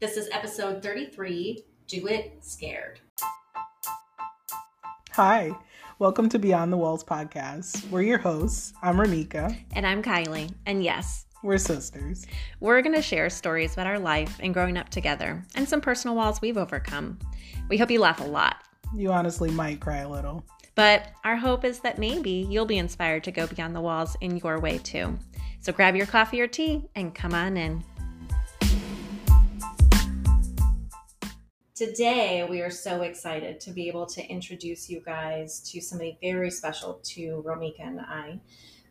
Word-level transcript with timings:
This 0.00 0.16
is 0.16 0.28
episode 0.30 0.80
33 0.80 1.64
Do 1.88 2.06
It 2.06 2.38
Scared. 2.40 3.00
Hi, 5.10 5.50
welcome 5.98 6.28
to 6.28 6.38
Beyond 6.38 6.72
the 6.72 6.76
Walls 6.76 7.02
podcast. 7.02 7.90
We're 7.90 8.02
your 8.02 8.18
hosts. 8.18 8.74
I'm 8.80 8.94
Ramika. 8.94 9.58
And 9.74 9.84
I'm 9.84 10.00
Kylie. 10.00 10.54
And 10.66 10.84
yes, 10.84 11.26
we're 11.42 11.58
sisters. 11.58 12.28
We're 12.60 12.80
going 12.80 12.94
to 12.94 13.02
share 13.02 13.28
stories 13.28 13.72
about 13.72 13.88
our 13.88 13.98
life 13.98 14.38
and 14.38 14.54
growing 14.54 14.78
up 14.78 14.88
together 14.88 15.44
and 15.56 15.68
some 15.68 15.80
personal 15.80 16.14
walls 16.14 16.40
we've 16.40 16.58
overcome. 16.58 17.18
We 17.68 17.76
hope 17.76 17.90
you 17.90 17.98
laugh 17.98 18.20
a 18.20 18.24
lot. 18.24 18.62
You 18.94 19.10
honestly 19.10 19.50
might 19.50 19.80
cry 19.80 19.98
a 20.02 20.08
little. 20.08 20.44
But 20.76 21.10
our 21.24 21.34
hope 21.34 21.64
is 21.64 21.80
that 21.80 21.98
maybe 21.98 22.46
you'll 22.48 22.66
be 22.66 22.78
inspired 22.78 23.24
to 23.24 23.32
go 23.32 23.48
beyond 23.48 23.74
the 23.74 23.80
walls 23.80 24.16
in 24.20 24.36
your 24.36 24.60
way 24.60 24.78
too. 24.78 25.18
So 25.58 25.72
grab 25.72 25.96
your 25.96 26.06
coffee 26.06 26.40
or 26.40 26.46
tea 26.46 26.88
and 26.94 27.12
come 27.16 27.34
on 27.34 27.56
in. 27.56 27.82
Today, 31.78 32.42
we 32.42 32.60
are 32.60 32.72
so 32.72 33.02
excited 33.02 33.60
to 33.60 33.70
be 33.70 33.86
able 33.86 34.04
to 34.06 34.26
introduce 34.26 34.90
you 34.90 34.98
guys 34.98 35.60
to 35.70 35.80
somebody 35.80 36.18
very 36.20 36.50
special 36.50 36.98
to 37.04 37.40
Romika 37.46 37.86
and 37.86 38.00
I. 38.00 38.40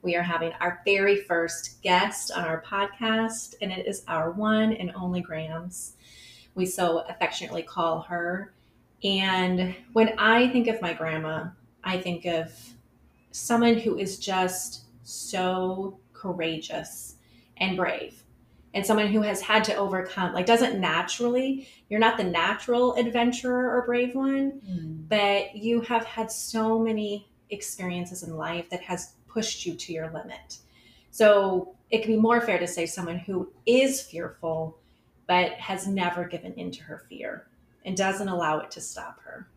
We 0.03 0.15
are 0.15 0.21
having 0.21 0.53
our 0.61 0.79
very 0.85 1.17
first 1.17 1.81
guest 1.81 2.31
on 2.31 2.45
our 2.45 2.63
podcast, 2.65 3.55
and 3.61 3.73
it 3.73 3.87
is 3.87 4.05
our 4.07 4.31
one 4.31 4.71
and 4.71 4.93
only 4.95 5.19
Grams. 5.19 5.97
We 6.55 6.65
so 6.65 6.99
affectionately 7.09 7.61
call 7.61 8.03
her. 8.03 8.53
And 9.03 9.75
when 9.91 10.17
I 10.17 10.47
think 10.47 10.69
of 10.69 10.81
my 10.81 10.93
grandma, 10.93 11.47
I 11.83 11.97
think 11.99 12.23
of 12.23 12.53
someone 13.31 13.79
who 13.79 13.97
is 13.97 14.17
just 14.17 14.85
so 15.03 15.99
courageous 16.13 17.15
and 17.57 17.75
brave 17.75 18.23
and 18.77 18.85
someone 18.85 19.07
who 19.07 19.21
has 19.21 19.41
had 19.41 19.63
to 19.65 19.75
overcome 19.75 20.33
like 20.33 20.45
doesn't 20.45 20.79
naturally 20.79 21.67
you're 21.89 21.99
not 21.99 22.15
the 22.15 22.23
natural 22.23 22.93
adventurer 22.95 23.75
or 23.75 23.85
brave 23.85 24.15
one 24.15 24.61
mm. 24.69 25.09
but 25.09 25.55
you 25.55 25.81
have 25.81 26.05
had 26.05 26.31
so 26.31 26.79
many 26.79 27.27
experiences 27.49 28.23
in 28.23 28.35
life 28.35 28.69
that 28.69 28.81
has 28.81 29.13
pushed 29.27 29.65
you 29.65 29.75
to 29.75 29.93
your 29.93 30.11
limit. 30.11 30.57
So 31.11 31.75
it 31.89 32.03
can 32.03 32.13
be 32.13 32.19
more 32.19 32.41
fair 32.41 32.59
to 32.59 32.67
say 32.67 32.85
someone 32.85 33.19
who 33.19 33.51
is 33.65 34.01
fearful 34.01 34.77
but 35.27 35.51
has 35.53 35.87
never 35.87 36.25
given 36.25 36.53
in 36.53 36.71
to 36.71 36.83
her 36.83 37.05
fear 37.09 37.47
and 37.85 37.95
doesn't 37.95 38.27
allow 38.27 38.59
it 38.59 38.71
to 38.71 38.81
stop 38.81 39.19
her. 39.21 39.47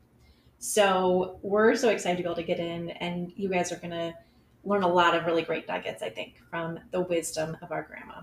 So 0.58 1.38
we're 1.42 1.74
so 1.76 1.90
excited 1.90 2.16
to 2.16 2.22
be 2.22 2.26
able 2.26 2.36
to 2.36 2.42
get 2.42 2.58
in 2.58 2.90
and 2.90 3.32
you 3.36 3.48
guys 3.48 3.72
are 3.72 3.76
going 3.76 3.90
to 3.90 4.14
learn 4.64 4.82
a 4.82 4.88
lot 4.88 5.14
of 5.14 5.24
really 5.24 5.40
great 5.40 5.66
nuggets 5.66 6.02
i 6.02 6.10
think 6.10 6.34
from 6.50 6.78
the 6.90 7.00
wisdom 7.00 7.56
of 7.62 7.72
our 7.72 7.82
grandma 7.82 8.20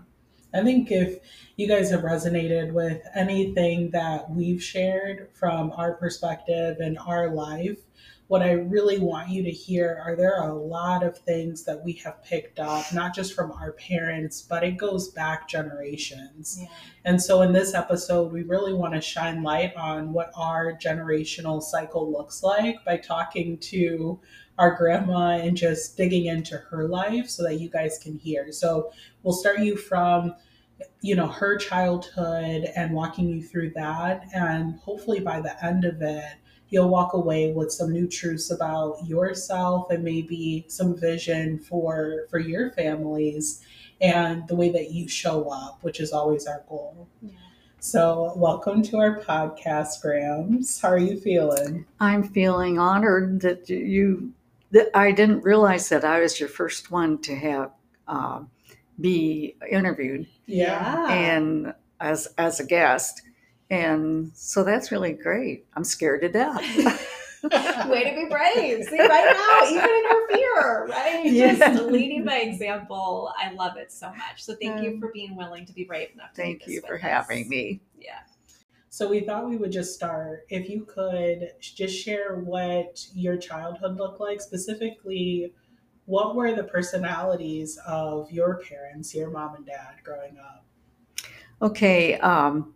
I 0.53 0.63
think 0.63 0.91
if 0.91 1.19
you 1.55 1.67
guys 1.67 1.91
have 1.91 2.01
resonated 2.01 2.71
with 2.71 3.01
anything 3.15 3.91
that 3.91 4.29
we've 4.29 4.63
shared 4.63 5.29
from 5.33 5.71
our 5.71 5.93
perspective 5.93 6.77
and 6.79 6.97
our 6.99 7.29
life, 7.29 7.77
what 8.27 8.41
I 8.41 8.51
really 8.51 8.99
want 8.99 9.29
you 9.29 9.41
to 9.43 9.51
hear 9.51 10.01
are 10.05 10.15
there 10.15 10.35
are 10.35 10.49
a 10.49 10.55
lot 10.55 11.01
of 11.01 11.17
things 11.17 11.63
that 11.63 11.81
we 11.83 11.93
have 11.93 12.23
picked 12.23 12.59
up, 12.59 12.91
not 12.93 13.15
just 13.15 13.33
from 13.33 13.51
our 13.53 13.71
parents, 13.73 14.41
but 14.41 14.63
it 14.63 14.77
goes 14.77 15.09
back 15.09 15.47
generations. 15.47 16.57
Yeah. 16.59 16.67
And 17.05 17.21
so 17.21 17.41
in 17.41 17.53
this 17.53 17.73
episode, 17.73 18.33
we 18.33 18.43
really 18.43 18.73
want 18.73 18.93
to 18.95 19.01
shine 19.01 19.43
light 19.43 19.73
on 19.77 20.11
what 20.11 20.31
our 20.35 20.73
generational 20.73 21.61
cycle 21.61 22.11
looks 22.11 22.43
like 22.43 22.83
by 22.83 22.97
talking 22.97 23.57
to 23.59 24.19
our 24.57 24.75
grandma 24.75 25.37
and 25.37 25.55
just 25.55 25.95
digging 25.95 26.25
into 26.25 26.57
her 26.57 26.87
life 26.87 27.29
so 27.29 27.43
that 27.43 27.59
you 27.59 27.69
guys 27.69 27.99
can 28.01 28.17
hear. 28.17 28.51
So 28.51 28.91
we'll 29.27 29.35
start 29.35 29.59
you 29.59 29.75
from 29.75 30.33
you 31.01 31.13
know 31.13 31.27
her 31.27 31.57
childhood 31.57 32.63
and 32.77 32.93
walking 32.93 33.27
you 33.27 33.43
through 33.43 33.71
that. 33.71 34.23
And 34.33 34.79
hopefully 34.79 35.19
by 35.19 35.41
the 35.41 35.63
end 35.63 35.83
of 35.83 36.01
it 36.01 36.35
you'll 36.69 36.87
walk 36.87 37.13
away 37.13 37.51
with 37.51 37.71
some 37.71 37.91
new 37.91 38.07
truths 38.07 38.51
about 38.51 39.05
yourself 39.05 39.89
and 39.91 40.01
maybe 40.01 40.65
some 40.69 40.97
vision 40.97 41.59
for 41.59 42.25
for 42.29 42.39
your 42.39 42.71
families 42.71 43.65
and 43.99 44.47
the 44.47 44.55
way 44.55 44.69
that 44.69 44.91
you 44.91 45.09
show 45.09 45.49
up 45.49 45.79
which 45.81 45.99
is 45.99 46.13
always 46.13 46.47
our 46.47 46.63
goal. 46.69 47.09
Yeah. 47.21 47.31
so 47.81 48.31
welcome 48.37 48.81
to 48.83 48.97
our 48.97 49.19
podcast 49.19 50.01
grams. 50.01 50.79
How 50.79 50.89
are 50.89 50.97
you 50.97 51.19
feeling? 51.19 51.85
I'm 51.99 52.23
feeling 52.23 52.79
honored 52.79 53.41
that 53.41 53.67
you 53.69 54.31
that 54.71 54.89
i 54.93 55.11
didn't 55.11 55.43
realize 55.43 55.89
that 55.89 56.05
i 56.05 56.19
was 56.19 56.39
your 56.39 56.49
first 56.49 56.91
one 56.91 57.17
to 57.19 57.35
have 57.35 57.71
uh, 58.07 58.41
be 58.99 59.55
interviewed. 59.69 60.27
Yeah. 60.45 61.11
And 61.11 61.73
as 61.99 62.27
as 62.37 62.59
a 62.59 62.65
guest. 62.65 63.21
And 63.69 64.31
so 64.33 64.63
that's 64.63 64.91
really 64.91 65.13
great. 65.13 65.65
I'm 65.75 65.83
scared 65.83 66.21
to 66.21 66.29
death. 66.29 66.61
Way 67.43 68.03
to 68.03 68.15
be 68.15 68.27
brave. 68.29 68.85
See 68.85 68.99
right 68.99 69.35
now 69.61 69.69
even 69.69 69.89
in 69.89 70.03
your 70.03 70.27
fear 70.27 70.47
right? 70.87 71.25
Yeah. 71.25 71.55
just 71.55 71.83
leading 71.83 72.25
by 72.25 72.37
example. 72.37 73.31
I 73.37 73.51
love 73.51 73.77
it 73.77 73.91
so 73.91 74.09
much. 74.09 74.43
So 74.43 74.55
thank 74.61 74.77
um, 74.77 74.83
you 74.83 74.99
for 74.99 75.11
being 75.13 75.35
willing 75.35 75.65
to 75.65 75.73
be 75.73 75.83
brave 75.83 76.09
enough 76.13 76.33
to 76.33 76.41
thank 76.41 76.67
you 76.67 76.81
for 76.81 76.95
us. 76.95 77.01
having 77.01 77.49
me. 77.49 77.81
Yeah. 77.99 78.19
So 78.89 79.07
we 79.07 79.19
thought 79.19 79.47
we 79.47 79.57
would 79.57 79.71
just 79.71 79.93
start. 79.93 80.45
If 80.49 80.69
you 80.69 80.85
could 80.85 81.51
just 81.59 81.95
share 81.95 82.37
what 82.37 83.05
your 83.13 83.37
childhood 83.37 83.97
looked 83.97 84.19
like 84.19 84.41
specifically 84.41 85.53
what 86.07 86.35
were 86.35 86.55
the 86.55 86.63
personalities 86.63 87.77
of 87.85 88.31
your 88.31 88.61
parents, 88.63 89.13
your 89.13 89.29
mom 89.29 89.55
and 89.55 89.65
dad, 89.65 89.95
growing 90.03 90.37
up? 90.39 90.65
Okay, 91.61 92.15
um, 92.19 92.73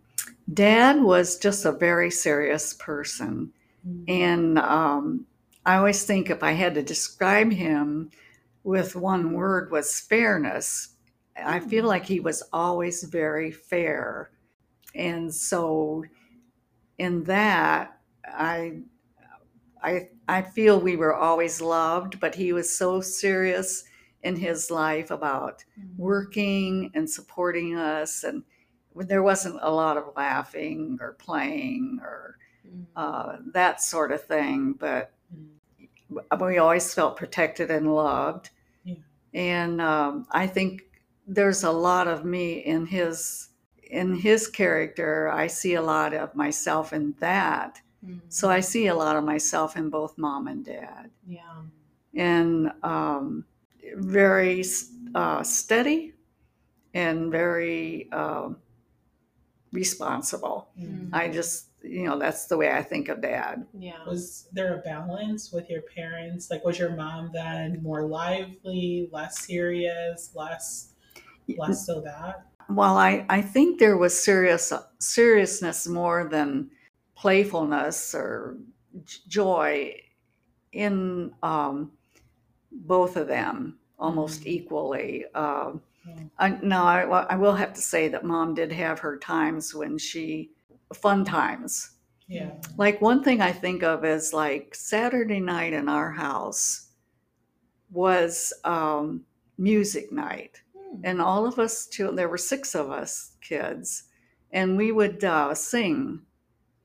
dad 0.52 1.00
was 1.00 1.38
just 1.38 1.64
a 1.64 1.72
very 1.72 2.10
serious 2.10 2.74
person. 2.74 3.50
Mm-hmm. 3.88 4.04
And 4.06 4.58
um, 4.58 5.26
I 5.64 5.76
always 5.76 6.04
think 6.04 6.28
if 6.28 6.42
I 6.42 6.52
had 6.52 6.74
to 6.74 6.82
describe 6.82 7.50
him 7.50 8.10
with 8.64 8.96
one 8.96 9.32
word 9.32 9.70
was 9.70 9.98
fairness. 9.98 10.90
Mm-hmm. 11.38 11.48
I 11.48 11.60
feel 11.60 11.84
mm. 11.84 11.88
like 11.88 12.04
he 12.04 12.20
was 12.20 12.42
always 12.52 13.02
very 13.04 13.50
fair. 13.50 14.30
And 14.94 15.34
so 15.34 16.04
in 16.98 17.24
that, 17.24 17.98
I 18.26 18.82
I 19.82 20.08
I 20.28 20.42
feel 20.42 20.80
we 20.80 20.96
were 20.96 21.14
always 21.14 21.60
loved, 21.60 22.20
but 22.20 22.34
he 22.34 22.52
was 22.52 22.76
so 22.76 23.00
serious 23.00 23.84
in 24.22 24.36
his 24.36 24.70
life 24.70 25.10
about 25.10 25.64
mm-hmm. 25.78 26.00
working 26.00 26.90
and 26.94 27.08
supporting 27.08 27.76
us 27.76 28.24
and 28.24 28.44
there 28.94 29.22
wasn't 29.22 29.58
a 29.62 29.70
lot 29.70 29.96
of 29.96 30.12
laughing 30.16 30.98
or 31.00 31.14
playing 31.14 31.98
or 32.02 32.36
mm-hmm. 32.66 32.82
uh, 32.96 33.36
that 33.52 33.82
sort 33.82 34.12
of 34.12 34.22
thing 34.24 34.74
but 34.78 35.12
mm-hmm. 35.34 36.44
we 36.44 36.58
always 36.58 36.92
felt 36.94 37.16
protected 37.16 37.70
and 37.70 37.94
loved 37.94 38.50
yeah. 38.84 38.94
and 39.34 39.80
um, 39.80 40.26
i 40.30 40.46
think 40.46 40.82
there's 41.26 41.64
a 41.64 41.70
lot 41.70 42.06
of 42.06 42.24
me 42.24 42.58
in 42.58 42.86
his 42.86 43.48
in 43.82 44.14
his 44.14 44.46
character 44.46 45.28
i 45.30 45.46
see 45.46 45.74
a 45.74 45.82
lot 45.82 46.14
of 46.14 46.34
myself 46.34 46.92
in 46.92 47.14
that 47.18 47.80
so 48.28 48.50
I 48.50 48.60
see 48.60 48.88
a 48.88 48.94
lot 48.94 49.16
of 49.16 49.24
myself 49.24 49.76
in 49.76 49.90
both 49.90 50.18
mom 50.18 50.48
and 50.48 50.64
dad. 50.64 51.10
Yeah. 51.26 51.62
And 52.14 52.72
um, 52.82 53.44
very 53.94 54.64
uh, 55.14 55.42
steady 55.42 56.14
and 56.94 57.30
very 57.30 58.08
uh, 58.12 58.50
responsible. 59.72 60.68
Mm-hmm. 60.78 61.14
I 61.14 61.28
just, 61.28 61.68
you 61.82 62.04
know, 62.04 62.18
that's 62.18 62.46
the 62.46 62.56
way 62.56 62.70
I 62.70 62.82
think 62.82 63.08
of 63.08 63.22
dad. 63.22 63.66
Yeah. 63.78 64.04
Was 64.06 64.48
there 64.52 64.74
a 64.74 64.78
balance 64.78 65.52
with 65.52 65.70
your 65.70 65.82
parents? 65.82 66.50
Like, 66.50 66.64
was 66.64 66.78
your 66.78 66.94
mom 66.94 67.30
then 67.32 67.80
more 67.82 68.06
lively, 68.06 69.08
less 69.12 69.46
serious, 69.46 70.30
less, 70.34 70.90
less 71.56 71.86
so 71.86 72.00
that? 72.00 72.46
Well, 72.68 72.96
I, 72.96 73.26
I 73.28 73.42
think 73.42 73.78
there 73.78 73.96
was 73.96 74.22
serious 74.22 74.72
seriousness 74.98 75.88
more 75.88 76.28
than 76.28 76.70
playfulness 77.22 78.16
or 78.16 78.56
joy 79.28 79.94
in 80.72 81.32
um, 81.44 81.92
both 82.72 83.16
of 83.16 83.28
them 83.28 83.78
almost 83.96 84.40
mm-hmm. 84.40 84.48
equally. 84.48 85.24
Uh, 85.32 85.74
I, 86.36 86.58
now, 86.62 86.84
I, 86.84 87.02
I, 87.02 87.36
will 87.36 87.54
have 87.54 87.74
to 87.74 87.80
say 87.80 88.08
that 88.08 88.24
mom 88.24 88.54
did 88.56 88.72
have 88.72 88.98
her 88.98 89.18
times 89.18 89.72
when 89.72 89.98
she, 89.98 90.50
fun 90.92 91.24
times. 91.24 91.92
Yeah. 92.26 92.50
Like 92.76 93.00
one 93.00 93.22
thing 93.22 93.40
I 93.40 93.52
think 93.52 93.84
of 93.84 94.04
is 94.04 94.32
like 94.32 94.74
Saturday 94.74 95.38
night 95.38 95.74
in 95.74 95.88
our 95.88 96.10
house 96.10 96.88
was 97.92 98.52
um, 98.64 99.22
music 99.58 100.10
night. 100.10 100.60
Hmm. 100.76 101.02
And 101.04 101.22
all 101.22 101.46
of 101.46 101.60
us, 101.60 101.86
there 101.96 102.28
were 102.28 102.36
six 102.36 102.74
of 102.74 102.90
us 102.90 103.36
kids, 103.40 104.04
and 104.50 104.76
we 104.76 104.90
would 104.90 105.22
uh, 105.22 105.54
sing 105.54 106.22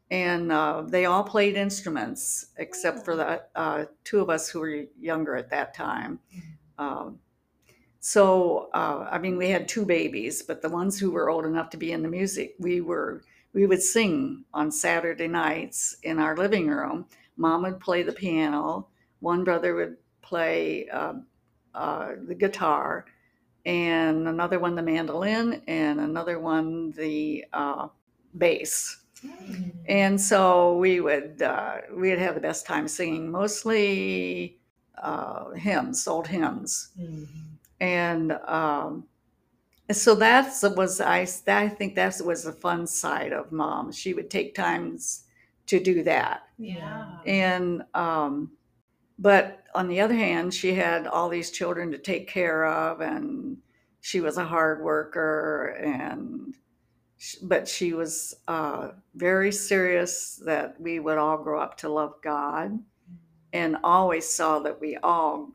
and 0.09 0.51
uh, 0.51 0.83
they 0.86 1.06
all 1.06 1.24
played 1.24 1.56
instruments 1.56 2.48
except 2.57 3.04
for 3.04 3.15
the 3.15 3.44
uh, 3.56 3.86
two 4.04 4.19
of 4.19 4.30
us 4.30 4.50
who 4.50 4.59
were 4.59 4.83
younger 5.00 5.36
at 5.36 5.50
that 5.50 5.74
time. 5.74 6.19
Mm-hmm. 6.36 6.86
Um, 6.86 7.19
so 8.00 8.69
uh, 8.74 9.07
I 9.12 9.18
mean, 9.18 9.38
we 9.38 9.50
had 9.50 9.68
two 9.68 9.86
babies, 9.86 10.42
but 10.42 10.62
the 10.62 10.69
ones 10.69 11.00
who 11.00 11.12
were 11.12 11.30
old 11.30 11.45
enough 11.45 11.69
to 11.71 11.77
be 11.77 11.92
in 11.92 12.04
the 12.04 12.09
music, 12.09 12.56
we 12.59 12.81
were 12.81 13.21
we 13.54 13.65
would 13.65 13.81
sing 13.81 14.45
on 14.54 14.71
Saturday 14.71 15.27
nights 15.27 15.98
in 16.04 16.19
our 16.19 16.38
living 16.38 16.68
room. 16.68 17.06
Mom 17.38 17.63
would 17.63 17.80
play 17.80 18.04
the 18.04 18.12
piano. 18.12 18.88
One 19.19 19.44
brother 19.44 19.74
would 19.75 19.98
play 20.21 20.88
uh, 20.89 21.15
uh, 21.74 22.12
the 22.27 22.36
guitar, 22.36 23.06
and 23.65 24.27
another 24.27 24.59
one 24.59 24.75
the 24.75 24.83
mandolin, 24.83 25.63
and 25.68 26.00
another 26.00 26.39
one 26.39 26.92
the 26.92 27.45
uh, 27.51 27.88
bass. 28.38 28.98
And 29.88 30.19
so 30.19 30.78
we 30.78 31.00
would 31.00 31.42
uh, 31.42 31.78
we'd 31.96 32.19
have 32.19 32.36
the 32.36 32.42
best 32.42 32.66
time 32.66 32.88
singing, 32.88 33.31
mostly 33.31 34.60
uh, 35.02 35.52
hymns, 35.52 36.08
old 36.08 36.28
hymns, 36.28 36.90
Mhm. 37.00 37.58
and 37.80 38.31
um, 38.48 39.06
so 39.92 40.16
that 40.16 40.54
was 40.75 41.02
I 41.02 41.28
I 41.48 41.69
think 41.69 41.96
that 41.96 42.22
was 42.24 42.44
the 42.44 42.52
fun 42.54 42.88
side 42.88 43.34
of 43.34 43.52
mom. 43.52 43.92
She 43.92 44.14
would 44.14 44.30
take 44.30 44.56
times 44.56 45.24
to 45.68 45.80
do 45.80 46.04
that, 46.04 46.44
Yeah. 46.58 47.06
and 47.25 47.84
um, 47.94 48.52
but 49.19 49.64
on 49.75 49.88
the 49.88 50.00
other 50.02 50.16
hand, 50.16 50.54
she 50.54 50.74
had 50.74 51.08
all 51.08 51.30
these 51.30 51.52
children 51.52 51.92
to 51.92 51.98
take 51.98 52.28
care 52.28 52.66
of, 52.66 53.02
and 53.02 53.58
she 54.02 54.22
was 54.22 54.38
a 54.38 54.46
hard 54.46 54.84
worker, 54.84 55.78
and 55.81 56.56
but 57.42 57.68
she 57.68 57.94
was 57.94 58.36
uh, 58.48 58.90
very 59.16 59.52
serious 59.52 60.42
that 60.46 60.80
we 60.80 61.00
would 61.00 61.18
all 61.18 61.38
grow 61.38 61.60
up 61.60 61.78
to 61.78 61.90
love 61.90 62.16
God, 62.24 62.80
and 63.54 63.78
always 63.84 64.28
saw 64.28 64.60
that 64.60 64.80
we 64.80 64.98
all 64.98 65.50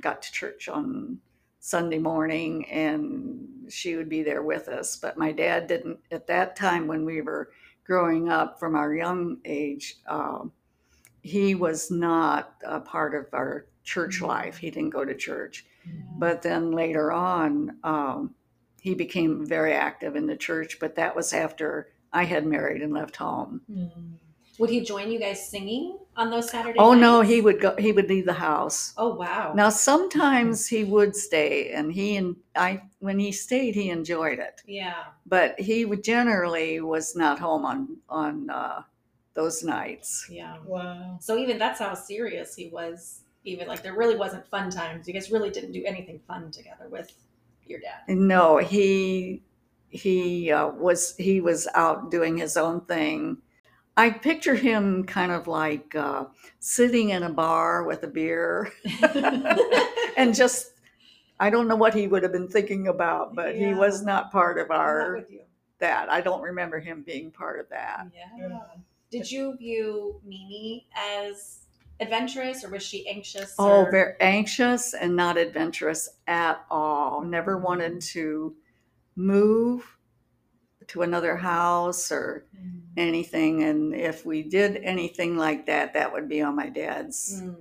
got 0.00 0.22
to 0.22 0.32
church 0.32 0.68
on 0.68 1.18
Sunday 1.58 1.98
morning, 1.98 2.64
and 2.70 3.48
she 3.68 3.96
would 3.96 4.08
be 4.08 4.22
there 4.22 4.42
with 4.42 4.68
us. 4.68 4.96
But 4.96 5.18
my 5.18 5.32
dad 5.32 5.66
didn't 5.66 5.98
at 6.10 6.26
that 6.28 6.54
time 6.54 6.86
when 6.86 7.04
we 7.04 7.22
were 7.22 7.50
growing 7.84 8.28
up 8.28 8.58
from 8.58 8.74
our 8.74 8.94
young 8.94 9.38
age. 9.44 9.96
Um, 10.06 10.52
he 11.22 11.56
was 11.56 11.90
not 11.90 12.54
a 12.64 12.80
part 12.80 13.14
of 13.14 13.26
our 13.32 13.66
church 13.82 14.20
life. 14.20 14.56
He 14.58 14.70
didn't 14.70 14.90
go 14.90 15.04
to 15.04 15.14
church. 15.14 15.66
But 16.18 16.42
then 16.42 16.72
later 16.72 17.12
on, 17.12 17.76
um, 17.82 18.34
he 18.86 18.94
became 18.94 19.44
very 19.44 19.72
active 19.72 20.14
in 20.14 20.26
the 20.26 20.36
church. 20.36 20.78
But 20.78 20.94
that 20.94 21.16
was 21.16 21.32
after 21.32 21.88
I 22.12 22.24
had 22.24 22.46
married 22.46 22.82
and 22.82 22.92
left 22.92 23.16
home. 23.16 23.62
Mm. 23.68 23.90
Would 24.58 24.70
he 24.70 24.80
join 24.80 25.10
you 25.10 25.18
guys 25.18 25.50
singing 25.50 25.98
on 26.16 26.30
those 26.30 26.50
Saturdays? 26.50 26.76
Oh 26.78 26.92
nights? 26.92 27.00
no, 27.00 27.20
he 27.20 27.40
would 27.40 27.60
go. 27.60 27.74
He 27.76 27.90
would 27.90 28.08
leave 28.08 28.24
the 28.24 28.32
house. 28.32 28.94
Oh 28.96 29.12
wow. 29.14 29.52
Now 29.54 29.68
sometimes 29.70 30.68
he 30.68 30.84
would 30.84 31.16
stay, 31.16 31.72
and 31.72 31.92
he 31.92 32.16
and 32.16 32.36
I, 32.54 32.82
when 33.00 33.18
he 33.18 33.32
stayed, 33.32 33.74
he 33.74 33.90
enjoyed 33.90 34.38
it. 34.38 34.62
Yeah. 34.66 35.04
But 35.26 35.60
he 35.60 35.84
would 35.84 36.04
generally 36.04 36.80
was 36.80 37.16
not 37.16 37.40
home 37.40 37.66
on 37.66 37.98
on 38.08 38.48
uh, 38.48 38.82
those 39.34 39.62
nights. 39.64 40.26
Yeah. 40.30 40.56
Wow. 40.64 41.18
So 41.20 41.36
even 41.36 41.58
that's 41.58 41.80
how 41.80 41.94
serious 41.94 42.54
he 42.54 42.68
was. 42.68 43.20
Even 43.44 43.68
like 43.68 43.82
there 43.82 43.96
really 43.96 44.16
wasn't 44.16 44.46
fun 44.46 44.70
times. 44.70 45.06
You 45.06 45.12
guys 45.12 45.30
really 45.30 45.50
didn't 45.50 45.72
do 45.72 45.84
anything 45.84 46.20
fun 46.26 46.50
together 46.50 46.88
with 46.88 47.12
your 47.68 47.80
dad. 47.80 48.16
No, 48.16 48.58
he 48.58 49.42
he 49.88 50.50
uh, 50.50 50.68
was 50.68 51.16
he 51.16 51.40
was 51.40 51.68
out 51.74 52.10
doing 52.10 52.36
his 52.36 52.56
own 52.56 52.82
thing. 52.82 53.38
I 53.96 54.10
picture 54.10 54.54
him 54.54 55.04
kind 55.04 55.32
of 55.32 55.46
like 55.46 55.94
uh, 55.94 56.26
sitting 56.60 57.10
in 57.10 57.22
a 57.22 57.30
bar 57.30 57.84
with 57.84 58.02
a 58.02 58.08
beer 58.08 58.70
and 60.16 60.34
just 60.34 60.72
I 61.40 61.50
don't 61.50 61.68
know 61.68 61.76
what 61.76 61.94
he 61.94 62.06
would 62.06 62.22
have 62.22 62.32
been 62.32 62.48
thinking 62.48 62.88
about, 62.88 63.34
but 63.34 63.54
he 63.54 63.72
was 63.74 64.02
not 64.02 64.32
part 64.32 64.58
of 64.58 64.70
our 64.70 65.24
that. 65.78 66.10
I 66.10 66.20
don't 66.20 66.42
remember 66.42 66.78
him 66.78 67.02
being 67.06 67.30
part 67.30 67.60
of 67.60 67.68
that. 67.70 68.06
Yeah. 68.14 68.60
Did 69.10 69.30
you 69.30 69.56
view 69.56 70.20
Mimi 70.24 70.86
as 70.96 71.65
adventurous, 72.00 72.64
or 72.64 72.70
was 72.70 72.82
she 72.82 73.08
anxious? 73.08 73.54
Oh, 73.58 73.84
or- 73.84 73.90
very 73.90 74.14
anxious 74.20 74.94
and 74.94 75.16
not 75.16 75.36
adventurous 75.36 76.08
at 76.26 76.64
all. 76.70 77.22
Never 77.22 77.58
wanted 77.58 78.00
to 78.12 78.54
move 79.16 79.96
to 80.88 81.02
another 81.02 81.36
house 81.36 82.12
or 82.12 82.46
Mm. 82.56 82.80
anything. 82.96 83.62
And 83.64 83.94
if 83.94 84.24
we 84.24 84.42
did 84.42 84.76
anything 84.78 85.36
like 85.36 85.66
that, 85.66 85.94
that 85.94 86.12
would 86.12 86.28
be 86.28 86.42
on 86.42 86.54
my 86.54 86.68
dad's 86.68 87.40
Mm. 87.42 87.56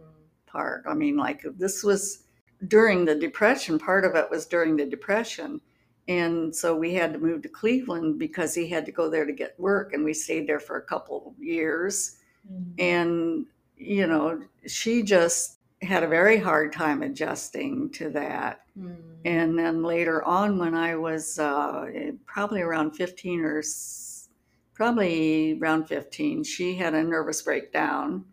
part. 0.46 0.84
I 0.88 0.94
mean, 0.94 1.18
like 1.18 1.44
this 1.58 1.84
was 1.84 2.24
during 2.68 3.06
the 3.06 3.16
Depression, 3.16 3.80
part 3.80 4.06
of 4.06 4.16
it 4.16 4.30
was 4.30 4.46
during 4.46 4.76
the 4.76 4.86
Depression. 4.86 5.60
And 6.08 6.56
so 6.56 6.76
we 6.76 6.94
had 6.94 7.14
to 7.14 7.20
move 7.20 7.42
to 7.42 7.50
Cleveland 7.50 8.20
because 8.20 8.54
he 8.54 8.68
had 8.68 8.86
to 8.86 8.92
go 8.92 9.10
there 9.10 9.26
to 9.26 9.34
get 9.34 9.60
work. 9.60 9.94
And 9.94 10.04
we 10.06 10.14
stayed 10.14 10.46
there 10.48 10.60
for 10.60 10.78
a 10.78 10.82
couple 10.84 11.34
of 11.36 11.44
years. 11.44 12.18
Mm. 12.52 12.74
And, 12.80 13.46
you 13.78 14.08
know, 14.08 14.42
she 14.68 15.04
just 15.04 15.60
had 15.82 16.04
a 16.04 16.08
very 16.08 16.38
hard 16.38 16.74
time 16.74 17.04
adjusting 17.04 17.90
to 17.92 18.10
that. 18.10 18.62
Mm. 18.80 18.98
And 19.26 19.58
then 19.58 19.84
later 19.84 20.24
on, 20.24 20.58
when 20.58 20.74
I 20.74 20.96
was 20.96 21.40
uh, 21.40 21.86
probably 22.26 22.62
around 22.62 22.92
15 22.92 23.42
or 23.42 23.60
s- 23.60 24.30
probably 24.74 25.58
around 25.60 25.88
15, 25.88 26.44
she 26.44 26.76
had 26.76 26.94
a 26.94 27.04
nervous 27.04 27.42
breakdown. 27.42 28.26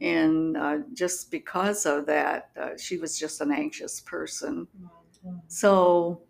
And 0.00 0.56
uh, 0.56 0.78
just 0.94 1.30
because 1.30 1.86
of 1.86 2.06
that, 2.06 2.50
uh, 2.60 2.70
she 2.76 2.96
was 2.96 3.18
just 3.18 3.40
an 3.40 3.52
anxious 3.52 4.00
person. 4.00 4.66
Mm. 5.26 5.40
So, 5.48 6.22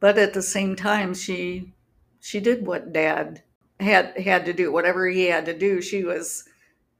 but 0.00 0.18
at 0.18 0.32
the 0.32 0.42
same 0.42 0.76
time, 0.76 1.14
she 1.14 1.72
she 2.20 2.40
did 2.40 2.66
what 2.66 2.92
Dad 2.92 3.42
had 3.80 4.16
had 4.18 4.44
to 4.46 4.52
do. 4.52 4.72
Whatever 4.72 5.08
he 5.08 5.24
had 5.24 5.44
to 5.46 5.58
do, 5.58 5.80
she 5.80 6.04
was 6.04 6.44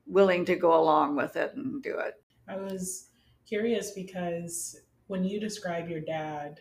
willing 0.09 0.45
to 0.47 0.57
go 0.57 0.81
along 0.81 1.17
with 1.17 1.37
it 1.37 1.55
and 1.55 1.83
do 1.83 1.99
it. 1.99 2.15
I 2.49 2.57
was 2.57 3.11
curious 3.47 3.91
because 3.93 4.81
when 5.07 5.25
you 5.25 5.39
describe 5.39 5.89
your 5.89 6.01
dad 6.01 6.61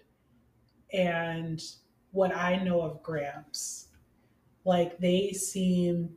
and 0.93 1.61
what 2.11 2.35
I 2.35 2.57
know 2.57 2.81
of 2.81 3.01
Gramps, 3.03 3.87
like 4.65 4.97
they 4.99 5.31
seem 5.31 6.09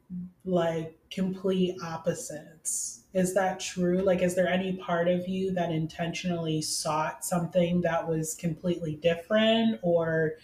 like 0.44 0.98
complete 1.10 1.76
opposites. 1.84 3.04
Is 3.12 3.34
that 3.34 3.60
true? 3.60 3.98
Like, 3.98 4.22
is 4.22 4.34
there 4.34 4.48
any 4.48 4.74
part 4.76 5.08
of 5.08 5.26
you 5.26 5.52
that 5.54 5.70
intentionally 5.70 6.62
sought 6.62 7.24
something 7.24 7.80
that 7.82 8.06
was 8.06 8.34
completely 8.34 8.96
different? 8.96 9.80
Or, 9.82 10.34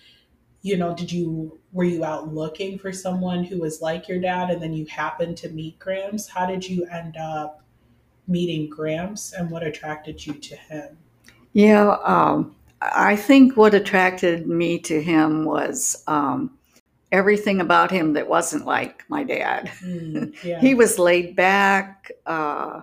you 0.66 0.76
know, 0.76 0.92
did 0.92 1.12
you, 1.12 1.60
were 1.70 1.84
you 1.84 2.04
out 2.04 2.34
looking 2.34 2.76
for 2.76 2.92
someone 2.92 3.44
who 3.44 3.60
was 3.60 3.80
like 3.80 4.08
your 4.08 4.18
dad 4.18 4.50
and 4.50 4.60
then 4.60 4.72
you 4.72 4.84
happened 4.86 5.36
to 5.36 5.48
meet 5.50 5.78
Gramps? 5.78 6.26
How 6.26 6.44
did 6.44 6.68
you 6.68 6.84
end 6.86 7.16
up 7.16 7.62
meeting 8.26 8.68
Gramps 8.68 9.32
and 9.32 9.48
what 9.48 9.62
attracted 9.62 10.26
you 10.26 10.34
to 10.34 10.56
him? 10.56 10.98
Yeah, 11.52 11.96
um, 12.02 12.56
I 12.82 13.14
think 13.14 13.56
what 13.56 13.74
attracted 13.74 14.48
me 14.48 14.80
to 14.80 15.00
him 15.00 15.44
was 15.44 16.02
um, 16.08 16.58
everything 17.12 17.60
about 17.60 17.92
him 17.92 18.14
that 18.14 18.28
wasn't 18.28 18.66
like 18.66 19.04
my 19.08 19.22
dad. 19.22 19.70
yeah. 20.42 20.60
He 20.60 20.74
was 20.74 20.98
laid 20.98 21.36
back. 21.36 22.10
Uh, 22.26 22.80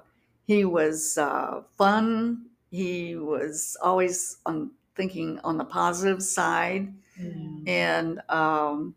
he 0.48 0.64
was 0.64 1.18
uh, 1.18 1.64
fun. 1.78 2.46
He 2.72 3.18
was 3.18 3.76
always 3.84 4.38
on 4.46 4.72
thinking 4.96 5.42
on 5.44 5.58
the 5.58 5.66
positive 5.66 6.24
side, 6.24 6.94
Mm. 7.22 7.68
and 7.68 8.22
um, 8.30 8.96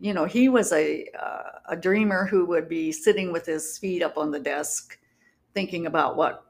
you 0.00 0.12
know, 0.12 0.24
he 0.24 0.48
was 0.48 0.72
a 0.72 1.06
uh, 1.18 1.58
a 1.70 1.76
dreamer 1.76 2.26
who 2.26 2.44
would 2.46 2.68
be 2.68 2.92
sitting 2.92 3.32
with 3.32 3.46
his 3.46 3.78
feet 3.78 4.02
up 4.02 4.18
on 4.18 4.30
the 4.30 4.40
desk, 4.40 4.98
thinking 5.54 5.86
about 5.86 6.16
what 6.16 6.44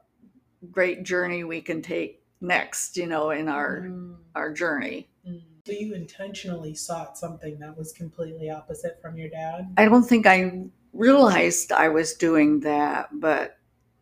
great 0.71 1.03
journey 1.03 1.43
we 1.43 1.61
can 1.61 1.81
take 1.81 2.21
next. 2.41 2.97
You 2.97 3.07
know, 3.07 3.29
in 3.29 3.47
our 3.47 3.81
Mm. 3.81 4.15
our 4.35 4.51
journey. 4.51 5.07
Mm. 5.27 5.41
So 5.65 5.71
you 5.71 5.95
intentionally 5.95 6.75
sought 6.75 7.17
something 7.17 7.57
that 7.59 7.75
was 7.77 7.91
completely 7.91 8.49
opposite 8.51 8.99
from 9.01 9.17
your 9.17 9.29
dad? 9.29 9.67
I 9.77 9.85
don't 9.85 10.03
think 10.03 10.27
I 10.27 10.65
realized 10.93 11.71
I 11.71 11.89
was 11.89 12.13
doing 12.13 12.59
that, 12.61 13.09
but 13.13 13.57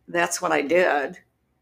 that's 0.07 0.41
what 0.41 0.51
I 0.51 0.61
did. 0.61 1.19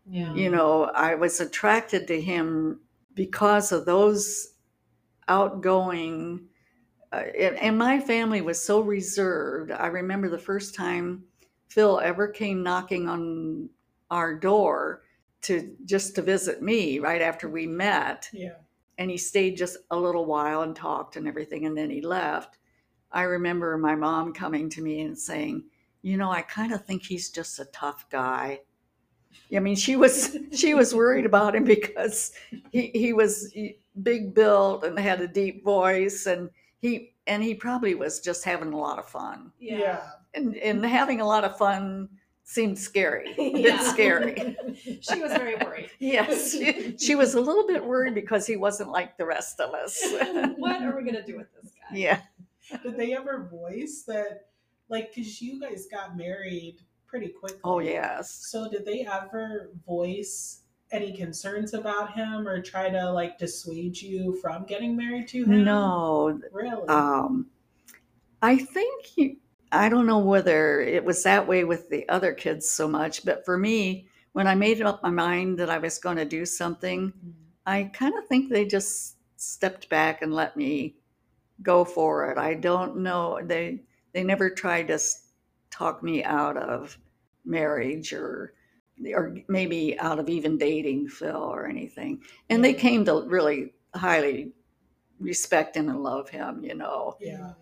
Yeah. 0.09 0.33
You 0.33 0.49
know, 0.49 0.85
I 0.85 1.13
was 1.15 1.39
attracted 1.39 2.07
to 2.07 2.19
him 2.19 2.79
because 3.13 3.71
of 3.71 3.85
those 3.85 4.53
outgoing, 5.31 6.47
uh, 7.13 7.23
and, 7.39 7.55
and 7.57 7.77
my 7.77 7.99
family 7.99 8.41
was 8.41 8.61
so 8.63 8.81
reserved. 8.81 9.71
I 9.71 9.87
remember 9.87 10.29
the 10.29 10.37
first 10.37 10.75
time 10.75 11.23
Phil 11.69 11.99
ever 12.03 12.27
came 12.27 12.63
knocking 12.63 13.07
on 13.07 13.69
our 14.09 14.33
door 14.35 15.03
to 15.43 15.75
just 15.85 16.15
to 16.15 16.21
visit 16.21 16.61
me 16.61 16.99
right 16.99 17.21
after 17.21 17.49
we 17.49 17.65
met 17.65 18.29
Yeah. 18.33 18.55
and 18.97 19.09
he 19.09 19.17
stayed 19.17 19.57
just 19.57 19.77
a 19.89 19.97
little 19.97 20.25
while 20.25 20.61
and 20.63 20.75
talked 20.75 21.15
and 21.15 21.27
everything 21.27 21.65
and 21.65 21.75
then 21.75 21.89
he 21.89 22.01
left 22.01 22.59
i 23.11 23.23
remember 23.23 23.75
my 23.77 23.95
mom 23.95 24.33
coming 24.33 24.69
to 24.69 24.81
me 24.83 25.01
and 25.01 25.17
saying 25.17 25.63
you 26.03 26.15
know 26.17 26.29
i 26.29 26.41
kind 26.43 26.71
of 26.73 26.85
think 26.85 27.01
he's 27.03 27.31
just 27.31 27.59
a 27.59 27.65
tough 27.65 28.05
guy 28.11 28.59
i 29.55 29.59
mean 29.59 29.75
she 29.75 29.95
was 29.95 30.37
she 30.51 30.73
was 30.75 30.93
worried 30.93 31.25
about 31.25 31.55
him 31.55 31.63
because 31.63 32.33
he, 32.71 32.91
he 32.93 33.13
was 33.13 33.51
big 34.03 34.33
built 34.33 34.83
and 34.83 34.97
had 34.97 35.21
a 35.21 35.27
deep 35.27 35.63
voice 35.63 36.25
and 36.25 36.49
he 36.79 37.13
and 37.27 37.43
he 37.43 37.53
probably 37.53 37.93
was 37.95 38.19
just 38.19 38.43
having 38.43 38.73
a 38.73 38.77
lot 38.77 38.97
of 38.99 39.07
fun. 39.07 39.51
Yeah. 39.59 40.01
And 40.33 40.55
and 40.57 40.83
having 40.85 41.21
a 41.21 41.25
lot 41.25 41.43
of 41.43 41.57
fun 41.57 42.09
seemed 42.43 42.77
scary. 42.77 43.31
A 43.33 43.35
bit 43.53 43.61
Yeah. 43.61 43.79
scary. 43.83 44.55
she 45.01 45.21
was 45.21 45.31
very 45.33 45.55
worried. 45.57 45.89
Yes. 45.99 46.51
She, 46.51 46.97
she 46.97 47.15
was 47.15 47.35
a 47.35 47.41
little 47.41 47.67
bit 47.67 47.83
worried 47.85 48.15
because 48.15 48.47
he 48.47 48.55
wasn't 48.57 48.89
like 48.91 49.17
the 49.17 49.25
rest 49.25 49.59
of 49.59 49.73
us. 49.73 50.01
what 50.57 50.81
are 50.81 50.95
we 50.97 51.03
gonna 51.03 51.25
do 51.25 51.37
with 51.37 51.47
this 51.61 51.71
guy? 51.71 51.95
yeah. 51.97 52.19
Did 52.83 52.95
they 52.97 53.13
ever 53.13 53.49
voice 53.51 54.03
that, 54.07 54.47
like, 54.87 55.13
because 55.13 55.41
you 55.41 55.59
guys 55.59 55.87
got 55.91 56.15
married 56.15 56.77
pretty 57.05 57.27
quickly? 57.27 57.59
Oh 57.65 57.79
yes. 57.79 58.31
So 58.49 58.69
did 58.69 58.85
they 58.85 59.05
ever 59.05 59.69
voice 59.85 60.60
any 60.91 61.13
concerns 61.15 61.73
about 61.73 62.13
him 62.13 62.47
or 62.47 62.61
try 62.61 62.89
to 62.89 63.11
like 63.11 63.37
dissuade 63.37 63.99
you 64.01 64.37
from 64.41 64.65
getting 64.65 64.95
married 64.95 65.27
to 65.29 65.45
him? 65.45 65.63
No, 65.63 66.39
Really? 66.51 66.87
Um, 66.87 67.47
I 68.41 68.57
think 68.57 69.05
he, 69.05 69.37
I 69.71 69.89
don't 69.89 70.05
know 70.05 70.19
whether 70.19 70.81
it 70.81 71.03
was 71.05 71.23
that 71.23 71.47
way 71.47 71.63
with 71.63 71.89
the 71.89 72.07
other 72.09 72.33
kids 72.33 72.69
so 72.69 72.87
much, 72.87 73.23
but 73.23 73.45
for 73.45 73.57
me, 73.57 74.07
when 74.33 74.47
I 74.47 74.55
made 74.55 74.81
up 74.81 75.03
my 75.03 75.09
mind 75.09 75.59
that 75.59 75.69
I 75.69 75.77
was 75.77 75.97
going 75.97 76.17
to 76.17 76.25
do 76.25 76.45
something, 76.45 77.13
Mm. 77.13 77.33
I 77.65 77.83
kind 77.93 78.15
of 78.17 78.25
think 78.27 78.49
they 78.49 78.65
just 78.65 79.17
stepped 79.37 79.87
back 79.89 80.21
and 80.23 80.33
let 80.33 80.57
me 80.57 80.95
go 81.61 81.85
for 81.85 82.31
it. 82.31 82.37
I 82.37 82.55
don't 82.55 82.97
know. 82.97 83.39
They 83.43 83.81
they 84.13 84.23
never 84.23 84.49
tried 84.49 84.87
to 84.87 84.99
talk 85.69 86.01
me 86.03 86.23
out 86.23 86.57
of 86.57 86.97
marriage 87.45 88.13
or 88.13 88.53
or 89.13 89.35
maybe 89.47 89.99
out 89.99 90.19
of 90.19 90.29
even 90.29 90.57
dating 90.57 91.09
Phil 91.09 91.35
or 91.35 91.67
anything. 91.67 92.21
And 92.49 92.63
they 92.63 92.73
came 92.73 93.05
to 93.05 93.23
really 93.25 93.73
highly 93.95 94.51
respect 95.19 95.75
him 95.75 95.89
and 95.89 96.03
love 96.03 96.29
him, 96.29 96.63
you 96.63 96.75
know. 96.75 97.17
Yeah. 97.19 97.53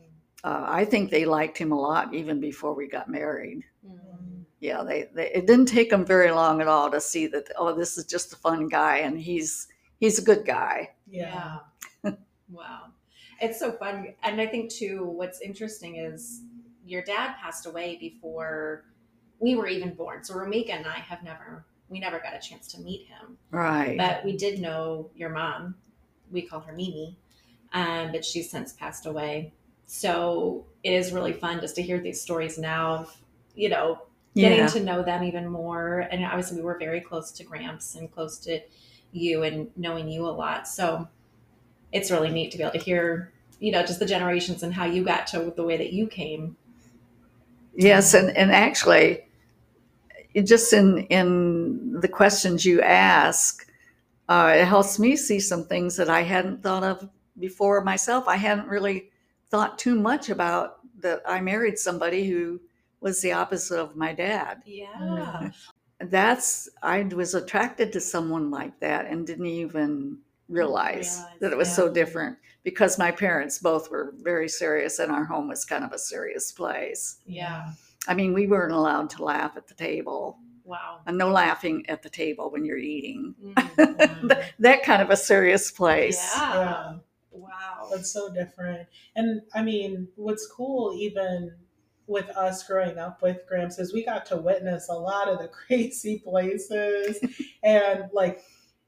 Uh, 0.43 0.65
I 0.67 0.85
think 0.85 1.09
they 1.09 1.25
liked 1.25 1.57
him 1.57 1.71
a 1.71 1.79
lot 1.79 2.13
even 2.13 2.39
before 2.39 2.73
we 2.73 2.87
got 2.87 3.09
married. 3.09 3.63
Mm. 3.85 4.43
Yeah, 4.61 4.83
they, 4.83 5.09
they 5.13 5.31
it 5.31 5.47
didn't 5.47 5.67
take 5.67 5.89
them 5.89 6.05
very 6.05 6.31
long 6.31 6.61
at 6.61 6.67
all 6.67 6.91
to 6.91 6.99
see 6.99 7.27
that 7.27 7.49
oh 7.57 7.73
this 7.73 7.97
is 7.97 8.05
just 8.05 8.33
a 8.33 8.37
fun 8.37 8.67
guy 8.67 8.97
and 8.97 9.19
he's 9.19 9.67
he's 9.99 10.19
a 10.19 10.23
good 10.23 10.45
guy. 10.45 10.91
Yeah. 11.09 11.59
Yeah. 12.03 12.11
wow. 12.49 12.85
It's 13.41 13.59
so 13.59 13.71
fun. 13.71 14.13
And 14.23 14.41
I 14.41 14.47
think, 14.47 14.71
too, 14.71 15.05
what's 15.05 15.41
interesting 15.41 15.97
is 15.97 16.41
your 16.85 17.01
dad 17.03 17.35
passed 17.41 17.65
away 17.65 17.97
before 17.99 18.85
we 19.39 19.55
were 19.55 19.67
even 19.67 19.93
born. 19.93 20.23
So 20.23 20.35
Romika 20.35 20.71
and 20.71 20.85
I 20.85 20.99
have 20.99 21.23
never, 21.23 21.65
we 21.89 21.99
never 21.99 22.19
got 22.19 22.35
a 22.35 22.39
chance 22.39 22.67
to 22.73 22.81
meet 22.81 23.07
him. 23.07 23.37
Right. 23.51 23.97
But 23.97 24.23
we 24.23 24.37
did 24.37 24.59
know 24.59 25.09
your 25.15 25.29
mom. 25.29 25.75
We 26.31 26.43
call 26.43 26.59
her 26.59 26.73
Mimi, 26.73 27.17
um, 27.73 28.11
but 28.11 28.23
she's 28.23 28.51
since 28.51 28.73
passed 28.73 29.05
away. 29.05 29.53
So 29.87 30.65
it 30.83 30.93
is 30.93 31.11
really 31.11 31.33
fun 31.33 31.59
just 31.59 31.75
to 31.75 31.81
hear 31.81 31.99
these 31.99 32.21
stories 32.21 32.59
now 32.59 32.93
of, 32.93 33.17
you 33.55 33.69
know, 33.69 34.03
getting 34.35 34.59
yeah. 34.59 34.67
to 34.67 34.79
know 34.79 35.01
them 35.01 35.23
even 35.23 35.47
more. 35.47 36.07
And 36.11 36.23
obviously, 36.23 36.57
we 36.57 36.63
were 36.63 36.77
very 36.77 37.01
close 37.01 37.31
to 37.31 37.43
Gramps 37.43 37.95
and 37.95 38.11
close 38.11 38.37
to 38.39 38.61
you 39.11 39.41
and 39.41 39.71
knowing 39.75 40.07
you 40.07 40.27
a 40.27 40.29
lot. 40.29 40.67
So 40.67 41.07
it's 41.91 42.11
really 42.11 42.29
neat 42.29 42.51
to 42.51 42.57
be 42.57 42.63
able 42.63 42.73
to 42.73 42.77
hear, 42.77 43.33
you 43.59 43.71
know, 43.71 43.81
just 43.81 43.99
the 43.99 44.05
generations 44.05 44.61
and 44.61 44.71
how 44.71 44.85
you 44.85 45.03
got 45.03 45.25
to 45.27 45.51
the 45.55 45.63
way 45.63 45.77
that 45.77 45.91
you 45.91 46.05
came. 46.05 46.55
Yes, 47.73 48.13
and, 48.13 48.35
and 48.37 48.51
actually, 48.51 49.23
just 50.41 50.73
in 50.73 50.99
in 51.07 51.99
the 51.99 52.07
questions 52.07 52.65
you 52.65 52.81
ask, 52.81 53.67
uh, 54.27 54.53
it 54.55 54.65
helps 54.65 54.99
me 54.99 55.15
see 55.15 55.39
some 55.39 55.65
things 55.65 55.95
that 55.97 56.09
I 56.09 56.21
hadn't 56.21 56.61
thought 56.63 56.83
of 56.83 57.09
before 57.37 57.83
myself. 57.83 58.27
I 58.27 58.35
hadn't 58.35 58.67
really 58.67 59.09
thought 59.49 59.79
too 59.79 59.95
much 59.95 60.29
about 60.29 60.79
that. 61.01 61.21
I 61.27 61.41
married 61.41 61.79
somebody 61.79 62.27
who 62.27 62.59
was 63.01 63.21
the 63.21 63.31
opposite 63.31 63.79
of 63.79 63.95
my 63.95 64.13
dad. 64.13 64.61
Yeah. 64.65 65.51
That's 65.99 66.69
I 66.81 67.03
was 67.03 67.33
attracted 67.33 67.91
to 67.93 68.01
someone 68.01 68.51
like 68.51 68.79
that 68.79 69.05
and 69.07 69.27
didn't 69.27 69.45
even 69.45 70.19
realize 70.47 71.17
Realize, 71.19 71.39
that 71.41 71.51
it 71.51 71.57
was 71.57 71.73
so 71.73 71.91
different 71.91 72.37
because 72.63 72.97
my 72.97 73.11
parents 73.11 73.59
both 73.59 73.91
were 73.91 74.13
very 74.21 74.49
serious 74.49 74.99
and 74.99 75.11
our 75.11 75.23
home 75.25 75.47
was 75.47 75.65
kind 75.65 75.83
of 75.83 75.91
a 75.91 75.99
serious 75.99 76.51
place. 76.51 77.17
Yeah. 77.25 77.71
I 78.07 78.13
mean, 78.13 78.33
we 78.33 78.47
weren't 78.47 78.71
allowed 78.73 79.09
to 79.11 79.23
laugh 79.23 79.57
at 79.57 79.67
the 79.67 79.73
table. 79.73 80.39
Wow. 80.63 80.99
And 81.07 81.17
no 81.17 81.29
laughing 81.29 81.85
at 81.89 82.03
the 82.03 82.09
table 82.09 82.51
when 82.51 82.65
you're 82.65 82.77
eating. 82.77 83.35
Mm. 83.79 84.29
Th- 84.29 84.45
that 84.59 84.83
kind 84.83 85.01
of 85.01 85.09
a 85.09 85.15
serious 85.15 85.71
place. 85.71 86.21
yeah. 86.35 86.53
Yeah. 86.53 86.93
Wow. 87.31 87.87
That's 87.91 88.11
so 88.11 88.33
different. 88.33 88.87
And 89.15 89.41
I 89.55 89.61
mean, 89.61 90.09
what's 90.15 90.45
cool 90.47 90.93
even 90.97 91.53
with 92.07 92.29
us 92.31 92.63
growing 92.67 92.97
up 92.97 93.21
with 93.21 93.37
Gramps 93.47 93.79
is 93.79 93.93
we 93.93 94.03
got 94.03 94.25
to 94.27 94.37
witness 94.37 94.89
a 94.89 94.93
lot 94.93 95.29
of 95.29 95.39
the 95.39 95.47
crazy 95.67 96.19
places. 96.19 97.19
and 97.63 98.05
like 98.11 98.43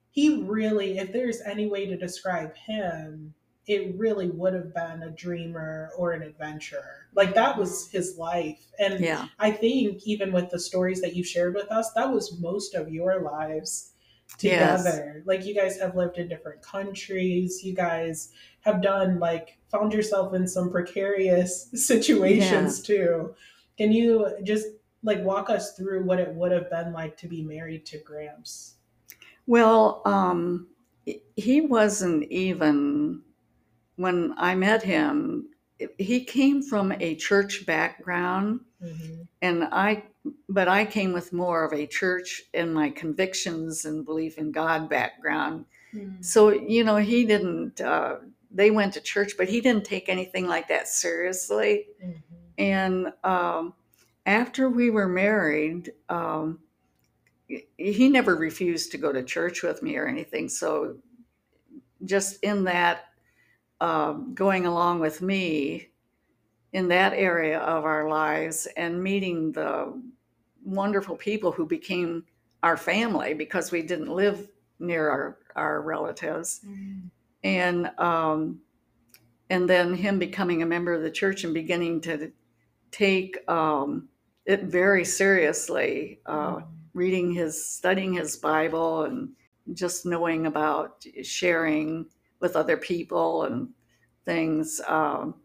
he 0.10 0.44
really, 0.44 0.98
if 0.98 1.14
there's 1.14 1.40
any 1.42 1.68
way 1.68 1.86
to 1.86 1.96
describe 1.96 2.54
him, 2.56 3.34
it 3.68 3.96
really 3.98 4.30
would 4.30 4.54
have 4.54 4.74
been 4.74 5.04
a 5.04 5.12
dreamer 5.12 5.92
or 5.98 6.12
an 6.14 6.24
adventurer. 6.24 7.08
Like 7.14 7.36
that 7.36 7.58
was 7.58 7.90
his 7.92 8.18
life. 8.18 8.72
And 8.80 9.00
Yeah. 9.00 9.28
I 9.40 9.52
think 9.52 10.02
even 10.06 10.32
with 10.32 10.50
the 10.50 10.60
stories 10.60 11.02
that 11.02 11.16
you 11.16 11.24
shared 11.24 11.54
with 11.56 11.72
us, 11.72 11.92
that 11.94 12.12
was 12.12 12.40
most 12.40 12.74
of 12.74 12.92
your 12.92 13.22
lives 13.22 13.94
Yes. 14.42 14.84
together. 14.84 15.24
Like 15.26 15.46
you 15.46 15.54
guys 15.54 15.80
have 15.80 15.96
lived 15.96 16.18
in 16.18 16.28
different 16.28 16.62
countries. 16.62 17.64
You 17.64 17.74
guys 17.76 18.34
have 18.62 18.82
done 18.82 19.20
like 19.20 19.60
found 19.70 19.94
yourself 19.94 20.34
in 20.34 20.48
some 20.48 20.72
precarious 20.72 21.70
situations 21.74 22.82
too. 22.82 23.36
Can 23.78 23.92
you 23.92 24.36
just 24.44 24.68
like 25.04 25.24
walk 25.24 25.50
us 25.50 25.76
through 25.76 26.04
what 26.04 26.20
it 26.20 26.34
would 26.34 26.52
have 26.52 26.70
been 26.70 26.94
like 26.94 27.18
to 27.18 27.28
be 27.28 27.44
married 27.44 27.86
to 27.88 28.00
Gramps? 28.00 28.76
Well, 29.48 30.02
um, 30.06 30.68
he 31.36 31.62
wasn't 31.62 32.24
even, 32.32 33.24
when 33.96 34.34
I 34.38 34.56
met 34.56 34.84
him, 34.84 35.48
he 35.98 36.24
came 36.24 36.62
from 36.62 36.92
a 37.00 37.16
church 37.16 37.66
background. 37.66 38.62
Mm-hmm. 38.84 39.22
and 39.44 39.64
i 39.72 40.02
but 40.50 40.68
i 40.68 40.84
came 40.86 41.14
with 41.14 41.32
more 41.34 41.64
of 41.64 41.72
a 41.72 41.86
church 41.86 42.42
and 42.56 42.74
my 42.74 42.90
convictions 42.90 43.86
and 43.86 44.04
belief 44.04 44.40
in 44.40 44.52
god 44.52 44.90
background 44.90 45.66
Mm. 45.94 46.24
so 46.26 46.50
you 46.50 46.84
know 46.84 46.96
he 46.96 47.26
didn't 47.26 47.80
uh, 47.82 48.16
they 48.50 48.72
went 48.72 48.94
to 48.94 49.02
church 49.02 49.34
but 49.38 49.48
he 49.50 49.62
didn't 49.62 49.84
take 49.86 50.10
anything 50.10 50.48
like 50.48 50.68
that 50.70 50.88
seriously 50.88 51.86
Mm-hmm. 52.04 52.18
and 52.58 53.14
um, 53.24 53.74
after 54.26 54.68
we 54.68 54.90
were 54.90 55.08
married 55.08 55.92
um, 56.10 56.58
he 57.78 58.10
never 58.10 58.36
refused 58.36 58.92
to 58.94 58.98
go 58.98 59.12
to 59.12 59.22
church 59.22 59.62
with 59.62 59.84
me 59.84 59.96
or 59.98 60.08
anything 60.08 60.50
so 60.50 60.96
just 62.06 62.42
in 62.44 62.64
that 62.64 63.11
um, 63.82 64.34
going 64.34 64.66
along 64.66 65.00
with 65.00 65.22
me 65.22 65.90
in 66.72 66.88
that 66.88 67.14
area 67.14 67.60
of 67.60 67.84
our 67.84 68.08
lives 68.08 68.68
and 68.78 69.04
meeting 69.04 69.52
the 69.52 70.02
wonderful 70.64 71.16
people 71.18 71.52
who 71.52 71.66
became 71.66 72.24
our 72.64 72.78
family 72.78 73.34
because 73.34 73.72
we 73.72 73.82
didn't 73.82 74.08
live 74.08 74.48
near 74.80 75.10
our, 75.10 75.38
our 75.56 75.82
relatives 75.82 76.62
Mm. 76.66 77.10
and 77.44 77.92
um, 78.00 78.62
and 79.50 79.70
then 79.70 79.94
him 79.94 80.18
becoming 80.20 80.62
a 80.62 80.66
member 80.66 80.94
of 80.94 81.02
the 81.02 81.12
church 81.12 81.44
and 81.44 81.54
beginning 81.54 82.00
to 82.02 82.32
take 82.92 83.38
um, 83.50 84.08
it 84.46 84.64
very 84.64 85.04
seriously 85.04 86.20
uh, 86.28 86.62
reading 86.94 87.32
his 87.32 87.66
studying 87.66 88.14
his 88.14 88.38
bible 88.38 89.04
and 89.06 89.30
just 89.74 90.06
knowing 90.06 90.46
about 90.46 91.04
sharing 91.24 92.06
with 92.42 92.56
other 92.56 92.78
people 92.78 93.44
and 93.44 93.70
things 94.26 94.82
um, 94.88 95.36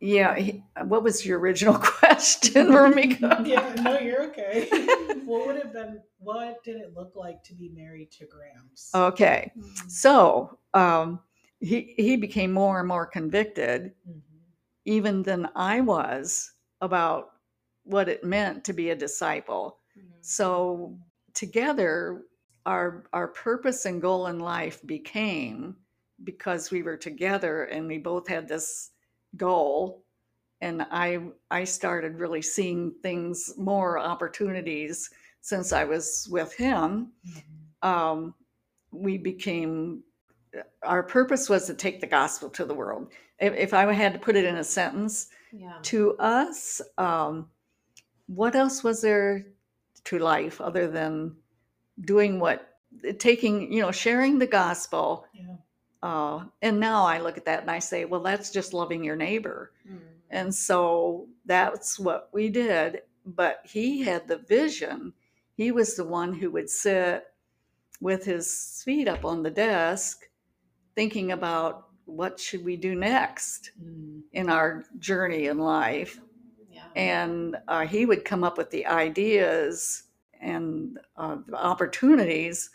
yeah 0.00 0.34
he, 0.36 0.62
what 0.86 1.02
was 1.02 1.24
your 1.26 1.38
original 1.38 1.74
question 1.98 2.68
Ramika? 2.68 3.46
yeah, 3.52 3.74
no, 3.82 3.98
you're 3.98 4.22
okay. 4.24 4.66
what 5.24 5.46
would 5.46 5.56
have 5.56 5.72
been? 5.72 6.00
What 6.18 6.62
did 6.64 6.76
it 6.76 6.94
look 6.96 7.12
like 7.14 7.42
to 7.44 7.54
be 7.54 7.68
married 7.68 8.10
to 8.12 8.26
Grams? 8.26 8.90
okay 8.94 9.52
Mm. 9.56 9.90
so 9.90 10.58
um, 10.74 11.20
he, 11.60 11.94
he 11.96 12.16
became 12.16 12.52
more 12.52 12.80
and 12.80 12.88
more 12.88 13.06
convicted 13.06 13.92
Mhm. 14.08 14.20
even 14.84 15.22
than 15.22 15.48
i 15.56 15.80
was 15.80 16.52
about 16.80 17.30
what 17.84 18.08
it 18.08 18.24
meant 18.24 18.64
to 18.64 18.72
be 18.72 18.90
a 18.90 18.96
disciple 18.96 19.78
Mm. 19.96 20.02
So 20.20 20.98
together, 21.34 22.22
our 22.66 23.04
our 23.12 23.28
purpose 23.28 23.84
and 23.84 24.00
goal 24.02 24.26
in 24.26 24.40
life 24.40 24.80
became 24.86 25.76
because 26.22 26.70
we 26.70 26.82
were 26.82 26.96
together 26.96 27.64
and 27.64 27.86
we 27.86 27.98
both 27.98 28.28
had 28.28 28.48
this 28.48 28.90
goal. 29.36 30.04
And 30.60 30.86
I 30.90 31.18
I 31.50 31.64
started 31.64 32.18
really 32.20 32.42
seeing 32.42 32.92
things 33.02 33.52
more 33.56 33.98
opportunities 33.98 35.10
since 35.40 35.72
I 35.72 35.84
was 35.84 36.28
with 36.30 36.52
him. 36.54 37.12
Mhm. 37.26 37.88
Um, 37.88 38.34
we 38.92 39.18
became 39.18 40.04
our 40.84 41.02
purpose 41.02 41.48
was 41.48 41.66
to 41.66 41.74
take 41.74 42.00
the 42.00 42.06
gospel 42.06 42.48
to 42.50 42.64
the 42.64 42.74
world. 42.74 43.12
If, 43.40 43.52
if 43.54 43.74
I 43.74 43.92
had 43.92 44.12
to 44.12 44.18
put 44.20 44.36
it 44.36 44.44
in 44.44 44.56
a 44.56 44.64
sentence, 44.64 45.28
Yeah. 45.52 45.78
to 45.82 46.16
us, 46.18 46.80
um, 46.96 47.50
what 48.26 48.54
else 48.54 48.84
was 48.84 49.02
there 49.02 49.46
to 50.04 50.18
life 50.18 50.60
other 50.60 50.88
than 50.88 51.36
doing 52.02 52.38
what, 52.38 52.78
taking, 53.18 53.72
you 53.72 53.82
know, 53.82 53.90
sharing 53.90 54.38
the 54.38 54.46
gospel? 54.46 55.26
Yeah. 55.34 55.56
Uh, 56.04 56.44
and 56.60 56.78
now 56.78 57.02
I 57.06 57.18
look 57.18 57.38
at 57.38 57.46
that 57.46 57.62
and 57.62 57.70
I 57.70 57.78
say, 57.78 58.04
well, 58.04 58.20
that's 58.20 58.50
just 58.50 58.74
loving 58.74 59.02
your 59.02 59.16
neighbor. 59.16 59.72
Mm. 59.90 60.00
And 60.28 60.54
so 60.54 61.28
that's 61.46 61.98
what 61.98 62.28
we 62.30 62.50
did. 62.50 63.00
But 63.24 63.60
he 63.64 64.02
had 64.02 64.28
the 64.28 64.36
vision. 64.36 65.14
He 65.56 65.72
was 65.72 65.96
the 65.96 66.04
one 66.04 66.34
who 66.34 66.50
would 66.50 66.68
sit 66.68 67.24
with 68.02 68.22
his 68.22 68.82
feet 68.84 69.08
up 69.08 69.24
on 69.24 69.42
the 69.42 69.50
desk, 69.50 70.28
thinking 70.94 71.32
about 71.32 71.86
what 72.04 72.38
should 72.38 72.62
we 72.66 72.76
do 72.76 72.94
next 72.94 73.70
Mm. 73.82 74.24
in 74.32 74.50
our 74.50 74.84
journey 74.98 75.46
in 75.46 75.56
life. 75.58 76.20
Yeah. 76.70 76.82
And 76.94 77.56
uh, 77.66 77.86
he 77.86 78.04
would 78.04 78.26
come 78.26 78.44
up 78.44 78.58
with 78.58 78.70
the 78.70 78.84
ideas 78.84 80.02
and 80.38 80.98
uh, 81.16 81.38
opportunities. 81.54 82.68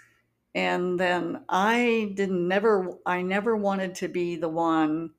And 0.55 0.99
then 0.99 1.43
I 1.47 2.13
didn't 2.15 2.47
never, 2.47 2.91
I 3.05 3.21
never 3.21 3.55
wanted 3.55 3.95
to 3.95 4.07
be 4.07 4.35
the 4.35 4.49
one 4.49 5.11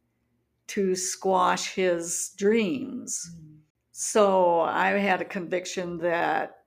to 0.69 0.95
squash 0.95 1.75
his 1.75 2.33
dreams. 2.37 3.35
Mm. 3.37 3.59
So 3.93 4.61
I 4.61 4.91
had 4.91 5.21
a 5.21 5.25
conviction 5.25 5.99
that, 5.99 6.65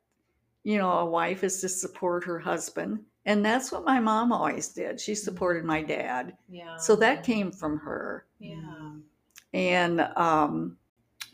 you 0.64 0.78
know, 0.78 0.92
a 0.92 1.06
wife 1.06 1.44
is 1.44 1.60
to 1.62 1.70
support 1.70 2.24
her 2.26 2.40
husband. 2.40 3.00
And 3.26 3.46
that's 3.46 3.72
what 3.72 3.86
my 3.86 4.00
mom 4.00 4.32
always 4.32 4.70
did. 4.70 5.00
She 5.00 5.16
supported 5.16 5.64
my 5.64 5.82
dad. 5.82 6.38
Yeah. 6.50 6.78
So 6.78 6.96
that 6.98 7.24
came 7.24 7.52
from 7.52 7.80
her. 7.80 8.26
Yeah. 8.40 8.92
And 9.54 10.02
um, 10.16 10.78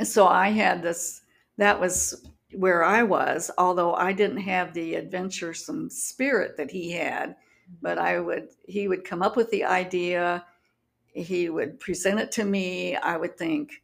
so 0.03 0.27
I 0.27 0.49
had 0.49 0.83
this, 0.83 1.21
that 1.57 1.79
was 1.79 2.27
where 2.53 2.83
I 2.83 3.03
was, 3.03 3.51
although 3.57 3.93
I 3.93 4.13
didn't 4.13 4.37
have 4.37 4.73
the 4.73 4.95
adventuresome 4.95 5.89
spirit 5.89 6.57
that 6.57 6.71
he 6.71 6.91
had. 6.91 7.35
But 7.81 7.99
I 7.99 8.19
would, 8.19 8.49
he 8.67 8.87
would 8.87 9.05
come 9.05 9.21
up 9.21 9.35
with 9.35 9.51
the 9.51 9.63
idea, 9.63 10.43
he 11.13 11.49
would 11.49 11.79
present 11.79 12.19
it 12.19 12.31
to 12.33 12.43
me. 12.43 12.95
I 12.95 13.17
would 13.17 13.37
think, 13.37 13.83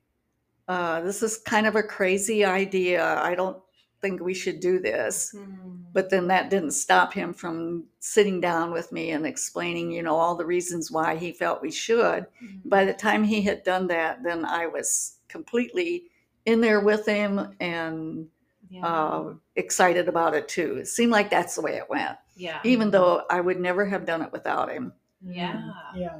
uh, 0.67 1.01
this 1.01 1.21
is 1.21 1.37
kind 1.37 1.67
of 1.67 1.75
a 1.75 1.83
crazy 1.83 2.43
idea. 2.43 3.19
I 3.21 3.35
don't 3.35 3.57
think 4.01 4.21
we 4.21 4.33
should 4.33 4.59
do 4.59 4.79
this. 4.79 5.33
Mm. 5.35 5.83
But 5.93 6.09
then 6.09 6.27
that 6.27 6.49
didn't 6.49 6.71
stop 6.71 7.13
him 7.13 7.33
from 7.33 7.85
sitting 7.99 8.41
down 8.41 8.71
with 8.71 8.91
me 8.91 9.11
and 9.11 9.25
explaining, 9.25 9.91
you 9.91 10.03
know, 10.03 10.15
all 10.15 10.35
the 10.35 10.45
reasons 10.45 10.91
why 10.91 11.15
he 11.15 11.31
felt 11.31 11.61
we 11.61 11.71
should. 11.71 12.25
Mm. 12.43 12.61
By 12.65 12.85
the 12.85 12.93
time 12.93 13.23
he 13.23 13.41
had 13.41 13.63
done 13.63 13.87
that, 13.87 14.23
then 14.23 14.45
I 14.45 14.67
was 14.67 15.17
completely 15.27 16.05
in 16.45 16.61
there 16.61 16.79
with 16.79 17.05
him 17.05 17.55
and 17.59 18.27
yeah. 18.69 18.85
uh, 18.85 19.33
excited 19.55 20.07
about 20.07 20.33
it 20.35 20.47
too. 20.47 20.77
It 20.77 20.87
seemed 20.87 21.11
like 21.11 21.29
that's 21.29 21.55
the 21.55 21.61
way 21.61 21.75
it 21.77 21.89
went, 21.89 22.17
yeah. 22.35 22.59
even 22.63 22.91
though 22.91 23.23
I 23.29 23.41
would 23.41 23.59
never 23.59 23.85
have 23.85 24.05
done 24.05 24.21
it 24.21 24.31
without 24.31 24.71
him. 24.71 24.93
Yeah. 25.21 25.71
Yeah. 25.95 26.17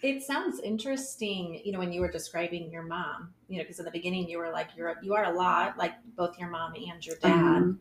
It 0.00 0.22
sounds 0.22 0.60
interesting, 0.60 1.60
you 1.64 1.72
know, 1.72 1.80
when 1.80 1.92
you 1.92 2.00
were 2.00 2.10
describing 2.10 2.70
your 2.70 2.84
mom, 2.84 3.34
you 3.48 3.56
know, 3.58 3.64
because 3.64 3.80
in 3.80 3.84
the 3.84 3.90
beginning 3.90 4.28
you 4.28 4.38
were 4.38 4.50
like, 4.52 4.68
you're 4.76 4.94
you 5.02 5.14
are 5.14 5.24
a 5.24 5.32
lot 5.32 5.76
like 5.76 5.92
both 6.16 6.38
your 6.38 6.48
mom 6.50 6.74
and 6.74 7.04
your 7.04 7.16
dad. 7.16 7.62
Mhm. 7.62 7.78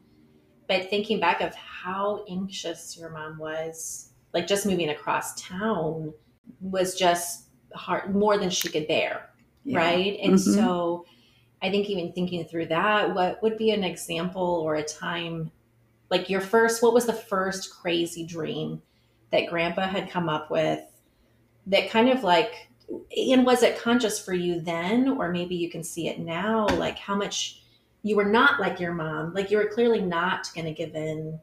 But 0.67 0.89
thinking 0.89 1.19
back 1.19 1.41
of 1.41 1.53
how 1.55 2.25
anxious 2.27 2.97
your 2.97 3.09
mom 3.11 3.37
was, 3.37 4.11
like 4.33 4.47
just 4.47 4.65
moving 4.65 4.89
across 4.89 5.39
town 5.39 6.13
was 6.59 6.95
just 6.95 7.49
hard, 7.73 8.15
more 8.15 8.37
than 8.37 8.49
she 8.49 8.69
could 8.69 8.87
bear, 8.87 9.29
Yeah. 9.63 9.77
right? 9.79 10.19
And 10.21 10.33
Mhm. 10.33 10.55
so 10.55 11.05
I 11.61 11.71
think 11.71 11.89
even 11.89 12.11
thinking 12.11 12.45
through 12.45 12.67
that, 12.67 13.13
what 13.15 13.41
would 13.41 13.57
be 13.57 13.71
an 13.71 13.83
example 13.83 14.61
or 14.63 14.75
a 14.75 14.83
time 14.83 15.51
like 16.09 16.29
your 16.29 16.41
first, 16.41 16.81
what 16.81 16.93
was 16.93 17.05
the 17.05 17.13
first 17.13 17.71
crazy 17.71 18.25
dream 18.25 18.81
that 19.31 19.47
grandpa 19.47 19.87
had 19.87 20.09
come 20.09 20.29
up 20.29 20.49
with 20.49 20.81
that 21.67 21.89
kind 21.89 22.09
of 22.09 22.23
like, 22.23 22.69
and 23.15 23.45
was 23.45 23.63
it 23.63 23.77
conscious 23.79 24.23
for 24.23 24.33
you 24.33 24.61
then, 24.61 25.09
or 25.09 25.31
maybe 25.31 25.55
you 25.55 25.69
can 25.69 25.83
see 25.83 26.07
it 26.07 26.19
now, 26.19 26.65
like 26.67 26.97
how 26.97 27.15
much 27.15 27.61
you 28.03 28.15
were 28.15 28.25
not 28.25 28.59
like 28.59 28.79
your 28.79 28.93
mom, 28.93 29.33
like 29.33 29.51
you 29.51 29.57
were 29.57 29.67
clearly 29.67 29.99
not 29.99 30.47
going 30.55 30.65
to 30.65 30.73
give 30.73 30.95
in 30.95 31.39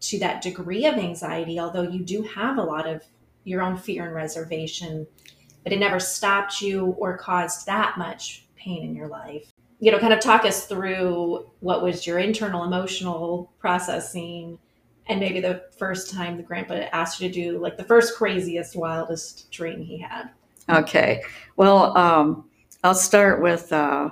to 0.00 0.18
that 0.20 0.42
degree 0.42 0.86
of 0.86 0.94
anxiety, 0.94 1.58
although 1.58 1.82
you 1.82 2.04
do 2.04 2.22
have 2.22 2.58
a 2.58 2.62
lot 2.62 2.86
of 2.86 3.02
your 3.42 3.62
own 3.62 3.76
fear 3.76 4.04
and 4.06 4.14
reservation, 4.14 5.08
but 5.64 5.72
it 5.72 5.80
never 5.80 5.98
stopped 5.98 6.60
you 6.60 6.94
or 6.98 7.18
caused 7.18 7.66
that 7.66 7.98
much 7.98 8.46
pain 8.58 8.84
in 8.84 8.94
your 8.94 9.08
life. 9.08 9.52
You 9.80 9.92
know, 9.92 9.98
kind 9.98 10.12
of 10.12 10.20
talk 10.20 10.44
us 10.44 10.66
through 10.66 11.48
what 11.60 11.82
was 11.82 12.06
your 12.06 12.18
internal 12.18 12.64
emotional 12.64 13.52
processing 13.58 14.58
and 15.08 15.20
maybe 15.20 15.40
the 15.40 15.64
first 15.76 16.12
time 16.12 16.36
the 16.36 16.42
grandpa 16.42 16.86
asked 16.92 17.20
you 17.20 17.28
to 17.28 17.34
do 17.34 17.58
like 17.58 17.76
the 17.76 17.84
first 17.84 18.16
craziest, 18.16 18.76
wildest 18.76 19.50
dream 19.50 19.80
he 19.80 19.98
had. 19.98 20.30
Okay. 20.68 21.22
Well, 21.56 21.96
um, 21.96 22.48
I'll 22.84 22.94
start 22.94 23.40
with 23.40 23.72
uh, 23.72 24.10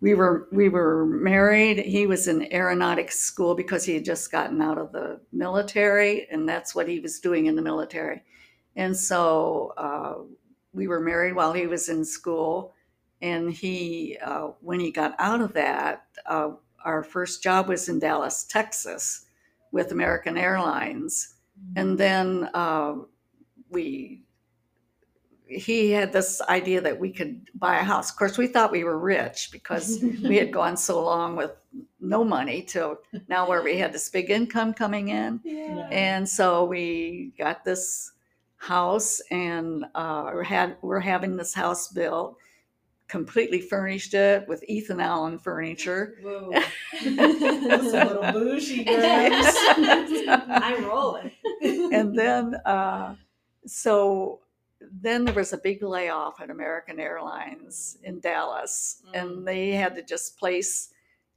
we 0.00 0.14
were 0.14 0.48
we 0.50 0.68
were 0.68 1.04
married. 1.04 1.78
He 1.78 2.06
was 2.06 2.26
in 2.26 2.52
aeronautics 2.52 3.20
school 3.20 3.54
because 3.54 3.84
he 3.84 3.94
had 3.94 4.04
just 4.04 4.32
gotten 4.32 4.62
out 4.62 4.78
of 4.78 4.92
the 4.92 5.20
military, 5.32 6.26
and 6.30 6.48
that's 6.48 6.74
what 6.74 6.88
he 6.88 7.00
was 7.00 7.20
doing 7.20 7.46
in 7.46 7.54
the 7.54 7.62
military. 7.62 8.22
And 8.76 8.96
so 8.96 9.74
uh, 9.76 10.14
we 10.72 10.88
were 10.88 11.00
married 11.00 11.34
while 11.34 11.52
he 11.52 11.66
was 11.66 11.88
in 11.90 12.04
school. 12.04 12.72
And 13.22 13.52
he, 13.52 14.16
uh, 14.24 14.48
when 14.60 14.80
he 14.80 14.90
got 14.90 15.14
out 15.18 15.40
of 15.40 15.52
that, 15.52 16.06
uh, 16.26 16.50
our 16.84 17.02
first 17.02 17.42
job 17.42 17.68
was 17.68 17.88
in 17.88 17.98
Dallas, 17.98 18.44
Texas, 18.44 19.26
with 19.72 19.92
American 19.92 20.38
Airlines. 20.38 21.34
And 21.76 21.98
then 21.98 22.48
uh, 22.54 22.94
we 23.68 24.22
he 25.46 25.90
had 25.90 26.12
this 26.12 26.40
idea 26.42 26.80
that 26.80 26.98
we 26.98 27.10
could 27.10 27.44
buy 27.54 27.80
a 27.80 27.82
house. 27.82 28.10
Of 28.10 28.16
course 28.16 28.38
we 28.38 28.46
thought 28.46 28.70
we 28.70 28.84
were 28.84 28.98
rich 28.98 29.50
because 29.50 29.98
we 30.22 30.36
had 30.36 30.52
gone 30.60 30.76
so 30.76 31.04
long 31.04 31.34
with 31.34 31.50
no 32.00 32.22
money 32.22 32.62
till 32.62 32.98
now 33.28 33.48
where 33.48 33.62
we 33.62 33.76
had 33.76 33.92
this 33.92 34.08
big 34.08 34.30
income 34.30 34.72
coming 34.72 35.08
in. 35.08 35.40
Yeah. 35.42 35.88
and 35.90 36.28
so 36.28 36.64
we 36.64 37.32
got 37.36 37.64
this 37.64 38.12
house 38.58 39.20
and 39.30 39.86
uh, 39.94 40.38
had 40.42 40.76
we're 40.82 41.00
having 41.00 41.36
this 41.36 41.52
house 41.52 41.88
built 41.88 42.36
completely 43.10 43.60
furnished 43.60 44.14
it 44.14 44.46
with 44.48 44.62
ethan 44.68 45.00
allen 45.00 45.36
furniture 45.38 46.14
Whoa. 46.22 46.50
That's 47.04 47.92
a 47.92 48.04
little 48.04 48.32
bougie, 48.32 48.84
Grace. 48.84 49.56
I'm 50.48 50.84
rolling. 50.84 51.30
and 51.62 52.16
then 52.16 52.54
uh, 52.64 53.14
so 53.66 54.40
then 55.02 55.24
there 55.24 55.34
was 55.34 55.52
a 55.52 55.58
big 55.58 55.82
layoff 55.82 56.40
at 56.40 56.50
American 56.50 56.98
Airlines 57.00 57.98
in 58.02 58.20
Dallas, 58.20 59.02
Mm. 59.12 59.20
and 59.22 59.46
they 59.48 59.70
had 59.72 59.94
to 59.96 60.02
just 60.02 60.38
place 60.38 60.92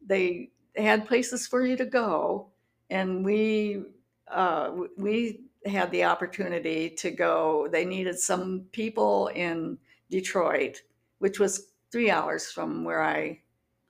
they 0.05 0.51
had 0.75 1.05
places 1.07 1.47
for 1.47 1.65
you 1.65 1.75
to 1.77 1.85
go, 1.85 2.47
and 2.89 3.25
we 3.25 3.83
uh, 4.31 4.71
we 4.97 5.41
had 5.65 5.91
the 5.91 6.03
opportunity 6.05 6.89
to 6.89 7.11
go. 7.11 7.67
They 7.71 7.85
needed 7.85 8.17
some 8.19 8.65
people 8.71 9.27
in 9.27 9.77
Detroit, 10.09 10.81
which 11.23 11.39
was 11.39 11.69
three 11.89 12.11
hours 12.11 12.51
from 12.51 12.83
where 12.83 13.01
I 13.01 13.39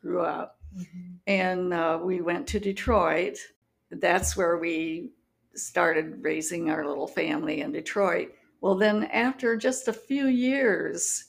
grew 0.01 0.21
up 0.21 0.59
Mhm. 0.77 1.17
and 1.27 1.73
uh, 1.73 1.99
we 2.01 2.21
went 2.21 2.47
to 2.47 2.59
Detroit. 2.59 3.37
That's 3.89 4.37
where 4.37 4.57
we 4.57 5.11
started 5.55 6.23
raising 6.23 6.69
our 6.69 6.85
little 6.87 7.07
family 7.07 7.61
in 7.61 7.71
Detroit. 7.71 8.29
Well, 8.61 8.75
then 8.75 9.05
after 9.05 9.55
just 9.55 9.87
a 9.87 9.93
few 9.93 10.27
years 10.27 11.25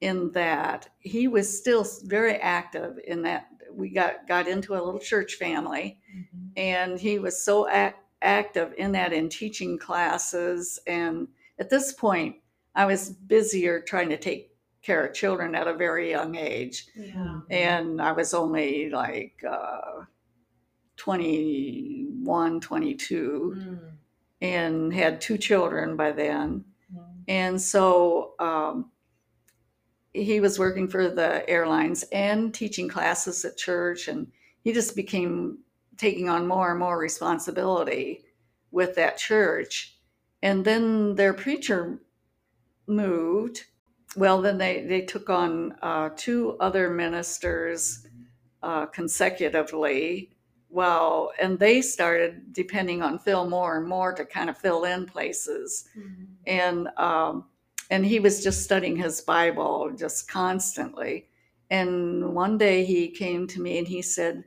in 0.00 0.30
that, 0.32 0.88
he 1.00 1.28
was 1.28 1.46
still 1.60 1.84
very 2.04 2.34
active 2.36 2.98
in 3.06 3.22
that. 3.22 3.46
We 3.72 3.90
got 3.90 4.26
got 4.28 4.46
into 4.48 4.74
a 4.74 4.82
little 4.84 5.00
church 5.00 5.34
family, 5.34 5.98
Mhm. 6.16 6.50
and 6.56 7.00
he 7.00 7.18
was 7.18 7.44
so 7.44 7.68
ac- 7.68 7.96
active 8.22 8.74
in 8.76 8.92
that 8.92 9.12
in 9.12 9.28
teaching 9.28 9.78
classes. 9.78 10.78
And 10.86 11.28
at 11.58 11.70
this 11.70 11.92
point, 11.92 12.36
I 12.74 12.86
was 12.86 13.10
busier 13.10 13.80
trying 13.80 14.08
to 14.10 14.16
take 14.16 14.53
care 14.84 15.06
of 15.06 15.14
children 15.14 15.54
at 15.54 15.66
a 15.66 15.74
very 15.74 16.10
young 16.10 16.36
age 16.36 16.86
Yeah. 16.94 17.40
and 17.50 18.00
I 18.00 18.12
was 18.12 18.34
only 18.34 18.90
like 18.90 19.42
uh, 19.48 20.04
21, 20.96 22.60
22, 22.60 23.54
Mm. 23.56 23.92
and 24.40 24.92
had 24.94 25.20
two 25.20 25.38
children 25.38 25.96
by 25.96 26.12
then. 26.12 26.64
Mhm. 26.94 27.24
And 27.28 27.60
so 27.60 28.34
um, 28.38 28.90
he 30.12 30.40
was 30.40 30.58
working 30.58 30.88
for 30.88 31.08
the 31.08 31.48
airlines 31.48 32.04
and 32.12 32.52
teaching 32.54 32.88
classes 32.88 33.44
at 33.44 33.56
church, 33.56 34.08
and 34.08 34.30
he 34.62 34.72
just 34.72 34.94
became 34.94 35.58
taking 35.96 36.28
on 36.28 36.46
more 36.46 36.70
and 36.70 36.78
more 36.78 36.98
responsibility 36.98 38.24
with 38.70 38.94
that 38.96 39.16
church. 39.16 39.98
And 40.42 40.64
then 40.64 41.14
their 41.14 41.32
preacher 41.32 42.00
moved, 42.86 43.64
well, 44.16 44.40
then 44.42 44.58
they, 44.58 44.82
they 44.86 45.02
took 45.02 45.28
on 45.30 45.72
uh, 45.82 46.10
two 46.16 46.56
other 46.60 46.90
ministers 46.90 48.06
uh, 48.62 48.86
consecutively. 48.86 50.30
Well, 50.70 51.32
and 51.40 51.58
they 51.58 51.82
started 51.82 52.52
depending 52.52 53.02
on 53.02 53.18
Phil 53.18 53.48
more 53.48 53.76
and 53.78 53.88
more 53.88 54.12
to 54.14 54.24
kind 54.24 54.50
of 54.50 54.58
fill 54.58 54.84
in 54.84 55.06
places. 55.06 55.84
Mhm. 55.96 56.26
and 56.46 56.88
um, 56.98 57.44
and 57.90 58.04
he 58.06 58.20
was 58.20 58.42
just 58.42 58.64
studying 58.64 58.96
his 58.96 59.20
Bible 59.20 59.92
just 59.96 60.28
constantly. 60.28 61.28
And 61.70 62.34
one 62.34 62.58
day 62.58 62.84
he 62.84 63.08
came 63.10 63.46
to 63.48 63.60
me 63.60 63.78
and 63.78 63.86
he 63.88 64.02
said, 64.02 64.44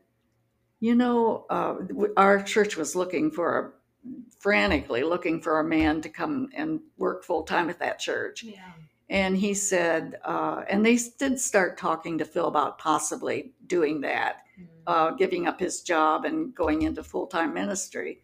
"You 0.79 0.95
know, 0.95 1.45
uh, 1.49 1.75
our 2.17 2.43
church 2.43 2.77
was 2.77 2.95
looking 2.95 3.31
for 3.31 3.59
a 3.59 3.71
frantically 4.39 5.03
looking 5.03 5.41
for 5.41 5.59
a 5.59 5.63
man 5.63 6.01
to 6.01 6.09
come 6.09 6.49
and 6.55 6.81
work 6.97 7.23
full 7.23 7.43
time 7.43 7.69
at 7.69 7.79
that 7.79 7.99
church." 7.99 8.43
Yeah. 8.43 8.71
And 9.09 9.37
he 9.37 9.53
said, 9.53 10.19
uh, 10.25 10.63
and 10.69 10.85
they 10.85 10.97
did 11.17 11.39
start 11.39 11.77
talking 11.77 12.17
to 12.17 12.25
Phil 12.25 12.47
about 12.47 12.77
possibly 12.77 13.53
doing 13.67 14.01
that 14.01 14.43
Mhm. 14.59 14.65
uh, 14.87 15.11
giving 15.11 15.47
up 15.47 15.59
his 15.59 15.81
job 15.81 16.25
and 16.25 16.53
going 16.55 16.81
into 16.81 17.03
full 17.03 17.27
time 17.27 17.53
ministry. 17.53 18.21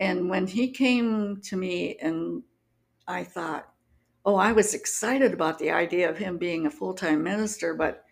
And 0.00 0.28
when 0.30 0.46
he 0.46 0.68
came 0.68 1.40
to 1.42 1.56
me, 1.56 1.96
and 2.00 2.42
I 3.06 3.24
thought, 3.24 3.68
oh, 4.24 4.36
I 4.36 4.52
was 4.52 4.74
excited 4.74 5.32
about 5.32 5.58
the 5.58 5.70
idea 5.70 6.08
of 6.08 6.18
him 6.18 6.38
being 6.38 6.66
a 6.66 6.70
full 6.70 6.94
time 6.94 7.22
minister, 7.22 7.74
but 7.74 8.04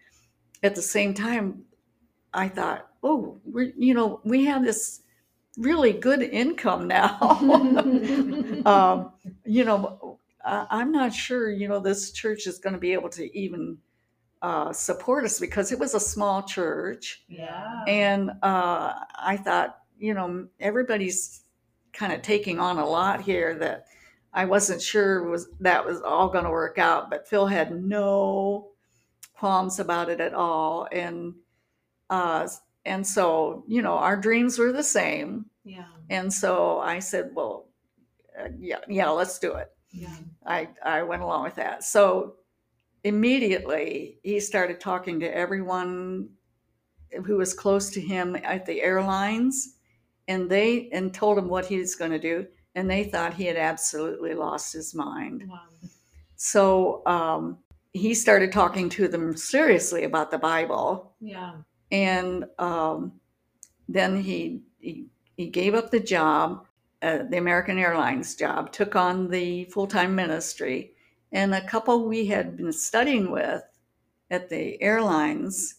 at 0.62 0.74
the 0.74 0.82
same 0.82 1.14
time, 1.14 1.64
I 2.34 2.48
thought, 2.48 2.88
oh, 3.02 3.40
we're, 3.44 3.72
you 3.76 3.94
know, 3.94 4.20
we 4.24 4.44
have 4.44 4.64
this 4.64 5.02
really 5.58 5.92
good 5.92 6.22
income 6.22 6.86
now. 6.86 7.18
um, 8.66 9.12
you 9.44 9.64
know, 9.64 10.09
I, 10.44 10.66
I'm 10.70 10.92
not 10.92 11.12
sure, 11.12 11.50
you 11.50 11.68
know, 11.68 11.80
this 11.80 12.12
church 12.12 12.46
is 12.46 12.58
going 12.58 12.74
to 12.74 12.80
be 12.80 12.92
able 12.92 13.08
to 13.10 13.36
even 13.38 13.78
uh, 14.42 14.72
support 14.72 15.24
us 15.24 15.38
because 15.38 15.72
it 15.72 15.78
was 15.78 15.94
a 15.94 16.00
small 16.00 16.42
church. 16.42 17.24
yeah. 17.28 17.84
And 17.86 18.30
uh, 18.42 18.94
I 19.18 19.36
thought, 19.36 19.78
you 19.98 20.14
know, 20.14 20.46
everybody's 20.58 21.42
kind 21.92 22.12
of 22.12 22.22
taking 22.22 22.58
on 22.58 22.78
a 22.78 22.86
lot 22.86 23.20
here 23.20 23.54
that 23.58 23.86
I 24.32 24.44
wasn't 24.44 24.80
sure 24.80 25.28
was 25.28 25.48
that 25.60 25.84
was 25.84 26.00
all 26.00 26.28
going 26.28 26.44
to 26.44 26.50
work 26.50 26.78
out. 26.78 27.10
But 27.10 27.28
Phil 27.28 27.46
had 27.46 27.82
no 27.82 28.70
qualms 29.34 29.80
about 29.80 30.08
it 30.08 30.20
at 30.20 30.34
all, 30.34 30.86
and 30.92 31.34
uh, 32.08 32.48
and 32.84 33.06
so 33.06 33.64
you 33.66 33.82
know, 33.82 33.94
our 33.94 34.16
dreams 34.16 34.58
were 34.58 34.72
the 34.72 34.82
same. 34.82 35.46
yeah. 35.64 35.84
And 36.08 36.32
so 36.32 36.80
I 36.80 36.98
said, 36.98 37.30
well, 37.34 37.68
uh, 38.38 38.48
yeah, 38.58 38.78
yeah, 38.88 39.10
let's 39.10 39.38
do 39.38 39.54
it. 39.54 39.70
Yeah. 39.92 40.14
I, 40.46 40.68
I 40.84 41.02
went 41.02 41.22
along 41.22 41.44
with 41.44 41.56
that. 41.56 41.84
So 41.84 42.36
immediately 43.04 44.18
he 44.22 44.40
started 44.40 44.80
talking 44.80 45.20
to 45.20 45.34
everyone 45.36 46.28
who 47.24 47.36
was 47.36 47.52
close 47.54 47.90
to 47.90 48.00
him 48.00 48.36
at 48.44 48.66
the 48.66 48.80
airlines 48.82 49.76
and 50.28 50.48
they 50.48 50.88
and 50.92 51.12
told 51.12 51.38
him 51.38 51.48
what 51.48 51.66
he 51.66 51.78
was 51.78 51.94
going 51.96 52.10
to 52.12 52.18
do 52.18 52.46
and 52.76 52.88
they 52.88 53.04
thought 53.04 53.34
he 53.34 53.44
had 53.44 53.56
absolutely 53.56 54.34
lost 54.34 54.72
his 54.72 54.94
mind 54.94 55.44
Wow. 55.48 55.60
so 56.36 57.02
um, 57.06 57.58
he 57.92 58.14
started 58.14 58.52
talking 58.52 58.88
to 58.90 59.08
them 59.08 59.36
seriously 59.36 60.04
about 60.04 60.30
the 60.30 60.38
bible 60.38 61.14
Yeah. 61.20 61.54
and 61.90 62.44
um, 62.58 63.12
then 63.88 64.20
he, 64.20 64.60
he 64.78 65.06
he 65.36 65.46
gave 65.46 65.74
up 65.74 65.90
the 65.90 65.98
job, 66.00 66.66
uh, 67.02 67.18
the 67.28 67.38
American 67.38 67.78
Airlines 67.78 68.34
job, 68.34 68.72
took 68.72 68.96
on 68.96 69.28
the 69.28 69.64
full 69.66 69.86
time 69.86 70.14
ministry, 70.14 70.92
and 71.32 71.54
a 71.54 71.66
couple 71.66 72.06
we 72.06 72.26
had 72.26 72.56
been 72.56 72.72
studying 72.72 73.30
with 73.30 73.62
at 74.30 74.48
the 74.48 74.80
airlines 74.82 75.76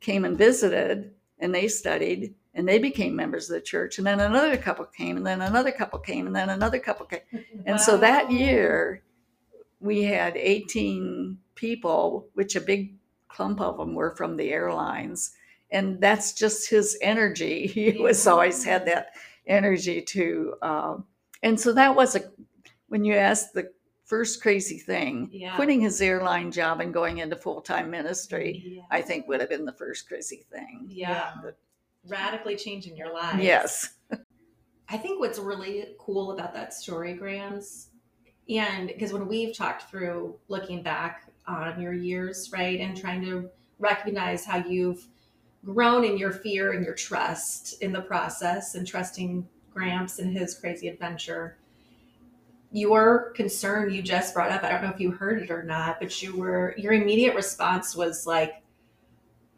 came 0.00 0.24
and 0.24 0.36
visited, 0.36 1.12
and 1.38 1.54
they 1.54 1.68
studied, 1.68 2.34
and 2.54 2.68
they 2.68 2.78
became 2.78 3.14
members 3.14 3.48
of 3.48 3.54
the 3.54 3.60
church, 3.60 3.98
and 3.98 4.06
then 4.06 4.20
another 4.20 4.56
couple 4.56 4.84
came, 4.86 5.16
and 5.16 5.26
then 5.26 5.40
another 5.40 5.72
couple 5.72 5.98
came, 5.98 6.26
and 6.26 6.34
then 6.34 6.50
another 6.50 6.78
couple 6.78 7.06
came, 7.06 7.20
and 7.66 7.80
so 7.80 7.96
that 7.96 8.30
year 8.30 9.02
we 9.82 10.02
had 10.02 10.36
18 10.36 11.36
people, 11.54 12.28
which 12.34 12.56
a 12.56 12.60
big 12.60 12.94
clump 13.28 13.60
of 13.60 13.76
them 13.76 13.94
were 13.94 14.14
from 14.16 14.36
the 14.36 14.50
airlines. 14.52 15.32
And 15.70 16.00
that's 16.00 16.32
just 16.32 16.70
his 16.70 16.96
energy. 17.02 17.66
He 17.74 17.92
was 17.98 18.26
always 18.26 18.64
had 18.64 18.86
that 18.86 19.12
energy 19.46 20.00
to, 20.02 20.54
um, 20.62 21.04
and 21.42 21.58
so 21.58 21.72
that 21.72 21.94
was 21.94 22.14
a, 22.16 22.20
when 22.88 23.04
you 23.04 23.14
asked 23.14 23.54
the 23.54 23.70
first 24.04 24.42
crazy 24.42 24.78
thing, 24.78 25.28
Yeah. 25.32 25.54
quitting 25.56 25.80
his 25.80 26.00
airline 26.00 26.50
job 26.52 26.80
and 26.80 26.92
going 26.92 27.18
into 27.18 27.36
full 27.36 27.60
time 27.60 27.90
ministry, 27.90 28.62
Yeah. 28.64 28.82
I 28.90 29.00
think 29.02 29.26
would 29.28 29.40
have 29.40 29.48
been 29.48 29.64
the 29.64 29.72
first 29.72 30.06
crazy 30.08 30.44
thing. 30.50 30.86
yeah. 30.88 31.32
Radically 32.06 32.56
changing 32.56 32.96
your 32.96 33.12
life. 33.12 33.40
Yes. 33.40 33.94
I 34.88 34.98
think 34.98 35.20
what's 35.20 35.38
really 35.38 35.94
cool 35.98 36.32
about 36.32 36.52
that 36.54 36.74
story, 36.74 37.14
Grams, 37.14 37.88
and 38.48 38.88
because 38.88 39.12
when 39.12 39.26
we've 39.28 39.56
talked 39.56 39.88
through 39.88 40.36
looking 40.48 40.82
back 40.82 41.30
on 41.46 41.80
your 41.80 41.94
years, 41.94 42.50
right, 42.52 42.78
and 42.80 42.96
trying 42.96 43.22
to 43.22 43.48
recognize 43.78 44.44
how 44.44 44.58
you've 44.58 45.06
grown 45.64 46.04
in 46.04 46.18
your 46.18 46.32
fear 46.32 46.72
and 46.72 46.84
your 46.84 46.94
trust 46.94 47.80
in 47.82 47.92
the 47.92 48.00
process 48.00 48.74
and 48.74 48.86
trusting 48.86 49.46
Gramps 49.72 50.18
and 50.18 50.36
his 50.36 50.54
crazy 50.54 50.88
adventure. 50.88 51.56
Your 52.72 53.30
concern 53.32 53.92
you 53.92 54.02
just 54.02 54.34
brought 54.34 54.50
up, 54.50 54.64
I 54.64 54.70
don't 54.70 54.82
know 54.82 54.90
if 54.90 55.00
you 55.00 55.10
heard 55.10 55.42
it 55.42 55.50
or 55.50 55.62
not, 55.62 55.98
but 56.00 56.22
you 56.22 56.36
were 56.36 56.74
your 56.76 56.92
immediate 56.92 57.34
response 57.34 57.94
was 57.94 58.26
like, 58.26 58.62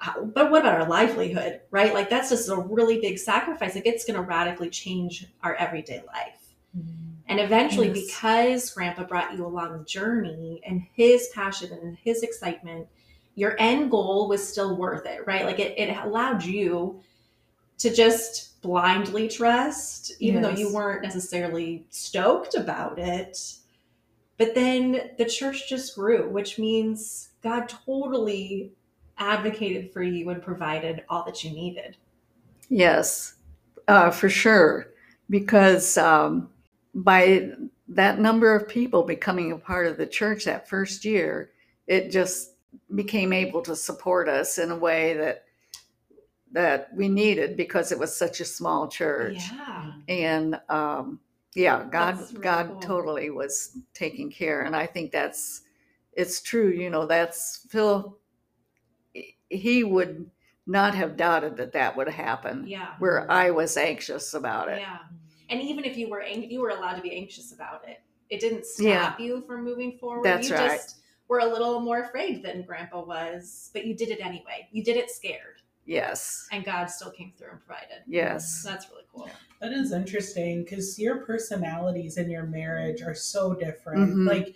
ah, 0.01 0.17
but 0.23 0.51
what 0.51 0.61
about 0.63 0.81
our 0.81 0.89
livelihood, 0.89 1.61
right? 1.71 1.95
Like 1.95 2.11
that's 2.11 2.31
just 2.31 2.49
a 2.49 2.57
really 2.57 3.01
big 3.01 3.19
sacrifice. 3.19 3.75
Like 3.75 3.87
it's 3.87 4.05
going 4.05 4.17
to 4.17 4.23
radically 4.23 4.71
change 4.71 5.27
our 5.43 5.55
everyday 5.55 6.03
life. 6.07 6.55
Mm-hmm. 6.77 7.13
And 7.27 7.41
eventually, 7.41 7.89
Yes. 7.89 8.07
because 8.07 8.71
Grandpa 8.71 9.05
brought 9.05 9.37
you 9.37 9.47
along 9.47 9.79
the 9.79 9.85
journey 9.85 10.61
and 10.67 10.83
his 10.93 11.29
passion 11.35 11.73
and 11.73 11.97
his 12.03 12.23
excitement, 12.23 12.87
your 13.35 13.57
end 13.59 13.91
goal 13.91 14.29
was 14.29 14.47
still 14.47 14.77
worth 14.77 15.07
it, 15.07 15.27
right? 15.27 15.45
Like 15.45 15.59
it, 15.59 15.79
it 15.79 15.97
allowed 15.97 16.45
you 16.45 17.01
to 17.79 17.93
just 17.93 18.61
blindly 18.63 19.29
trust, 19.29 20.13
even 20.21 20.41
though 20.41 20.51
you 20.51 20.73
weren't 20.73 21.03
necessarily 21.03 21.87
stoked 21.91 22.55
about 22.55 22.99
it. 22.99 23.57
But 24.39 24.55
then 24.55 25.11
the 25.19 25.25
church 25.25 25.69
just 25.69 25.95
grew, 25.95 26.29
which 26.29 26.59
means 26.59 27.31
God 27.43 27.69
totally 27.69 28.73
advocated 29.19 29.93
for 29.93 30.03
you 30.03 30.31
and 30.31 30.43
provided 30.43 31.05
all 31.09 31.25
that 31.25 31.45
you 31.45 31.51
needed. 31.51 31.97
Yes, 32.69 33.35
uh, 33.87 34.11
for 34.11 34.29
sure. 34.29 34.89
Because 35.31 35.97
um, 35.99 36.49
by 36.95 37.51
that 37.89 38.19
number 38.19 38.55
of 38.55 38.69
people 38.69 39.03
becoming 39.03 39.53
a 39.53 39.59
part 39.59 39.87
of 39.87 39.97
the 39.97 40.07
church 40.07 40.45
that 40.45 40.69
first 40.69 41.05
year, 41.05 41.51
it 41.87 42.11
just 42.11 42.54
became 42.95 43.33
able 43.33 43.63
to 43.63 43.77
support 43.77 44.29
us 44.29 44.59
in 44.59 44.71
a 44.71 44.77
way 44.77 45.15
that 45.15 45.45
that 46.53 46.89
we 46.95 47.09
needed 47.09 47.57
because 47.57 47.91
it 47.91 47.99
was 47.99 48.15
such 48.17 48.41
a 48.41 48.45
small 48.45 48.87
church. 48.87 49.39
Yeah. 49.53 49.93
And 50.09 50.61
um, 50.69 51.19
yeah, 51.57 51.85
God, 51.91 52.19
really 52.19 52.41
God 52.41 52.69
cool. 52.69 52.81
totally 52.81 53.31
was 53.31 53.77
taking 53.93 54.31
care, 54.31 54.63
and 54.63 54.77
I 54.77 54.87
think 54.87 55.11
that's 55.11 55.63
it's 56.13 56.41
true. 56.41 56.69
You 56.71 56.91
know, 56.91 57.07
that's 57.07 57.67
Phil. 57.69 58.17
He 59.49 59.85
would 59.85 60.31
not 60.67 60.95
have 60.95 61.17
doubted 61.17 61.57
that 61.59 61.73
that 61.73 61.97
would 61.97 62.09
happen 62.09 62.65
Yeah. 62.67 62.95
where 62.99 63.31
I 63.31 63.51
was 63.51 63.77
anxious 63.77 64.35
about 64.35 64.69
it. 64.69 64.79
Yeah. 64.81 64.99
And 65.51 65.61
even 65.61 65.85
if 65.85 65.97
you 65.97 66.09
were 66.09 66.23
ang- 66.23 66.51
you 66.51 66.61
were 66.61 66.71
allowed 66.71 66.95
to 66.95 67.03
be 67.03 67.15
anxious 67.15 67.53
about 67.53 67.87
it. 67.87 68.01
It 68.31 68.41
didn't 68.41 68.65
stop 68.65 68.85
Yeah. 68.87 69.15
you 69.19 69.43
from 69.47 69.63
moving 69.63 69.99
forward. 69.99 70.25
That's 70.25 70.49
you 70.49 70.55
right. 70.55 70.71
just 70.71 70.97
were 71.29 71.39
a 71.41 71.47
little 71.47 71.81
more 71.81 72.03
afraid 72.03 72.43
than 72.43 72.63
grandpa 72.63 73.03
was, 73.05 73.71
but 73.73 73.85
you 73.85 73.95
did 73.95 74.11
it 74.11 74.21
anyway. 74.21 74.69
You 74.73 74.85
did 74.85 74.97
it 74.97 75.11
scared. 75.11 75.63
Yes. 75.87 76.47
And 76.51 76.65
God 76.65 76.87
still 76.87 77.11
came 77.11 77.33
through 77.37 77.51
and 77.53 77.61
provided. 77.61 77.99
Yes. 78.07 78.63
That's 78.63 78.89
really 78.91 79.05
cool. 79.13 79.31
That 79.61 79.73
is 79.73 79.93
interesting 79.93 80.65
because 80.65 80.99
your 80.99 81.25
personalities 81.25 82.17
in 82.17 82.31
your 82.31 82.45
marriage 82.45 83.03
are 83.03 83.15
so 83.15 83.55
different. 83.55 84.15
Mhm. 84.15 84.29
Like 84.29 84.55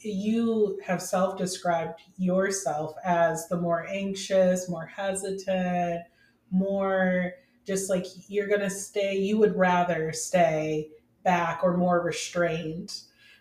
you 0.00 0.78
have 0.84 1.02
self 1.02 1.38
described 1.38 2.00
yourself 2.16 2.94
as 3.04 3.48
the 3.48 3.56
more 3.56 3.86
anxious, 3.88 4.68
more 4.68 4.86
hesitant, 4.86 6.02
more 6.50 7.32
just 7.66 7.88
like 7.88 8.04
you're 8.28 8.46
going 8.46 8.60
to 8.60 8.70
stay, 8.70 9.16
you 9.16 9.38
would 9.38 9.56
rather 9.56 10.12
stay 10.12 10.90
back 11.22 11.60
or 11.62 11.76
more 11.76 12.00
restrained. 12.02 12.94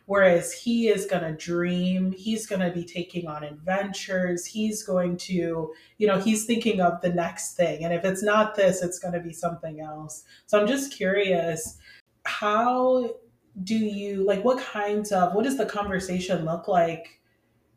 Whereas 0.05 0.51
he 0.51 0.89
is 0.89 1.05
going 1.05 1.23
to 1.23 1.31
dream, 1.31 2.11
he's 2.11 2.45
going 2.45 2.61
to 2.61 2.71
be 2.71 2.83
taking 2.83 3.27
on 3.27 3.43
adventures, 3.43 4.45
he's 4.45 4.83
going 4.83 5.15
to, 5.17 5.73
you 5.97 6.07
know, 6.07 6.19
he's 6.19 6.45
thinking 6.45 6.81
of 6.81 6.99
the 7.01 7.13
next 7.13 7.55
thing. 7.55 7.85
And 7.85 7.93
if 7.93 8.03
it's 8.03 8.21
not 8.21 8.55
this, 8.55 8.81
it's 8.81 8.99
going 8.99 9.13
to 9.13 9.21
be 9.21 9.31
something 9.31 9.79
else. 9.79 10.23
So 10.45 10.59
I'm 10.59 10.67
just 10.67 10.91
curious, 10.91 11.77
how 12.25 13.15
do 13.63 13.75
you 13.75 14.25
like 14.25 14.43
what 14.43 14.63
kinds 14.63 15.11
of 15.11 15.33
what 15.33 15.43
does 15.43 15.57
the 15.57 15.65
conversation 15.65 16.43
look 16.43 16.67
like 16.67 17.21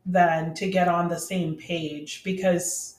then 0.07 0.53
to 0.55 0.69
get 0.69 0.87
on 0.87 1.07
the 1.07 1.19
same 1.19 1.55
page 1.55 2.23
because 2.23 2.96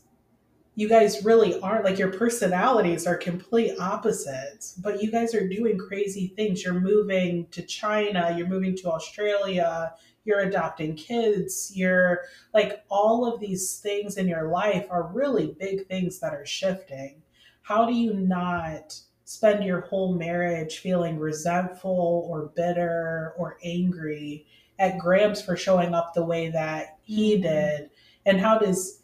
you 0.78 0.88
guys 0.88 1.24
really 1.24 1.60
aren't 1.60 1.84
like 1.84 1.98
your 1.98 2.12
personalities 2.12 3.04
are 3.04 3.16
complete 3.16 3.76
opposites 3.80 4.74
but 4.74 5.02
you 5.02 5.10
guys 5.10 5.34
are 5.34 5.48
doing 5.48 5.76
crazy 5.76 6.28
things 6.36 6.62
you're 6.62 6.80
moving 6.80 7.46
to 7.50 7.62
china 7.62 8.32
you're 8.36 8.46
moving 8.46 8.76
to 8.76 8.88
australia 8.88 9.92
you're 10.24 10.40
adopting 10.40 10.94
kids 10.94 11.72
you're 11.74 12.20
like 12.54 12.84
all 12.88 13.26
of 13.26 13.40
these 13.40 13.80
things 13.80 14.18
in 14.18 14.28
your 14.28 14.48
life 14.48 14.86
are 14.88 15.10
really 15.12 15.56
big 15.58 15.84
things 15.88 16.20
that 16.20 16.32
are 16.32 16.46
shifting 16.46 17.20
how 17.62 17.84
do 17.84 17.92
you 17.92 18.14
not 18.14 18.96
spend 19.24 19.64
your 19.64 19.80
whole 19.80 20.14
marriage 20.14 20.78
feeling 20.78 21.18
resentful 21.18 22.26
or 22.30 22.52
bitter 22.54 23.34
or 23.36 23.58
angry 23.64 24.46
at 24.78 24.96
Gramps 24.96 25.42
for 25.42 25.56
showing 25.56 25.92
up 25.92 26.14
the 26.14 26.24
way 26.24 26.48
that 26.48 26.98
he 27.02 27.36
Mhm. 27.36 27.42
did? 27.42 27.90
And 28.24 28.40
how 28.40 28.58
does, 28.58 29.02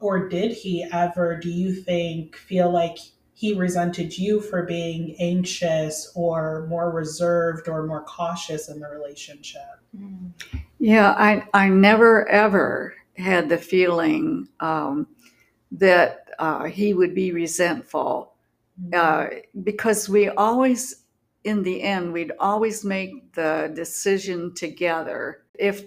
or 0.00 0.28
did 0.28 0.52
he 0.52 0.84
ever, 0.92 1.36
do 1.38 1.50
you 1.50 1.74
think, 1.74 2.36
feel 2.36 2.70
like 2.70 2.98
he 3.34 3.54
resented 3.54 4.16
you 4.18 4.40
for 4.40 4.64
being 4.64 5.16
anxious 5.18 6.12
or 6.14 6.66
more 6.68 6.90
reserved 6.90 7.68
or 7.68 7.86
more 7.86 8.02
cautious 8.04 8.68
in 8.68 8.80
the 8.80 8.88
relationship? 8.88 9.62
Yeah, 10.78 11.12
I 11.12 11.46
I 11.54 11.68
never 11.68 12.28
ever 12.28 12.94
had 13.16 13.48
the 13.48 13.58
feeling 13.58 14.48
um, 14.60 15.06
that 15.72 16.28
uh, 16.38 16.64
he 16.64 16.94
would 16.94 17.14
be 17.14 17.32
resentful 17.32 18.32
uh, 18.94 19.26
because 19.62 20.08
we 20.08 20.28
always, 20.28 21.04
in 21.44 21.62
the 21.62 21.82
end, 21.82 22.12
we'd 22.12 22.32
always 22.38 22.84
make 22.84 23.32
the 23.34 23.70
decision 23.74 24.54
together. 24.54 25.42
If 25.54 25.84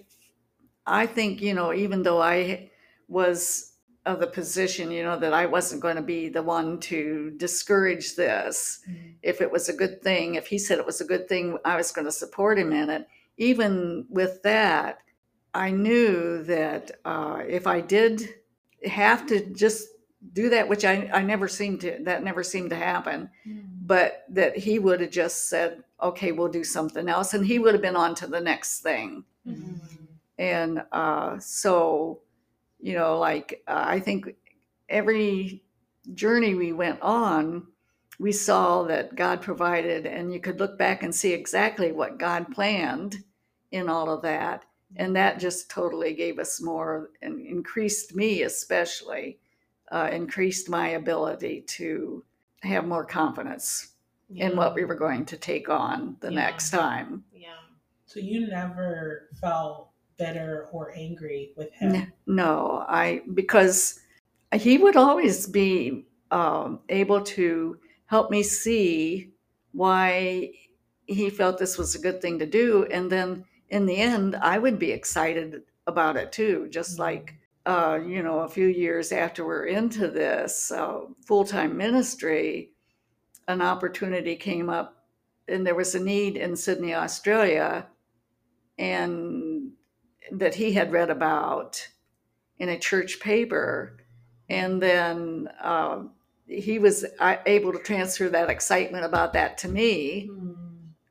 I 0.86 1.06
think, 1.06 1.42
you 1.42 1.54
know, 1.54 1.74
even 1.74 2.04
though 2.04 2.22
I 2.22 2.72
was 3.08 3.73
of 4.06 4.20
the 4.20 4.28
position, 4.28 4.92
you 4.92 5.04
know, 5.04 5.18
that 5.18 5.34
I 5.34 5.46
wasn't 5.46 5.82
going 5.82 5.96
to 5.96 6.02
be 6.02 6.28
the 6.30 6.44
one 6.44 6.80
to 6.82 7.32
discourage 7.38 8.16
this, 8.16 8.82
Mhm. 8.90 9.14
if 9.22 9.40
it 9.42 9.50
was 9.52 9.70
a 9.70 9.74
good 9.74 10.02
thing, 10.02 10.36
if 10.36 10.48
he 10.48 10.58
said 10.58 10.78
it 10.78 10.86
was 10.86 11.00
a 11.02 11.06
good 11.06 11.30
thing, 11.30 11.58
I 11.64 11.78
was 11.78 11.92
going 11.92 12.06
to 12.06 12.12
support 12.12 12.60
him 12.60 12.74
in 12.74 12.90
it. 12.90 13.08
Even 13.38 14.06
with 14.10 14.42
that, 14.44 15.00
I 15.54 15.72
knew 15.72 16.44
that 16.44 16.92
uh, 17.06 17.44
if 17.48 17.66
I 17.66 17.80
did 17.80 18.28
have 18.86 19.26
to 19.28 19.46
just 19.54 19.88
do 20.34 20.50
that, 20.50 20.68
which 20.68 20.84
I, 20.84 21.10
I 21.14 21.22
never 21.22 21.48
seemed 21.48 21.82
to, 21.82 21.98
that 22.04 22.24
never 22.24 22.44
seemed 22.44 22.72
to 22.72 22.76
happen, 22.76 23.30
Mm. 23.48 23.64
but 23.86 24.26
that 24.30 24.58
he 24.58 24.80
would 24.80 25.00
have 25.02 25.12
just 25.12 25.48
said, 25.50 25.84
okay, 26.02 26.32
we'll 26.34 26.48
do 26.50 26.64
something 26.64 27.08
else. 27.08 27.34
And 27.34 27.46
he 27.46 27.60
would 27.60 27.74
have 27.74 27.82
been 27.82 27.96
on 27.96 28.16
to 28.16 28.28
the 28.28 28.42
next 28.42 28.82
thing. 28.82 29.24
Mhm. 29.48 29.80
And 30.38 30.84
uh, 30.92 31.40
so, 31.40 32.20
you 32.84 32.96
know, 32.96 33.18
like 33.18 33.64
uh, 33.66 33.84
I 33.88 34.02
think 34.02 34.36
every 34.90 35.64
journey 36.14 36.54
we 36.54 36.74
went 36.74 37.02
on, 37.02 37.66
we 38.20 38.34
saw 38.34 38.84
that 38.84 39.16
God 39.16 39.42
provided, 39.42 40.06
and 40.06 40.34
you 40.34 40.42
could 40.42 40.60
look 40.60 40.78
back 40.78 41.02
and 41.02 41.16
see 41.16 41.32
exactly 41.32 41.94
what 41.94 42.20
God 42.20 42.52
planned 42.52 43.24
in 43.72 43.88
all 43.88 44.10
of 44.10 44.22
that. 44.24 44.66
And 44.98 45.16
that 45.16 45.40
just 45.40 45.72
totally 45.72 46.14
gave 46.14 46.38
us 46.40 46.62
more 46.62 47.10
and 47.22 47.40
increased 47.40 48.14
me, 48.16 48.44
especially, 48.44 49.40
uh, 49.90 50.10
increased 50.12 50.70
my 50.70 50.90
ability 50.90 51.62
to 51.80 52.24
have 52.64 52.86
more 52.86 53.06
confidence 53.06 53.94
in 54.36 54.58
what 54.58 54.76
we 54.76 54.84
were 54.84 54.96
going 54.96 55.26
to 55.26 55.38
take 55.38 55.70
on 55.70 56.18
the 56.20 56.30
Yeah. 56.30 56.42
next 56.42 56.70
time. 56.70 57.24
Yeah. 57.32 57.56
So 58.06 58.20
you 58.20 58.48
never 58.48 59.30
felt 59.40 59.93
bitter 60.18 60.70
or 60.72 60.94
angry 60.96 61.54
with 61.56 61.74
him? 61.74 62.12
No, 62.26 62.86
I 62.88 63.22
because 63.34 64.00
he 64.54 64.78
would 64.78 64.96
always 64.96 65.48
be 65.48 66.06
um, 66.32 66.80
able 66.90 67.22
to 67.22 67.78
help 68.06 68.32
me 68.32 68.44
see 68.44 69.32
why 69.72 70.52
he 71.06 71.30
felt 71.30 71.58
this 71.58 71.78
was 71.78 71.96
a 71.96 72.00
good 72.00 72.22
thing 72.22 72.40
to 72.40 72.46
do, 72.46 72.86
and 72.92 73.12
then 73.12 73.46
in 73.70 73.86
the 73.86 73.98
end, 73.98 74.36
I 74.36 74.60
would 74.60 74.80
be 74.80 74.92
excited 74.92 75.64
about 75.88 76.16
it 76.16 76.32
too. 76.32 76.68
Just 76.70 77.00
like 77.00 77.36
uh, 77.66 78.00
you 78.06 78.22
know, 78.22 78.40
a 78.40 78.50
few 78.50 78.68
years 78.68 79.12
after 79.12 79.46
we're 79.46 79.66
into 79.66 80.08
this 80.08 80.72
uh, 80.72 81.02
full 81.26 81.46
time 81.46 81.78
ministry, 81.78 82.72
an 83.48 83.62
opportunity 83.62 84.36
came 84.36 84.70
up, 84.70 85.06
and 85.48 85.66
there 85.66 85.76
was 85.76 85.96
a 85.96 86.00
need 86.00 86.36
in 86.36 86.56
Sydney, 86.56 86.94
Australia, 86.94 87.88
and 88.78 89.43
that 90.34 90.56
he 90.56 90.74
had 90.74 90.92
read 90.92 91.10
about 91.10 91.88
in 92.58 92.70
a 92.70 92.80
church 92.80 93.20
paper. 93.20 93.98
And 94.50 94.82
then 94.82 95.50
uh, 95.62 96.04
he 96.48 96.80
was 96.80 97.06
uh, 97.20 97.38
able 97.46 97.72
to 97.74 97.80
transfer 97.80 98.30
that 98.30 98.50
excitement 98.50 99.06
about 99.06 99.34
that 99.34 99.58
to 99.60 99.70
me. 99.70 100.30
Mm. 100.32 100.56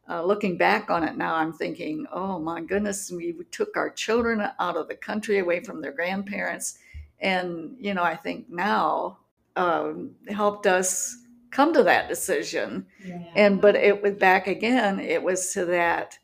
Uh, 0.09 0.23
looking 0.23 0.59
back 0.59 0.91
on 0.91 1.05
it 1.05 1.17
now, 1.17 1.35
I'm 1.35 1.53
thinking, 1.53 2.07
oh 2.13 2.39
my 2.39 2.61
goodness, 2.61 3.11
we 3.11 3.35
took 3.51 3.77
our 3.77 3.89
children 3.89 4.43
out 4.59 4.77
of 4.77 4.89
the 4.89 4.95
country 4.95 5.39
away 5.39 5.61
from 5.61 5.81
their 5.81 5.93
grandparents. 5.93 6.79
And, 7.21 7.77
you 7.79 7.95
know, 7.95 8.03
I 8.03 8.17
think 8.17 8.51
now 8.51 9.19
um, 9.57 10.11
helped 10.29 10.67
us 10.67 11.17
come 11.51 11.73
to 11.75 11.83
that 11.85 12.09
decision 12.09 12.87
Yeah. 13.05 13.23
and 13.37 13.61
but 13.61 13.77
it 13.77 14.03
was 14.03 14.15
back 14.15 14.47
again 14.47 14.99
it 14.99 15.23
was 15.23 15.53
to 15.53 15.67
that 15.67 16.19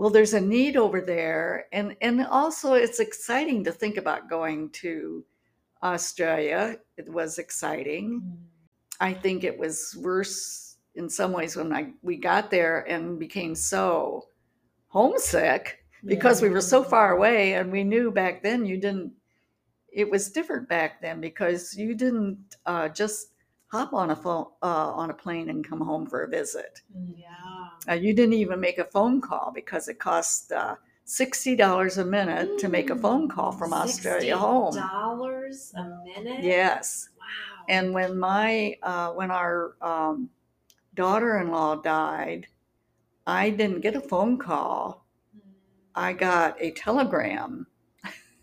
well 0.00 0.08
there's 0.08 0.32
a 0.32 0.40
need 0.40 0.78
over 0.78 1.02
there. 1.02 1.66
And 1.72 1.94
and 2.00 2.24
also 2.24 2.72
it's 2.72 3.00
exciting 3.00 3.64
to 3.64 3.70
think 3.70 3.98
about 3.98 4.30
going 4.30 4.70
to 4.80 5.26
australia. 5.82 6.78
It 6.96 7.06
was 7.12 7.38
exciting. 7.38 8.22
Mm. 8.22 8.36
i 9.08 9.12
think 9.12 9.44
it 9.44 9.58
was 9.58 9.94
worse 10.00 10.78
in 10.94 11.08
some 11.08 11.32
ways 11.32 11.54
when 11.54 11.72
I, 11.72 11.92
we 12.02 12.16
got 12.16 12.50
there 12.50 12.80
and 12.92 13.18
became 13.18 13.54
so 13.54 14.24
homesick 14.88 15.84
because 16.04 16.40
we 16.40 16.48
were 16.48 16.62
so 16.74 16.82
far 16.82 17.12
away 17.12 17.54
and 17.54 17.70
we 17.70 17.84
knew 17.84 18.10
back 18.10 18.42
then 18.42 18.64
you 18.64 18.78
didn't 18.78 19.12
it 19.92 20.10
was 20.10 20.32
different 20.32 20.66
back 20.68 21.02
then 21.02 21.20
because 21.20 21.76
you 21.76 21.94
didn't 21.94 22.56
uh, 22.64 22.88
just 22.88 23.29
hop 23.72 23.92
on 23.92 24.10
a 24.10 24.16
phone 24.16 24.46
uh, 24.62 24.92
on 25.02 25.10
a 25.10 25.14
plane 25.14 25.48
and 25.50 25.66
come 25.68 25.80
home 25.80 26.06
for 26.06 26.22
a 26.24 26.28
visit 26.28 26.82
Mm. 26.96 27.14
Yeah. 27.18 27.92
uh, 27.92 27.94
you 27.94 28.12
didn't 28.14 28.34
even 28.34 28.60
make 28.60 28.78
a 28.78 28.84
phone 28.84 29.20
call 29.20 29.52
because 29.54 29.88
it 29.88 29.98
cost 29.98 30.52
uh, 30.52 30.74
$60 31.06 31.98
a 31.98 32.04
minute 32.04 32.58
to 32.58 32.68
make 32.68 32.90
a 32.90 32.96
phone 32.96 33.28
call 33.28 33.52
from 33.52 33.72
australia 33.72 34.36
home 34.36 34.74
Dollars 34.74 35.72
a 35.76 35.84
minute. 36.04 36.42
yes 36.44 37.08
Wow. 37.18 37.64
and 37.68 37.94
when 37.94 38.18
my 38.18 38.76
uh, 38.82 39.10
when 39.12 39.30
our 39.30 39.74
um, 39.82 40.30
daughter-in-law 40.94 41.76
died 41.82 42.46
i 43.26 43.50
didn't 43.50 43.80
get 43.80 43.96
a 43.96 44.00
phone 44.00 44.38
call 44.38 45.04
i 45.94 46.12
got 46.12 46.60
a 46.60 46.70
telegram 46.72 47.66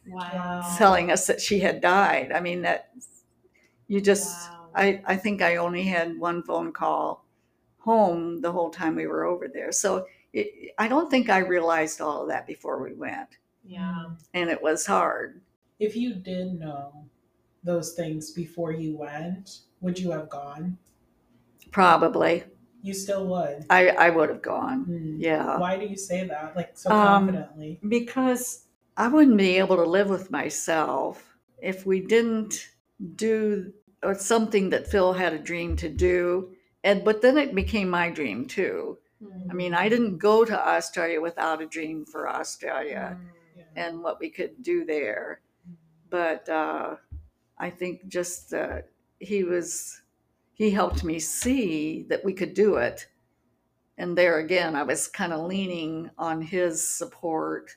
wow. 0.08 0.62
telling 0.78 1.12
us 1.12 1.28
that 1.28 1.42
she 1.42 1.60
had 1.60 1.82
died. 1.82 2.32
I 2.32 2.40
mean, 2.40 2.62
that 2.64 2.92
you 3.88 4.02
just, 4.02 4.50
Wow. 4.52 4.57
I, 4.78 5.02
I 5.06 5.16
think 5.16 5.42
I 5.42 5.56
only 5.58 5.84
had 5.84 6.18
one 6.20 6.44
phone 6.44 6.72
call 6.72 7.26
home 7.80 8.42
the 8.42 8.52
whole 8.52 8.70
time 8.70 8.96
we 8.96 9.08
were 9.08 9.26
over 9.26 9.48
there. 9.48 9.72
So 9.72 10.06
it, 10.34 10.74
I 10.78 10.88
don't 10.88 11.10
think 11.10 11.30
I 11.30 11.40
realized 11.40 12.00
all 12.00 12.22
of 12.22 12.28
that 12.30 12.46
before 12.46 12.84
we 12.84 12.94
went. 12.94 13.30
Yeah. 13.66 14.06
And 14.34 14.50
it 14.50 14.62
was 14.62 14.86
hard. 14.86 15.42
If 15.80 15.96
you 15.96 16.14
did 16.14 16.60
know 16.60 17.06
those 17.64 17.94
things 17.94 18.32
before 18.32 18.72
you 18.72 18.96
went, 18.96 19.60
would 19.82 19.98
you 20.00 20.12
have 20.12 20.30
gone? 20.30 20.78
Probably. 21.72 22.44
You 22.82 22.94
still 22.94 23.26
would. 23.28 23.66
I, 23.70 23.90
I 23.90 24.10
would 24.12 24.30
have 24.30 24.42
gone. 24.42 24.86
Mm. 24.86 25.16
Yeah. 25.20 25.58
Why 25.58 25.78
do 25.78 25.86
you 25.86 25.98
say 25.98 26.28
that? 26.28 26.56
Like 26.56 26.78
so 26.78 26.92
Um, 26.92 27.26
confidently. 27.26 27.80
Because 27.88 28.66
I 28.96 29.08
wouldn't 29.08 29.38
be 29.38 29.58
able 29.58 29.76
to 29.78 29.84
live 29.84 30.10
with 30.10 30.32
myself 30.32 31.36
if 31.62 31.86
we 31.86 32.00
didn't 32.00 32.70
do 33.16 33.74
or 34.08 34.16
something 34.16 34.70
that 34.72 34.88
Phil 34.88 35.14
had 35.14 35.34
a 35.34 35.40
dream 35.52 35.76
to 35.78 35.90
do. 35.90 36.54
And 36.84 37.04
but 37.04 37.22
then 37.22 37.38
it 37.38 37.54
became 37.54 37.90
my 37.90 38.10
dream 38.10 38.48
too. 38.48 38.98
I 39.50 39.54
mean, 39.54 39.74
I 39.74 39.90
didn't 39.90 40.18
go 40.20 40.46
to 40.46 40.68
Australia 40.76 41.20
without 41.22 41.62
a 41.62 41.66
dream 41.66 42.06
for 42.06 42.30
Australia 42.30 43.18
Yeah. 43.58 43.64
and 43.76 44.04
what 44.04 44.20
we 44.20 44.30
could 44.30 44.54
do 44.64 44.86
there. 44.86 45.42
But 46.10 46.48
uh, 46.48 46.96
I 47.58 47.70
think 47.70 48.08
just 48.08 48.54
uh, 48.54 48.82
he 49.20 49.44
was, 49.44 50.02
he 50.54 50.70
helped 50.70 51.04
me 51.04 51.20
see 51.20 52.04
that 52.10 52.24
we 52.24 52.34
could 52.34 52.54
do 52.54 52.76
it. 52.76 53.08
And 53.98 54.18
there 54.18 54.38
again, 54.40 54.76
I 54.76 54.84
was 54.84 55.08
kind 55.08 55.34
of 55.34 55.46
leaning 55.48 56.10
on 56.18 56.42
his 56.42 56.88
support 57.00 57.76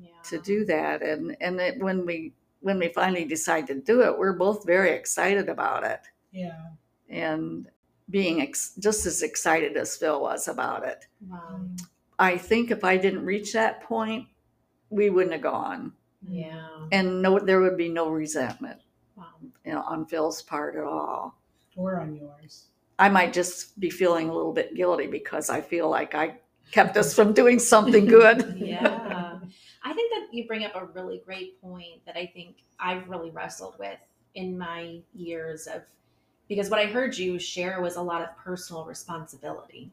Yeah. 0.00 0.22
to 0.30 0.38
do 0.40 0.64
that. 0.66 1.02
And 1.02 1.36
and 1.40 1.60
it, 1.60 1.74
when 1.82 2.06
we 2.06 2.32
when 2.60 2.78
we 2.78 2.88
finally 2.88 3.24
decided 3.24 3.66
to 3.86 3.92
do 3.92 4.02
it, 4.02 4.18
we're 4.18 4.32
both 4.32 4.66
very 4.66 4.90
excited 4.92 5.48
about 5.48 5.84
it 5.84 6.00
Yeah. 6.32 6.60
and 7.08 7.68
being 8.10 8.40
ex- 8.42 8.74
just 8.78 9.06
as 9.06 9.22
excited 9.22 9.76
as 9.76 9.96
Phil 9.96 10.20
was 10.20 10.48
about 10.48 10.84
it. 10.86 11.06
Wow. 11.28 11.60
I 12.18 12.36
think 12.38 12.70
if 12.70 12.82
I 12.84 12.96
didn't 12.96 13.24
reach 13.24 13.52
that 13.52 13.82
point, 13.82 14.26
we 14.90 15.10
wouldn't 15.10 15.32
have 15.34 15.42
gone. 15.42 15.92
Yeah. 16.28 16.66
And 16.90 17.22
no 17.22 17.38
there 17.38 17.60
would 17.60 17.76
be 17.76 17.88
no 17.88 18.08
resentment 18.08 18.80
Wow. 19.16 19.26
you 19.64 19.72
know, 19.72 19.82
on 19.82 20.04
Phil's 20.06 20.42
part 20.42 20.74
at 20.76 20.84
all. 20.84 21.38
Or 21.76 22.00
on 22.00 22.16
yours. 22.16 22.64
I 22.98 23.08
might 23.08 23.32
just 23.32 23.78
be 23.78 23.88
feeling 23.90 24.28
a 24.28 24.34
little 24.34 24.52
bit 24.52 24.74
guilty 24.74 25.06
because 25.06 25.48
I 25.50 25.60
feel 25.60 25.88
like 25.88 26.16
I 26.16 26.38
kept 26.72 26.96
us 26.96 27.14
from 27.14 27.32
doing 27.32 27.60
something 27.60 28.06
good. 28.06 28.56
yeah. 28.60 29.38
I 29.88 29.94
think 29.94 30.12
that 30.12 30.34
you 30.34 30.46
bring 30.46 30.66
up 30.66 30.74
a 30.74 30.84
really 30.84 31.22
great 31.24 31.58
point 31.62 32.04
that 32.04 32.14
I 32.14 32.26
think 32.26 32.56
I've 32.78 33.08
really 33.08 33.30
wrestled 33.30 33.76
with 33.78 33.98
in 34.34 34.58
my 34.58 34.98
years 35.14 35.66
of 35.66 35.80
because 36.46 36.68
what 36.68 36.78
I 36.78 36.84
heard 36.84 37.16
you 37.16 37.38
share 37.38 37.80
was 37.80 37.96
a 37.96 38.02
lot 38.02 38.20
of 38.20 38.36
personal 38.36 38.84
responsibility. 38.84 39.90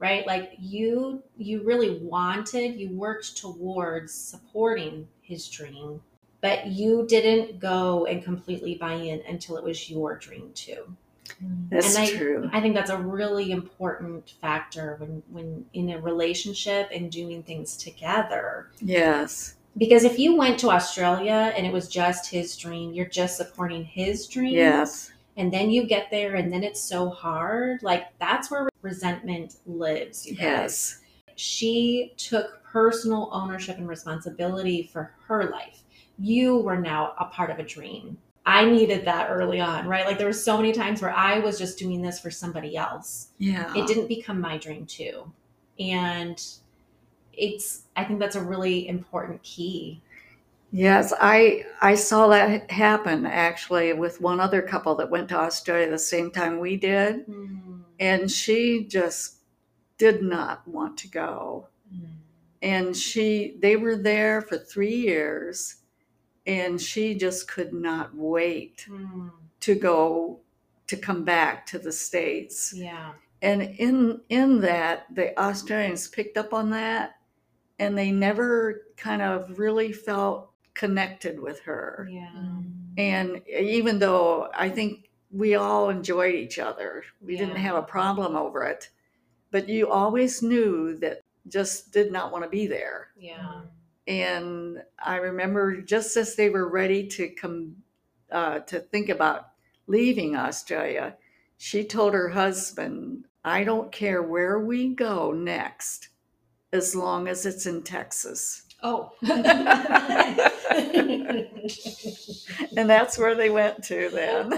Right? 0.00 0.26
Like 0.26 0.54
you 0.58 1.22
you 1.36 1.62
really 1.62 2.00
wanted, 2.00 2.80
you 2.80 2.90
worked 2.90 3.36
towards 3.36 4.12
supporting 4.12 5.06
his 5.22 5.48
dream, 5.48 6.02
but 6.40 6.66
you 6.66 7.06
didn't 7.06 7.60
go 7.60 8.06
and 8.06 8.24
completely 8.24 8.74
buy 8.74 8.94
in 8.94 9.22
until 9.28 9.56
it 9.56 9.62
was 9.62 9.88
your 9.88 10.16
dream 10.16 10.50
too. 10.54 10.96
That's 11.70 11.94
And 11.96 12.04
I- 12.04 12.10
true. 12.16 12.50
I 12.52 12.60
think 12.60 12.74
that's 12.74 12.90
a 12.90 12.96
really 12.98 13.50
important 13.50 14.30
factor 14.40 14.96
when 14.98 15.22
when 15.30 15.64
in 15.72 15.90
a 15.90 16.00
relationship 16.00 16.88
and 16.92 17.10
doing 17.10 17.42
things 17.42 17.76
together. 17.76 18.68
Yes. 18.80 19.54
Because 19.76 20.04
if 20.04 20.18
you 20.18 20.34
went 20.36 20.58
to 20.60 20.70
Australia 20.70 21.52
and 21.56 21.64
it 21.66 21.72
was 21.72 21.88
just 21.88 22.30
his 22.30 22.56
dream, 22.56 22.92
you're 22.92 23.06
just 23.06 23.36
supporting 23.36 23.84
his 23.84 24.26
dream. 24.26 24.54
Yes. 24.54 25.12
And 25.36 25.52
then 25.52 25.70
you 25.70 25.84
get 25.86 26.10
there 26.10 26.34
and 26.34 26.52
then 26.52 26.64
it's 26.64 26.80
so 26.80 27.10
hard. 27.10 27.82
Like 27.82 28.06
that's 28.18 28.50
where 28.50 28.68
resentment 28.82 29.56
lives, 29.66 30.26
you 30.26 30.34
guys. 30.34 30.42
Yes. 30.42 31.00
She 31.36 32.12
took 32.16 32.62
personal 32.64 33.28
ownership 33.32 33.76
and 33.78 33.88
responsibility 33.88 34.90
for 34.92 35.14
her 35.28 35.48
life. 35.50 35.82
You 36.18 36.56
were 36.58 36.80
now 36.80 37.12
a 37.20 37.26
part 37.26 37.50
of 37.50 37.60
a 37.60 37.62
dream. 37.62 38.18
I 38.46 38.64
needed 38.64 39.04
that 39.04 39.28
early 39.30 39.60
on, 39.60 39.86
right? 39.86 40.06
Like 40.06 40.16
there 40.16 40.26
were 40.26 40.32
so 40.32 40.56
many 40.56 40.72
times 40.72 41.02
where 41.02 41.14
I 41.14 41.38
was 41.38 41.58
just 41.58 41.78
doing 41.78 42.00
this 42.00 42.18
for 42.18 42.30
somebody 42.30 42.76
else. 42.76 43.28
Yeah. 43.38 43.72
it 43.76 43.86
didn't 43.86 44.08
become 44.08 44.40
my 44.40 44.56
dream 44.56 44.86
too. 44.86 45.30
And 45.78 46.42
it's 47.38 47.84
i 47.94 48.04
think 48.04 48.18
that's 48.18 48.36
a 48.36 48.42
really 48.42 48.88
important 48.88 49.42
key. 49.42 50.02
Yes, 50.70 51.14
I 51.18 51.64
I 51.80 51.94
saw 51.94 52.28
that 52.28 52.70
happen 52.70 53.24
actually 53.24 53.94
with 53.94 54.20
one 54.20 54.38
other 54.38 54.60
couple 54.60 54.94
that 54.96 55.08
went 55.08 55.30
to 55.30 55.38
Australia 55.38 55.90
the 55.90 55.98
same 55.98 56.30
time 56.30 56.58
we 56.58 56.76
did, 56.76 57.22
hmm. 57.22 57.80
and 57.98 58.30
she 58.30 58.84
just 58.84 59.36
did 59.96 60.22
not 60.22 60.66
want 60.68 60.98
to 60.98 61.08
go. 61.08 61.68
Hmm. 61.90 62.06
And 62.60 62.96
she 62.96 63.56
they 63.60 63.76
were 63.76 63.96
there 63.96 64.42
for 64.42 64.58
3 64.58 64.94
years 64.94 65.76
and 66.48 66.80
she 66.80 67.14
just 67.14 67.46
could 67.54 67.72
not 67.72 68.08
wait 68.16 68.86
Mm, 68.90 69.30
to 69.60 69.74
go 69.74 70.40
to 70.88 70.96
come 70.96 71.22
back 71.24 71.66
to 71.66 71.78
the 71.78 71.92
states. 71.92 72.72
yeah 72.74 73.12
And 73.42 73.62
in 73.62 74.20
in 74.28 74.60
that 74.62 75.06
the 75.14 75.26
Australians 75.38 76.08
picked 76.08 76.36
up 76.42 76.52
on 76.54 76.70
that 76.70 77.06
and 77.78 77.96
they 77.96 78.10
never 78.10 78.82
kind 78.96 79.22
of 79.22 79.58
really 79.60 79.92
felt 79.92 80.50
connected 80.74 81.38
with 81.46 81.60
her. 81.70 82.08
yeah 82.10 82.62
And 82.96 83.42
even 83.48 83.98
though 83.98 84.48
I 84.54 84.68
think 84.70 85.10
we 85.30 85.54
all 85.56 85.90
enjoyed 85.90 86.34
each 86.34 86.58
other, 86.58 87.04
we 87.20 87.36
didn't 87.36 87.62
have 87.68 87.76
a 87.76 87.82
problem 87.96 88.34
over 88.44 88.60
it, 88.64 88.88
but 89.52 89.68
you 89.68 89.90
always 89.90 90.42
knew 90.42 90.96
that 91.02 91.20
just 91.56 91.92
did 91.92 92.10
not 92.12 92.32
want 92.32 92.44
to 92.44 92.50
be 92.50 92.66
there. 92.66 92.98
yeah 93.30 93.62
And 94.08 94.82
I 94.98 95.16
remember 95.16 95.82
just 95.82 96.16
as 96.16 96.34
they 96.34 96.48
were 96.48 96.66
ready 96.66 97.06
to 97.08 97.28
come 97.28 97.76
uh, 98.32 98.60
to 98.60 98.80
think 98.80 99.10
about 99.10 99.48
leaving 99.86 100.34
Australia, 100.34 101.16
she 101.58 101.84
told 101.84 102.14
her 102.14 102.30
husband, 102.30 103.26
I 103.44 103.64
don't 103.64 103.92
care 103.92 104.22
where 104.22 104.58
we 104.58 104.94
go 104.94 105.32
next, 105.32 106.08
as 106.72 106.96
long 106.96 107.28
as 107.28 107.44
it's 107.44 107.66
in 107.66 107.82
Texas. 107.82 108.62
oh 108.82 109.12
And 112.76 112.88
that's 112.88 113.18
where 113.18 113.34
they 113.34 113.50
went 113.50 113.82
to 113.84 114.08
then. 114.10 114.48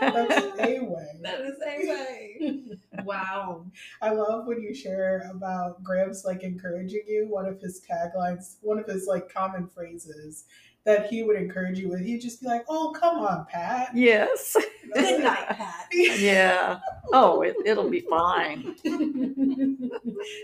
That's 0.00 0.36
a 0.36 0.80
way. 0.80 1.18
that 1.22 1.40
is 1.40 1.56
a 1.66 1.88
way 1.88 2.65
wow 3.06 3.64
I 4.02 4.10
love 4.10 4.46
when 4.46 4.60
you 4.60 4.74
share 4.74 5.30
about 5.32 5.82
Gramps 5.82 6.24
like 6.24 6.42
encouraging 6.42 7.02
you. 7.06 7.26
One 7.28 7.46
of 7.46 7.60
his 7.60 7.80
taglines, 7.88 8.56
one 8.62 8.78
of 8.78 8.86
his 8.86 9.06
like 9.06 9.32
common 9.32 9.66
phrases 9.66 10.44
that 10.84 11.06
he 11.06 11.24
would 11.24 11.36
encourage 11.36 11.78
you 11.80 11.88
with, 11.88 12.00
he'd 12.00 12.20
just 12.20 12.40
be 12.40 12.46
like, 12.46 12.64
"Oh, 12.68 12.92
come 12.98 13.18
on, 13.18 13.46
Pat." 13.50 13.90
yes. 13.94 14.56
good 14.94 15.20
night 15.24 15.48
pat 15.48 15.86
Yeah. 15.92 16.78
Oh, 17.12 17.42
it, 17.42 17.56
it'll 17.64 17.90
be 17.90 18.00
fine. 18.02 18.76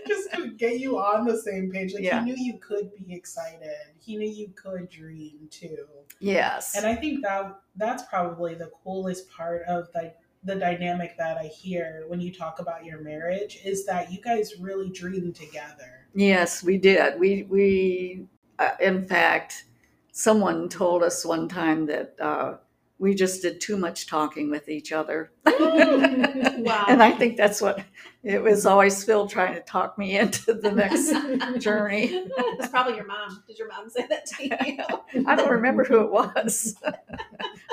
just 0.07 0.31
to 0.33 0.51
get 0.57 0.79
you 0.79 0.97
on 0.99 1.25
the 1.25 1.37
same 1.41 1.71
page. 1.71 1.93
Like 1.93 2.03
Yeah. 2.03 2.23
he 2.23 2.31
knew 2.31 2.35
you 2.37 2.57
could 2.59 2.91
be 2.95 3.13
excited. 3.13 3.69
He 3.99 4.17
knew 4.17 4.29
you 4.29 4.49
could 4.55 4.89
dream 4.89 5.47
too. 5.49 5.85
Yes. 6.19 6.75
And 6.75 6.85
I 6.85 6.95
think 6.95 7.23
that 7.23 7.55
that's 7.75 8.03
probably 8.03 8.53
the 8.55 8.69
coolest 8.83 9.29
part 9.29 9.63
of 9.67 9.91
the 9.93 10.13
the 10.45 10.55
dynamic 10.55 11.17
that 11.17 11.37
I 11.37 11.45
hear 11.45 12.03
when 12.07 12.19
you 12.19 12.33
talk 12.33 12.59
about 12.59 12.85
your 12.85 13.01
marriage 13.01 13.59
is 13.63 13.85
that 13.85 14.11
you 14.11 14.21
guys 14.21 14.53
really 14.59 14.89
dream 14.89 15.31
together. 15.33 16.07
Yes, 16.13 16.63
we 16.63 16.77
did. 16.77 17.19
We 17.19 17.43
we 17.43 18.27
uh, 18.59 18.71
in 18.79 19.03
fact, 19.03 19.65
someone 20.11 20.69
told 20.69 21.03
us 21.03 21.25
one 21.25 21.47
time 21.47 21.85
that 21.87 22.15
uh, 22.19 22.55
we 23.03 23.13
just 23.13 23.41
did 23.41 23.59
too 23.59 23.75
much 23.75 24.07
talking 24.07 24.49
with 24.49 24.69
each 24.69 24.93
other. 24.93 25.29
wow 25.45 26.85
And 26.87 27.03
I 27.03 27.11
think 27.11 27.35
that's 27.35 27.59
what 27.61 27.83
it 28.23 28.41
was 28.41 28.65
always 28.65 29.03
Phil 29.03 29.27
trying 29.27 29.55
to 29.55 29.59
talk 29.59 29.97
me 29.97 30.17
into 30.17 30.53
the 30.53 30.71
next 30.71 31.11
journey. 31.61 32.09
it's 32.13 32.69
probably 32.69 32.95
your 32.95 33.05
mom 33.05 33.43
did 33.45 33.59
your 33.59 33.67
mom 33.67 33.89
say 33.89 34.07
that 34.07 34.25
to 34.27 34.43
you 34.45 35.25
I 35.27 35.35
don't 35.35 35.51
remember 35.51 35.83
who 35.83 35.99
it 35.99 36.11
was, 36.11 36.75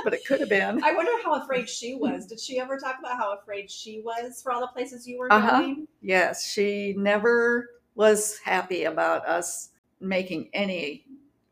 but 0.03 0.13
it 0.13 0.25
could 0.27 0.41
have 0.41 0.49
been. 0.49 0.83
I 0.83 0.93
wonder 0.95 1.13
how 1.23 1.41
afraid 1.41 1.69
she 1.69 1.95
was. 1.95 2.27
Did 2.27 2.41
she 2.41 2.59
ever 2.59 2.77
talk 2.77 2.97
about 2.99 3.17
how 3.17 3.33
afraid 3.39 3.71
she 3.71 4.01
was 4.05 4.43
for 4.43 4.51
all 4.51 4.61
the 4.61 4.67
places 4.67 5.07
you 5.07 5.17
were 5.17 5.33
Uh-huh. 5.33 5.61
going? 5.61 5.87
Yes, 6.03 6.51
she 6.51 6.95
never 6.99 7.71
was 7.95 8.39
happy 8.45 8.83
about 8.85 9.25
us 9.27 9.69
making 10.01 10.51
any 10.53 11.05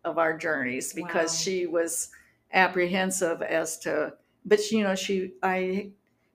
of 0.05 0.19
our 0.19 0.37
journeys 0.37 0.93
because 0.93 1.31
Wow. 1.33 1.43
she 1.45 1.67
was 1.67 2.11
apprehensive 2.53 3.43
as 3.43 3.79
to 3.79 4.13
but 4.45 4.71
you 4.71 4.83
know 4.83 4.95
she 4.95 5.33
I 5.43 5.91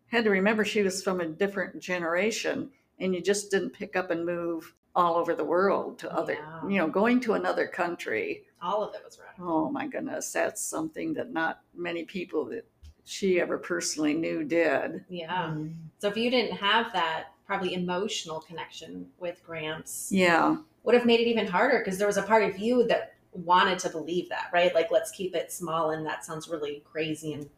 had 0.07 0.23
to 0.25 0.29
remember 0.29 0.63
she 0.63 0.83
was 0.83 1.03
from 1.03 1.21
a 1.21 1.25
different 1.27 1.79
generation 1.81 2.69
and 2.99 3.15
you 3.15 3.21
just 3.21 3.49
didn't 3.51 3.71
pick 3.71 3.95
up 3.95 4.11
and 4.11 4.25
move 4.25 4.73
all 4.95 5.15
over 5.15 5.33
the 5.33 5.43
world 5.43 5.97
to 5.99 6.13
other 6.13 6.33
Yeah. 6.33 6.67
you 6.69 6.77
know 6.77 6.87
going 6.87 7.19
to 7.21 7.33
another 7.33 7.67
country 7.67 8.43
All 8.61 8.83
of 8.83 8.93
it 8.93 9.01
was 9.03 9.17
rough. 9.19 9.35
oh 9.39 9.69
my 9.71 9.87
goodness 9.87 10.31
that's 10.31 10.61
something 10.61 11.13
that 11.15 11.31
not 11.33 11.61
many 11.75 12.03
people 12.05 12.45
that 12.45 12.65
she 13.05 13.41
ever 13.41 13.57
personally 13.57 14.13
knew 14.13 14.43
did 14.43 15.03
Yeah. 15.09 15.47
Mm. 15.49 15.73
So 15.99 16.07
if 16.09 16.15
you 16.15 16.29
didn't 16.29 16.57
have 16.57 16.93
that 16.93 17.29
probably 17.47 17.73
emotional 17.73 18.39
connection 18.39 19.07
with 19.19 19.43
Gramps, 19.43 20.09
yeah 20.11 20.57
would 20.83 20.95
have 20.95 21.05
made 21.05 21.21
it 21.21 21.27
even 21.27 21.47
harder 21.47 21.79
because 21.79 21.97
there 21.97 22.07
was 22.07 22.17
a 22.17 22.23
part 22.23 22.43
of 22.43 22.59
you 22.59 22.85
that 22.87 23.12
wanted 23.33 23.79
to 23.79 23.89
believe 23.89 24.29
that, 24.29 24.49
right? 24.53 24.73
Like 24.73 24.91
let's 24.91 25.11
keep 25.11 25.35
it 25.35 25.51
small 25.51 25.91
and 25.91 26.05
that 26.05 26.23
sounds 26.25 26.47
really 26.47 26.83
crazy 26.91 27.33
and 27.33 27.49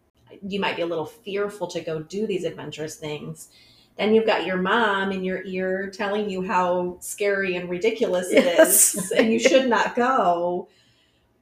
you 0.47 0.59
might 0.59 0.75
be 0.75 0.81
a 0.81 0.85
little 0.87 1.05
fearful 1.05 1.67
to 1.67 1.81
go 1.81 1.99
do 2.01 2.25
these 2.25 2.43
adventurous 2.45 2.95
things. 2.95 3.49
Then 3.97 4.13
you've 4.13 4.25
got 4.25 4.45
your 4.45 4.57
mom 4.57 5.11
in 5.11 5.23
your 5.23 5.43
ear 5.43 5.89
telling 5.89 6.29
you 6.29 6.41
how 6.41 6.97
scary 6.99 7.55
and 7.55 7.69
ridiculous 7.69 8.31
it 8.31 8.43
is 8.45 8.95
Yes. 8.95 9.11
and 9.11 9.31
you 9.31 9.39
should 9.39 9.69
not 9.69 9.95
go. 9.95 10.67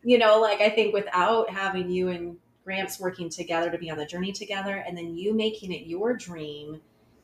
You 0.03 0.17
know, 0.17 0.39
like 0.41 0.59
I 0.61 0.69
think 0.69 0.93
without 0.93 1.49
having 1.49 1.89
you 1.89 2.09
and 2.09 2.37
Gramps 2.65 2.99
working 2.99 3.29
together 3.29 3.69
to 3.71 3.77
be 3.77 3.89
on 3.89 3.97
the 3.97 4.05
journey 4.05 4.31
together 4.31 4.83
and 4.87 4.97
then 4.97 5.15
you 5.15 5.33
making 5.33 5.71
it 5.73 5.85
your 5.87 6.13
dream, 6.15 6.79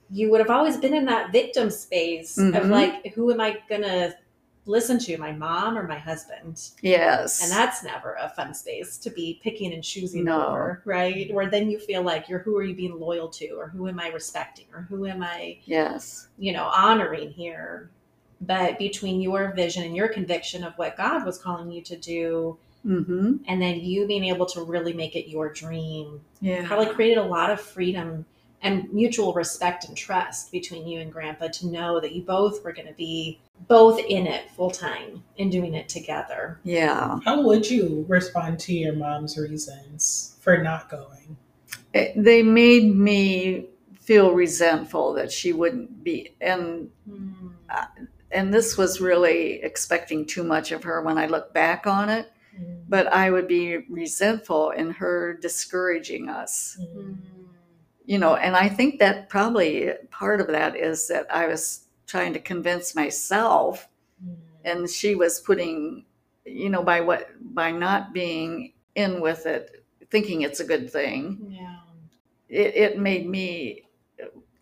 you 0.10 0.32
would 0.32 0.40
have 0.42 0.50
always 0.50 0.76
been 0.78 0.94
in 0.94 1.06
that 1.06 1.32
victim 1.32 1.70
space 1.70 2.38
of 2.38 2.54
Mhm. 2.54 2.70
like, 2.70 3.14
who 3.14 3.32
am 3.32 3.40
I 3.40 3.58
gonna 3.70 4.16
listen 4.66 5.00
to, 5.00 5.18
my 5.18 5.32
mom 5.32 5.78
or 5.78 5.88
my 5.88 5.98
husband? 5.98 6.70
yes 6.82 7.42
And 7.42 7.52
that's 7.52 7.84
never 7.84 8.16
a 8.20 8.30
fun 8.30 8.54
space 8.54 8.98
to 9.00 9.10
be 9.10 9.40
picking 9.44 9.74
and 9.74 9.84
choosing 9.84 10.26
No. 10.26 10.46
over, 10.48 10.82
right? 10.86 11.34
Where 11.34 11.50
then 11.50 11.70
you 11.70 11.80
feel 11.80 12.02
like 12.04 12.30
you're 12.30 12.40
who 12.40 12.56
are 12.58 12.64
you 12.64 12.76
being 12.76 13.00
loyal 13.00 13.30
to, 13.30 13.50
or 13.52 13.68
who 13.70 13.88
am 13.88 14.00
I 14.00 14.10
respecting, 14.10 14.66
or 14.74 14.82
who 14.84 15.06
am 15.06 15.24
I, 15.24 15.58
yes 15.66 16.28
you 16.38 16.54
know, 16.54 16.66
honoring 16.66 17.32
here? 17.32 17.90
But 18.42 18.78
between 18.80 19.20
your 19.22 19.52
vision 19.54 19.84
and 19.84 19.96
your 19.96 20.08
conviction 20.08 20.64
of 20.64 20.74
what 20.78 20.96
God 20.96 21.26
was 21.26 21.38
calling 21.38 21.72
you 21.72 21.82
to 21.84 21.98
do, 21.98 22.58
mm-hmm 22.86 23.38
and 23.48 23.62
then 23.62 23.80
you 23.82 24.08
being 24.08 24.24
able 24.24 24.46
to 24.46 24.64
really 24.64 24.94
make 24.94 25.16
it 25.16 25.30
your 25.30 25.52
dream, 25.52 26.22
yeah 26.42 26.66
probably 26.66 26.94
created 26.94 27.18
a 27.18 27.24
lot 27.24 27.50
of 27.50 27.60
freedom 27.60 28.26
and 28.62 28.92
mutual 28.92 29.34
respect 29.34 29.86
and 29.88 29.96
trust 29.96 30.52
between 30.52 30.88
you 30.88 31.00
and 31.00 31.12
grandpa 31.12 31.48
to 31.48 31.68
know 31.68 32.00
that 32.00 32.14
you 32.14 32.22
both 32.22 32.64
were 32.64 32.74
going 32.74 32.88
to 32.88 32.94
be 32.94 33.40
both 33.68 34.00
in 34.00 34.28
it 34.28 34.50
full 34.52 34.72
time 34.72 35.24
and 35.38 35.52
doing 35.52 35.74
it 35.74 35.90
together. 35.90 36.60
Yeah. 36.64 37.20
How 37.24 37.42
would 37.42 37.70
you 37.70 38.06
respond 38.08 38.60
to 38.62 38.74
your 38.74 38.94
mom's 38.94 39.38
reasons 39.38 40.38
for 40.42 40.58
not 40.58 40.90
going? 40.90 41.38
It- 41.94 42.14
they 42.22 42.44
made 42.44 42.96
me 42.96 43.68
feel 44.00 44.34
resentful 44.34 45.14
that 45.14 45.32
she 45.32 45.54
wouldn't 45.54 46.04
be 46.04 46.36
and 46.42 46.90
hmm. 47.08 47.50
uh, 47.70 47.86
and 48.32 48.54
this 48.54 48.78
was 48.78 49.02
really 49.02 49.62
expecting 49.64 50.26
too 50.26 50.44
much 50.44 50.72
of 50.72 50.84
her 50.84 51.02
when 51.02 51.18
I 51.18 51.28
look 51.28 51.54
back 51.54 51.88
on 51.88 52.10
it. 52.10 52.32
Hmm. 52.56 52.76
But 52.88 53.08
I 53.08 53.32
would 53.32 53.48
be 53.48 53.78
resentful 53.90 54.72
in 54.72 54.92
her 54.92 55.38
discouraging 55.42 56.30
us. 56.30 56.78
Hmm. 56.80 57.14
You 58.10 58.18
know, 58.18 58.36
and 58.36 58.56
I 58.56 58.68
think 58.70 58.98
that 58.98 59.30
probably 59.30 59.92
part 60.10 60.42
of 60.42 60.48
that 60.48 60.76
is 60.76 61.08
that 61.10 61.28
I 61.30 61.46
was 61.46 61.86
trying 62.08 62.34
to 62.34 62.40
convince 62.40 62.96
myself 62.96 63.88
mm. 64.26 64.36
and 64.66 64.90
she 64.90 65.14
was 65.14 65.40
putting 65.40 66.06
you 66.44 66.70
know 66.72 66.82
by 66.82 67.02
what 67.02 67.30
by 67.54 67.70
not 67.70 68.12
being 68.12 68.74
in 68.96 69.22
with 69.22 69.46
it 69.46 69.86
thinking 70.10 70.42
it's 70.42 70.60
a 70.60 70.66
good 70.66 70.92
thing 70.92 71.22
Yeah. 71.52 71.76
it, 72.50 72.76
it 72.76 73.00
made 73.00 73.30
me 73.30 73.84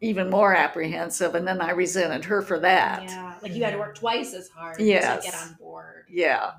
even 0.02 0.30
more 0.30 0.54
apprehensive 0.54 1.34
and 1.36 1.48
then 1.48 1.62
i 1.62 1.72
resented 1.72 2.26
her 2.26 2.42
for 2.42 2.60
that 2.60 3.04
Yeah. 3.04 3.36
Like 3.42 3.54
you 3.54 3.64
had 3.64 3.72
to 3.72 3.80
work 3.80 3.96
twice 3.96 4.34
as 4.34 4.50
hard 4.50 4.76
Yes. 4.82 5.24
to 5.24 5.32
get 5.32 5.42
on 5.42 5.54
board. 5.54 6.04
yeah 6.10 6.52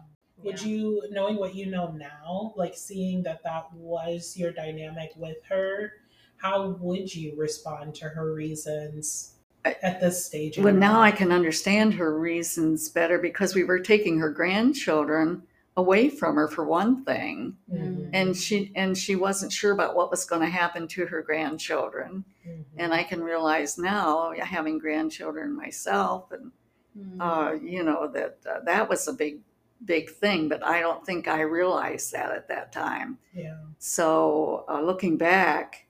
Would 0.43 0.63
Yeah. 0.63 0.69
you, 0.69 1.03
knowing 1.11 1.37
what 1.37 1.55
you 1.55 1.67
know 1.67 1.89
now, 1.91 2.55
like 2.57 2.75
seeing 2.75 3.23
that 3.25 3.43
that 3.43 3.65
was 3.75 4.37
your 4.41 4.53
dynamic 4.53 5.11
with 5.17 5.37
her, 5.51 5.93
how 6.39 6.71
would 6.81 7.15
you 7.15 7.35
respond 7.37 7.95
to 7.97 8.07
her 8.09 8.33
reasons 8.35 9.35
at 9.65 10.01
this 10.01 10.25
stage? 10.25 10.57
well 10.59 10.73
your 10.73 10.81
now 10.81 11.01
i 11.01 11.11
can 11.11 11.31
understand 11.33 11.95
her 11.95 12.19
reasons 12.19 12.89
better 12.89 13.19
because 13.19 13.55
we 13.55 13.65
were 13.65 13.79
taking 13.81 14.19
her 14.19 14.31
grandchildren 14.31 15.43
away 15.77 16.09
from 16.09 16.35
her 16.37 16.49
for 16.49 16.65
one 16.65 17.05
thing 17.05 17.57
Mhm. 17.73 18.11
and 18.13 18.37
she 18.37 18.73
and 18.75 18.97
she 18.99 19.15
wasn't 19.17 19.53
sure 19.53 19.73
about 19.73 19.95
what 19.95 20.11
was 20.11 20.25
going 20.25 20.41
to 20.43 20.49
happen 20.49 20.89
to 20.89 21.07
her 21.07 21.23
grandchildren 21.23 22.25
Mhm. 22.47 22.65
and 22.79 22.95
i 22.95 23.03
can 23.03 23.23
realize 23.23 23.79
now 23.79 24.33
having 24.41 24.79
grandchildren 24.79 25.55
myself 25.55 26.31
and 26.33 26.51
Mm. 26.99 27.21
uh, 27.21 27.53
you 27.63 27.85
know 27.85 28.09
that 28.09 28.39
uh, 28.51 28.59
that 28.65 28.89
was 28.89 29.07
a 29.07 29.13
big 29.13 29.39
big 29.85 30.11
thing 30.11 30.49
but 30.49 30.65
i 30.65 30.81
don't 30.81 31.07
think 31.07 31.29
i 31.29 31.43
realized 31.43 32.11
that 32.13 32.33
at 32.33 32.49
that 32.49 32.73
time 32.73 33.19
yeah. 33.33 33.57
so 33.79 34.65
uh, 34.69 34.81
looking 34.81 35.17
back 35.17 35.69
y- 35.85 35.88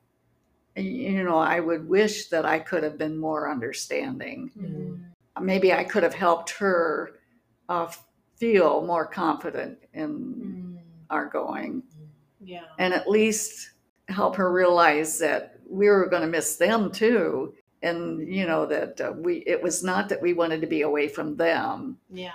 you 0.78 1.22
know 1.24 1.38
i 1.38 1.60
would 1.60 1.88
wish 1.88 2.28
that 2.28 2.44
i 2.44 2.58
could 2.58 2.82
have 2.82 2.98
been 2.98 3.16
more 3.18 3.50
understanding 3.50 4.50
Mm. 4.56 5.00
maybe 5.40 5.72
i 5.72 5.84
could 5.84 6.02
have 6.02 6.14
helped 6.14 6.50
her 6.50 7.14
uh, 7.68 7.90
feel 8.36 8.84
more 8.86 9.06
confident 9.06 9.78
in 9.94 10.08
Mm. 10.08 10.78
our 11.10 11.26
going 11.26 11.82
Yeah. 12.40 12.64
and 12.78 12.94
at 12.94 13.08
least 13.08 13.70
help 14.08 14.36
her 14.36 14.52
realize 14.52 15.18
that 15.18 15.58
we 15.68 15.88
were 15.88 16.06
going 16.08 16.22
to 16.22 16.28
miss 16.28 16.56
them 16.56 16.90
too 16.90 17.54
and 17.82 18.26
you 18.32 18.46
know 18.46 18.66
that 18.66 19.00
uh, 19.00 19.12
we 19.16 19.38
it 19.46 19.62
was 19.62 19.82
not 19.84 20.08
that 20.08 20.20
we 20.22 20.32
wanted 20.32 20.60
to 20.60 20.66
be 20.66 20.82
away 20.82 21.08
from 21.08 21.36
them 21.36 21.98
Yeah. 22.10 22.32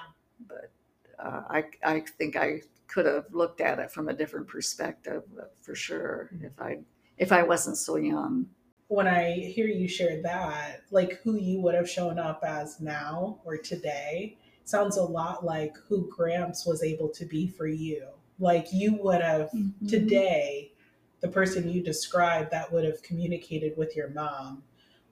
uh, 1.20 1.41
I, 1.50 1.64
I 1.84 2.02
think 2.18 2.36
I 2.36 2.62
could 2.88 3.06
have 3.06 3.26
looked 3.32 3.60
at 3.62 3.80
it 3.80 3.91
from 3.91 4.08
a 4.10 4.14
different 4.14 4.48
perspective 4.48 5.24
for 5.62 5.76
sure 5.76 6.30
if 6.41 6.54
I 6.62 6.80
if 7.24 7.32
I 7.32 7.42
wasn't 7.42 7.78
so 7.78 7.96
young. 7.96 8.48
When 8.90 9.08
I 9.08 9.32
hear 9.32 9.68
you 9.68 9.88
share 9.88 10.22
that, 10.22 10.82
like 10.92 11.22
who 11.24 11.38
you 11.38 11.60
would 11.62 11.74
have 11.74 11.90
shown 11.90 12.20
up 12.20 12.44
as 12.46 12.80
now 12.80 13.40
or 13.46 13.58
today 13.58 14.38
sounds 14.66 14.98
a 14.98 15.04
lot 15.04 15.44
like 15.44 15.76
who 15.88 16.10
Gramps 16.16 16.66
was 16.66 16.84
able 16.84 17.10
to 17.10 17.26
be 17.26 17.48
for 17.48 17.66
you. 17.66 18.06
Like 18.40 18.68
you 18.72 18.98
would 19.02 19.22
have 19.22 19.50
Mm-hmm. 19.54 19.88
today, 19.88 20.72
the 21.22 21.30
person 21.30 21.70
you 21.70 21.82
described 21.82 22.52
that 22.52 22.72
would 22.72 22.84
have 22.84 23.02
communicated 23.02 23.78
with 23.78 23.96
your 23.96 24.10
mom 24.10 24.64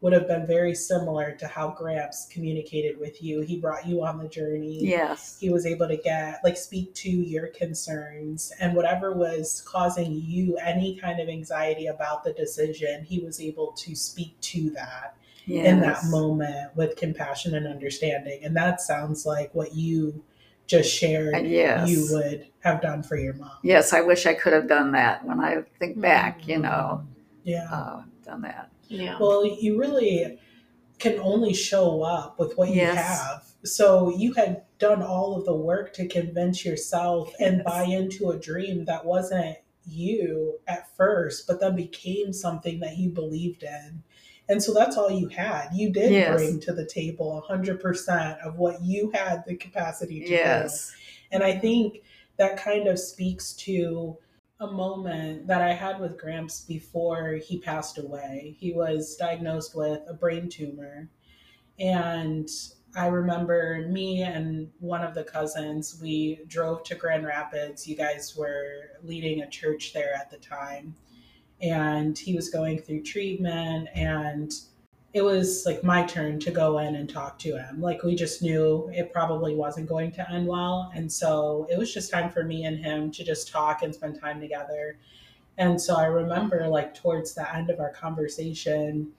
would 0.01 0.13
have 0.13 0.27
been 0.27 0.47
very 0.47 0.73
similar 0.73 1.31
to 1.33 1.47
how 1.47 1.69
Gramps 1.69 2.27
communicated 2.31 2.99
with 2.99 3.21
you. 3.21 3.41
He 3.41 3.59
brought 3.59 3.85
you 3.85 4.03
on 4.03 4.17
the 4.17 4.27
journey. 4.27 4.79
Yes. 4.81 5.37
He 5.39 5.51
was 5.51 5.65
able 5.65 5.87
to 5.87 5.95
get, 5.95 6.39
like, 6.43 6.57
speak 6.57 6.93
to 6.95 7.09
your 7.09 7.47
concerns 7.47 8.51
and 8.59 8.75
whatever 8.75 9.13
was 9.13 9.61
causing 9.61 10.11
you 10.25 10.57
any 10.57 10.97
kind 10.97 11.19
of 11.19 11.29
anxiety 11.29 11.85
about 11.85 12.23
the 12.23 12.33
decision, 12.33 13.03
he 13.03 13.19
was 13.19 13.39
able 13.39 13.73
to 13.73 13.95
speak 13.95 14.39
to 14.41 14.71
that 14.71 15.15
yes. 15.45 15.67
in 15.67 15.79
that 15.81 16.03
moment 16.05 16.75
with 16.75 16.95
compassion 16.95 17.53
and 17.53 17.67
understanding. 17.67 18.43
And 18.43 18.55
that 18.57 18.81
sounds 18.81 19.25
like 19.27 19.53
what 19.53 19.75
you 19.75 20.23
just 20.65 20.91
shared 20.91 21.45
yes. 21.45 21.87
you 21.89 22.07
would 22.11 22.47
have 22.61 22.81
done 22.81 23.03
for 23.03 23.17
your 23.17 23.33
mom. 23.33 23.51
Yes, 23.61 23.93
I 23.93 24.01
wish 24.01 24.25
I 24.25 24.33
could 24.33 24.53
have 24.53 24.67
done 24.67 24.93
that 24.93 25.25
when 25.25 25.39
I 25.39 25.63
think 25.79 25.99
back, 25.99 26.47
you 26.47 26.57
know, 26.57 27.05
Yeah. 27.43 27.67
uh, 27.71 28.03
done 28.25 28.41
that. 28.43 28.71
Yeah. 28.91 29.17
Well, 29.19 29.45
you 29.45 29.79
really 29.79 30.39
can 30.99 31.19
only 31.19 31.53
show 31.53 32.03
up 32.03 32.37
with 32.37 32.57
what 32.57 32.69
you 32.69 32.85
have. 32.85 33.43
So 33.63 34.15
you 34.15 34.33
had 34.33 34.63
done 34.79 35.01
all 35.01 35.35
of 35.37 35.45
the 35.45 35.55
work 35.55 35.93
to 35.93 36.07
convince 36.07 36.65
yourself 36.65 37.33
and 37.39 37.63
buy 37.63 37.83
into 37.83 38.31
a 38.31 38.37
dream 38.37 38.85
that 38.85 39.05
wasn't 39.05 39.57
you 39.87 40.59
at 40.67 40.95
first, 40.95 41.47
but 41.47 41.59
then 41.59 41.75
became 41.75 42.33
something 42.33 42.79
that 42.79 42.97
you 42.97 43.09
believed 43.09 43.63
in. 43.63 44.03
And 44.49 44.61
so 44.61 44.73
that's 44.73 44.97
all 44.97 45.09
you 45.09 45.27
had. 45.27 45.69
You 45.73 45.91
did 45.91 46.11
Yes. 46.11 46.35
bring 46.35 46.59
to 46.61 46.73
the 46.73 46.85
table 46.85 47.43
100% 47.49 48.39
of 48.45 48.57
what 48.57 48.81
you 48.83 49.11
had 49.11 49.43
the 49.47 49.55
capacity 49.55 50.19
to 50.21 50.27
do. 50.27 50.33
Yes. 50.33 50.91
And 51.31 51.43
I 51.43 51.57
think 51.57 52.01
that 52.37 52.57
kind 52.57 52.87
of 52.87 52.99
speaks 52.99 53.53
to 53.53 54.17
a 54.61 54.71
moment 54.71 55.47
that 55.47 55.61
I 55.61 55.73
had 55.73 55.99
with 55.99 56.19
Gramps 56.19 56.61
before 56.61 57.33
he 57.33 57.59
passed 57.59 57.97
away. 57.97 58.55
He 58.59 58.73
was 58.73 59.15
diagnosed 59.15 59.75
with 59.75 60.01
a 60.07 60.13
brain 60.13 60.49
tumor. 60.49 61.09
And 61.79 62.47
I 62.95 63.07
remember 63.07 63.87
me 63.89 64.21
and 64.21 64.69
one 64.79 65.01
of 65.01 65.15
the 65.15 65.23
cousins, 65.23 65.99
we 65.99 66.41
drove 66.47 66.83
to 66.83 66.95
Grand 66.95 67.25
Rapids. 67.25 67.87
You 67.87 67.95
guys 67.95 68.35
were 68.37 68.99
leading 69.03 69.41
a 69.41 69.49
church 69.49 69.93
there 69.93 70.13
at 70.13 70.29
the 70.29 70.37
time. 70.37 70.95
And 71.59 72.17
he 72.17 72.35
was 72.35 72.49
going 72.49 72.79
through 72.79 73.01
treatment 73.01 73.89
and 73.95 74.51
it 75.13 75.21
was 75.23 75.65
like 75.65 75.83
my 75.83 76.03
turn 76.03 76.39
to 76.39 76.51
go 76.51 76.79
in 76.79 76.95
and 76.95 77.09
talk 77.09 77.37
to 77.39 77.57
him. 77.57 77.81
Like 77.81 78.03
we 78.03 78.15
just 78.15 78.41
knew 78.41 78.89
it 78.93 79.11
probably 79.11 79.55
wasn't 79.55 79.89
going 79.89 80.11
to 80.13 80.31
end 80.31 80.47
well. 80.47 80.91
And 80.95 81.11
so 81.11 81.67
it 81.69 81.77
was 81.77 81.93
just 81.93 82.11
time 82.11 82.29
for 82.29 82.43
me 82.43 82.63
and 82.63 82.77
him 82.77 83.11
to 83.11 83.23
just 83.23 83.49
talk 83.49 83.83
and 83.83 83.93
spend 83.93 84.19
time 84.19 84.39
together. 84.39 84.97
And 85.57 85.79
so 85.79 85.95
I 85.95 86.05
remember 86.05 86.67
like 86.67 86.95
towards 86.95 87.33
the 87.33 87.53
end 87.53 87.69
of 87.69 87.79
our 87.79 87.91
conversation, 87.91 89.11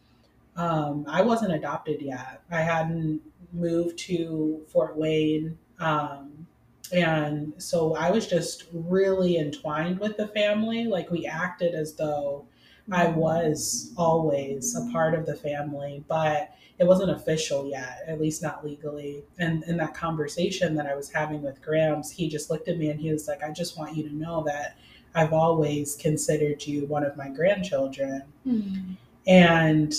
um, 0.57 1.05
I 1.09 1.21
wasn't 1.23 1.53
adopted 1.53 2.01
yet. 2.01 2.43
I 2.51 2.63
hadn't 2.63 3.21
moved 3.53 3.99
to 4.01 4.63
Fort 4.69 4.97
Wayne. 4.97 5.59
Um, 5.79 6.47
and 6.91 7.53
so 7.59 7.95
I 7.97 8.11
was 8.11 8.27
just 8.27 8.65
really 8.73 9.37
entwined 9.37 9.99
with 9.99 10.17
the 10.17 10.29
family. 10.29 10.85
Like 10.85 11.11
we 11.11 11.27
acted 11.27 11.75
as 11.75 11.95
though 11.95 12.47
I 12.91 13.07
was 13.07 13.93
always 13.97 14.77
a 14.77 14.91
part 14.91 15.15
of 15.15 15.27
the 15.27 15.37
family, 15.37 16.05
but 16.09 16.55
it 16.79 16.85
wasn't 16.85 17.11
official 17.11 17.69
yet, 17.69 18.03
at 18.07 18.21
least 18.21 18.43
not 18.43 18.65
legally. 18.65 19.23
And 19.39 19.63
in 19.65 19.77
that 19.77 19.95
conversation 19.95 20.75
that 20.75 20.87
I 20.87 20.95
was 20.95 21.11
having 21.11 21.43
with 21.43 21.63
Gramps, 21.63 22.11
he 22.11 22.29
just 22.29 22.51
looked 22.51 22.69
at 22.69 22.79
me 22.79 22.91
and 22.91 23.01
he 23.01 23.13
was 23.13 23.29
like, 23.29 23.43
I 23.43 23.51
just 23.51 23.79
want 23.79 23.97
you 23.97 24.09
to 24.09 24.15
know 24.15 24.43
that 24.45 24.77
I've 25.15 25.33
always 25.33 25.95
considered 25.97 26.67
you 26.67 26.87
one 26.87 27.05
of 27.05 27.17
my 27.17 27.29
grandchildren. 27.29 28.23
Mm. 28.47 28.97
And 29.27 29.95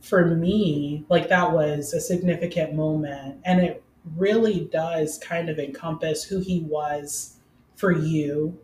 for 0.00 0.26
me, 0.26 1.06
like 1.08 1.28
that 1.30 1.52
was 1.52 1.94
a 1.94 2.00
significant 2.00 2.74
moment. 2.74 3.40
And 3.44 3.60
it 3.60 3.82
really 4.16 4.68
does 4.70 5.18
kind 5.18 5.48
of 5.48 5.58
encompass 5.58 6.24
who 6.24 6.40
he 6.40 6.60
was 6.60 7.36
for 7.76 7.92
you 7.92 8.58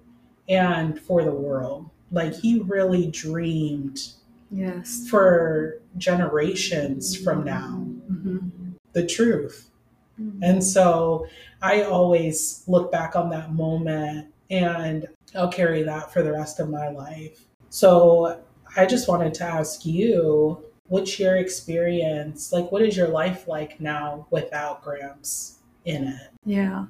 and 0.49 1.01
for 1.01 1.25
the 1.25 1.33
world. 1.33 1.89
Like 2.11 2.35
he 2.35 2.61
really 2.61 3.07
dreamed 3.11 4.01
Yes. 4.51 5.07
for 5.09 5.81
generations 5.97 7.15
from 7.17 7.45
now 7.45 7.87
Mhm. 8.11 8.51
the 8.93 9.07
truth. 9.07 9.71
Mm. 10.21 10.39
And 10.43 10.65
so 10.65 11.27
I 11.63 11.83
always 11.83 12.65
look 12.67 12.91
back 12.91 13.15
on 13.15 13.31
that 13.31 13.53
moment 13.53 14.27
and 14.51 15.07
I'll 15.37 15.53
carry 15.53 15.83
that 15.85 16.13
for 16.13 16.23
the 16.23 16.33
rest 16.33 16.59
of 16.59 16.69
my 16.69 16.89
life. 16.89 17.47
So 17.69 18.41
I 18.77 18.87
just 18.87 19.07
wanted 19.09 19.35
to 19.35 19.45
ask 19.45 19.87
you 19.87 20.65
what's 20.89 21.21
your 21.21 21.37
experience? 21.37 22.53
Like, 22.53 22.73
what 22.73 22.83
is 22.83 22.97
your 22.97 23.07
life 23.07 23.47
like 23.47 23.81
now 23.81 24.27
without 24.31 24.83
Gramps 24.83 25.61
in 25.85 26.09
it? 26.09 26.31
Yeah. 26.45 26.87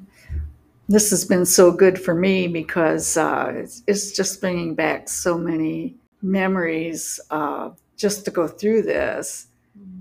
This 0.90 1.10
has 1.10 1.24
been 1.24 1.46
so 1.46 1.70
good 1.70 2.00
for 2.00 2.16
me 2.16 2.48
because 2.48 3.16
uh, 3.16 3.52
it's, 3.54 3.84
it's 3.86 4.10
just 4.10 4.40
bringing 4.40 4.74
back 4.74 5.08
so 5.08 5.38
many 5.38 5.94
memories, 6.20 7.20
uh, 7.30 7.70
just 7.96 8.24
to 8.24 8.32
go 8.32 8.48
through 8.48 8.82
this. 8.82 9.46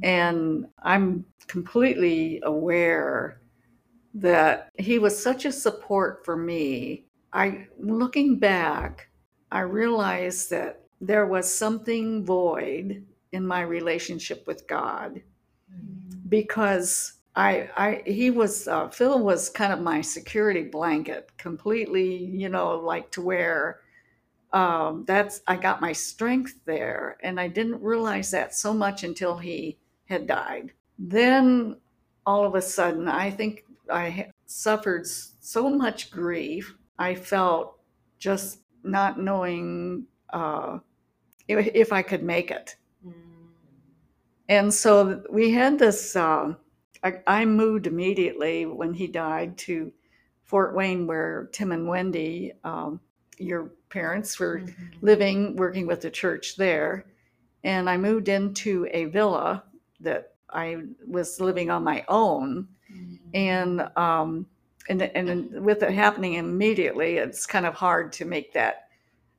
And 0.01 0.65
I'm 0.81 1.25
completely 1.45 2.41
aware 2.41 3.39
that 4.15 4.71
he 4.79 4.97
was 4.97 5.21
such 5.21 5.45
a 5.45 5.51
support 5.51 6.25
for 6.25 6.35
me. 6.35 7.05
I 7.33 7.67
looking 7.77 8.39
back, 8.39 9.09
I 9.51 9.59
realized 9.59 10.49
that 10.49 10.81
there 10.99 11.27
was 11.27 11.53
something 11.53 12.25
void 12.25 13.05
in 13.31 13.45
my 13.45 13.61
relationship 13.61 14.47
with 14.47 14.67
God 14.67 15.21
because 16.27 17.18
I, 17.39 17.69
I 17.77 18.03
he 18.05 18.31
was 18.31 18.67
uh, 18.67 18.89
Phil 18.89 19.23
was 19.23 19.49
kind 19.49 19.71
of 19.71 19.79
my 19.79 20.01
security 20.01 20.63
blanket, 20.63 21.31
completely, 21.37 22.25
you 22.25 22.49
know, 22.49 22.77
like 22.77 23.11
to 23.11 23.21
where 23.21 23.79
um, 24.51 25.05
that's 25.07 25.39
I 25.47 25.55
got 25.55 25.79
my 25.79 25.93
strength 25.93 26.55
there, 26.65 27.15
and 27.23 27.39
I 27.39 27.47
didn't 27.47 27.81
realize 27.81 28.29
that 28.31 28.55
so 28.55 28.73
much 28.73 29.05
until 29.05 29.37
he 29.37 29.77
had 30.09 30.27
died. 30.27 30.73
Then 30.97 31.77
all 32.25 32.45
of 32.45 32.55
a 32.55 32.61
sudden, 32.61 33.07
I 33.07 33.31
think 33.31 33.63
I 33.89 34.31
suffered 34.45 35.07
so 35.07 35.69
much 35.69 36.11
grief. 36.11 36.75
I 36.97 37.15
felt 37.15 37.79
just 38.17 38.59
not 38.83 39.17
knowing 39.17 40.03
uh, 40.33 40.79
if, 41.47 41.71
if 41.73 41.93
I 41.93 42.01
could 42.01 42.21
make 42.21 42.51
it. 42.51 42.75
And 44.49 44.73
so 44.73 45.23
we 45.29 45.51
had 45.51 45.79
this. 45.79 46.17
Uh, 46.17 46.55
I, 47.03 47.19
I 47.27 47.45
moved 47.45 47.87
immediately 47.87 48.65
when 48.65 48.93
he 48.93 49.07
died 49.07 49.57
to 49.59 49.91
Fort 50.43 50.75
Wayne, 50.75 51.07
where 51.07 51.49
Tim 51.51 51.71
and 51.71 51.87
Wendy, 51.87 52.53
um, 52.63 52.99
your 53.37 53.71
parents, 53.89 54.39
were 54.39 54.63
living, 55.01 55.55
working 55.55 55.87
with 55.87 56.01
the 56.01 56.09
church 56.09 56.55
there. 56.57 57.05
And 57.63 57.89
I 57.89 57.97
moved 57.97 58.29
into 58.29 58.87
a 58.91 59.05
villa 59.05 59.63
that 59.99 60.33
I 60.49 60.77
was 61.07 61.39
living 61.39 61.69
on 61.69 61.83
my 61.83 62.03
own. 62.07 62.67
And 63.33 63.81
um, 63.95 64.47
and 64.89 65.03
and 65.03 65.63
with 65.63 65.83
it 65.83 65.91
happening 65.91 66.33
immediately, 66.33 67.17
it's 67.17 67.45
kind 67.45 67.65
of 67.65 67.75
hard 67.75 68.11
to 68.13 68.25
make 68.25 68.53
that 68.53 68.87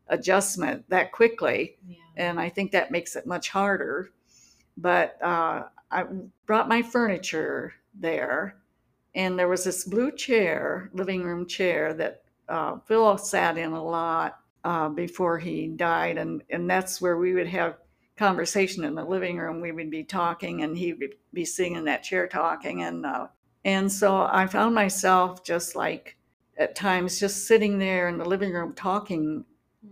adjustment 0.09 0.89
that 0.89 1.11
quickly. 1.11 1.77
Yeah. 1.89 1.97
And 2.17 2.41
I 2.41 2.49
think 2.49 2.71
that 2.71 2.93
makes 2.93 3.17
it 3.17 3.27
much 3.27 3.49
harder. 3.49 4.11
But 4.77 5.21
uh, 5.23 5.65
I 5.91 6.05
brought 6.47 6.69
my 6.69 6.83
furniture 6.83 7.75
there, 7.95 8.57
and 9.15 9.39
there 9.39 9.49
was 9.49 9.65
this 9.65 9.85
blue 9.85 10.13
chair, 10.13 10.91
living 10.93 11.23
room 11.23 11.47
chair 11.47 11.95
that 11.95 12.23
uh, 12.49 12.79
Phil 12.87 13.19
sat 13.19 13.59
in 13.59 13.73
a 13.73 13.83
lot 13.83 14.41
uh, 14.65 14.89
before 14.89 15.39
he 15.39 15.69
died, 15.69 16.19
and 16.19 16.43
and 16.51 16.69
that's 16.69 17.01
where 17.01 17.17
we 17.17 17.35
would 17.35 17.49
have 17.49 17.79
conversation 18.17 18.85
in 18.85 18.95
the 18.95 19.05
living 19.05 19.39
room. 19.39 19.61
We 19.61 19.73
would 19.73 19.91
be 19.91 20.05
talking, 20.05 20.63
and 20.63 20.77
he 20.77 20.93
would 20.93 21.15
be 21.33 21.45
sitting 21.45 21.77
in 21.77 21.85
that 21.87 22.03
chair 22.03 22.29
talking, 22.29 22.83
and 22.83 23.05
uh, 23.05 23.29
and 23.65 23.91
so 23.91 24.29
I 24.31 24.47
found 24.47 24.75
myself 24.75 25.45
just 25.45 25.75
like 25.75 26.17
at 26.57 26.75
times 26.75 27.19
just 27.19 27.47
sitting 27.47 27.79
there 27.79 28.09
in 28.09 28.19
the 28.19 28.25
living 28.25 28.53
room 28.53 28.75
talking 28.75 29.45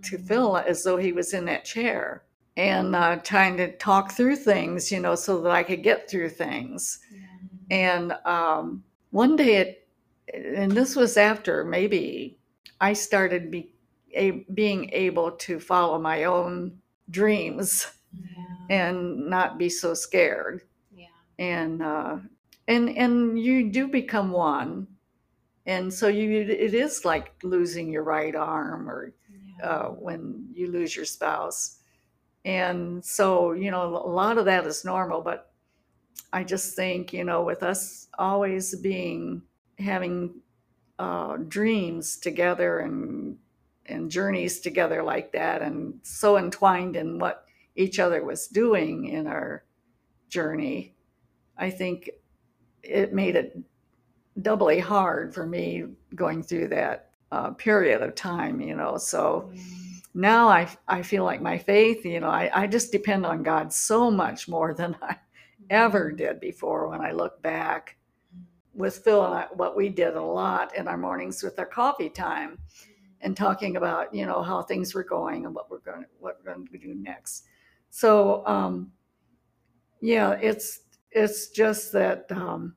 to 0.02 0.18
Phil 0.18 0.58
as 0.58 0.84
though 0.84 0.98
he 0.98 1.12
was 1.12 1.32
in 1.32 1.46
that 1.46 1.64
chair 1.64 2.24
and 2.58 2.96
uh, 2.96 3.16
trying 3.22 3.56
to 3.56 3.74
talk 3.78 4.12
through 4.12 4.36
things, 4.36 4.90
you 4.90 4.98
know, 5.00 5.14
so 5.14 5.40
that 5.40 5.52
I 5.52 5.62
could 5.62 5.82
get 5.84 6.10
through 6.10 6.30
things. 6.30 6.98
And 7.70 8.12
um, 8.24 8.82
one 9.10 9.36
day, 9.36 9.56
it, 9.56 9.88
and 10.34 10.72
this 10.72 10.96
was 10.96 11.16
after 11.16 11.64
maybe 11.64 12.38
I 12.80 12.94
started 12.94 13.50
be, 13.50 13.72
a, 14.12 14.44
being 14.54 14.90
able 14.92 15.30
to 15.32 15.60
follow 15.60 15.98
my 15.98 16.24
own 16.24 16.78
dreams 17.10 17.86
Yeah. 18.12 18.76
and 18.82 19.30
not 19.30 19.58
be 19.58 19.68
so 19.68 19.94
scared. 19.94 20.62
Yeah. 20.92 21.06
And 21.38 21.82
uh, 21.82 22.16
and 22.66 22.90
and 22.96 23.38
you 23.38 23.70
do 23.70 23.86
become 23.88 24.32
one, 24.32 24.88
and 25.66 25.92
so 25.92 26.08
you 26.08 26.40
it 26.40 26.74
is 26.74 27.04
like 27.04 27.32
losing 27.42 27.92
your 27.92 28.02
right 28.02 28.34
arm 28.34 28.88
or 28.90 29.14
uh, 29.62 29.88
when 29.90 30.48
you 30.52 30.70
lose 30.72 30.96
your 30.96 31.04
spouse. 31.06 31.77
And 32.48 33.04
so, 33.04 33.52
you 33.52 33.70
know, 33.70 33.82
a 33.82 34.08
lot 34.08 34.38
of 34.38 34.46
that 34.46 34.66
is 34.66 34.82
normal, 34.82 35.20
but 35.20 35.52
I 36.32 36.44
just 36.44 36.74
think, 36.74 37.12
you 37.12 37.22
know, 37.22 37.42
with 37.42 37.62
us 37.62 38.08
always 38.18 38.74
being 38.76 39.42
having 39.78 40.40
uh, 40.98 41.36
dreams 41.46 42.16
together 42.16 42.78
and 42.78 43.36
and 43.84 44.10
journeys 44.10 44.60
together 44.60 45.02
like 45.02 45.32
that, 45.32 45.60
and 45.60 46.00
so 46.02 46.38
entwined 46.38 46.96
in 46.96 47.18
what 47.18 47.44
each 47.76 47.98
other 47.98 48.24
was 48.24 48.48
doing 48.48 49.08
in 49.08 49.26
our 49.26 49.64
journey, 50.30 50.94
I 51.58 51.68
think 51.68 52.08
it 52.82 53.12
made 53.12 53.36
it 53.36 53.58
doubly 54.40 54.78
hard 54.78 55.34
for 55.34 55.46
me 55.46 55.84
going 56.14 56.42
through 56.42 56.68
that 56.68 57.10
uh, 57.30 57.50
period 57.50 58.00
of 58.02 58.14
time, 58.14 58.58
you 58.62 58.74
know. 58.74 58.96
So 58.96 59.52
now 60.14 60.48
I, 60.48 60.68
I 60.86 61.02
feel 61.02 61.24
like 61.24 61.40
my 61.40 61.58
faith, 61.58 62.04
you 62.04 62.20
know, 62.20 62.28
I, 62.28 62.50
I 62.54 62.66
just 62.66 62.92
depend 62.92 63.26
on 63.26 63.42
God 63.42 63.72
so 63.72 64.10
much 64.10 64.48
more 64.48 64.74
than 64.78 64.96
I 65.02 65.16
ever 65.70 66.10
did 66.12 66.40
before 66.40 66.88
when 66.88 67.00
I 67.00 67.12
look 67.12 67.42
back. 67.42 67.96
With 68.74 68.98
Phil 68.98 69.24
and 69.24 69.34
I, 69.34 69.46
what 69.54 69.76
we 69.76 69.88
did 69.88 70.14
a 70.14 70.22
lot 70.22 70.76
in 70.76 70.86
our 70.86 70.96
mornings 70.96 71.42
with 71.42 71.58
our 71.58 71.66
coffee 71.66 72.08
time 72.08 72.58
and 73.22 73.36
talking 73.36 73.76
about, 73.76 74.14
you 74.14 74.24
know, 74.24 74.40
how 74.40 74.62
things 74.62 74.94
were 74.94 75.02
going 75.02 75.46
and 75.46 75.54
what 75.54 75.68
we're 75.68 75.80
going 75.80 76.02
to, 76.02 76.08
what 76.20 76.38
we're 76.38 76.54
going 76.54 76.68
to 76.68 76.78
do 76.78 76.94
next. 76.94 77.46
So, 77.90 78.46
um, 78.46 78.92
yeah, 80.00 80.38
it's, 80.40 80.82
it's 81.10 81.48
just 81.48 81.90
that 81.92 82.26
um, 82.30 82.76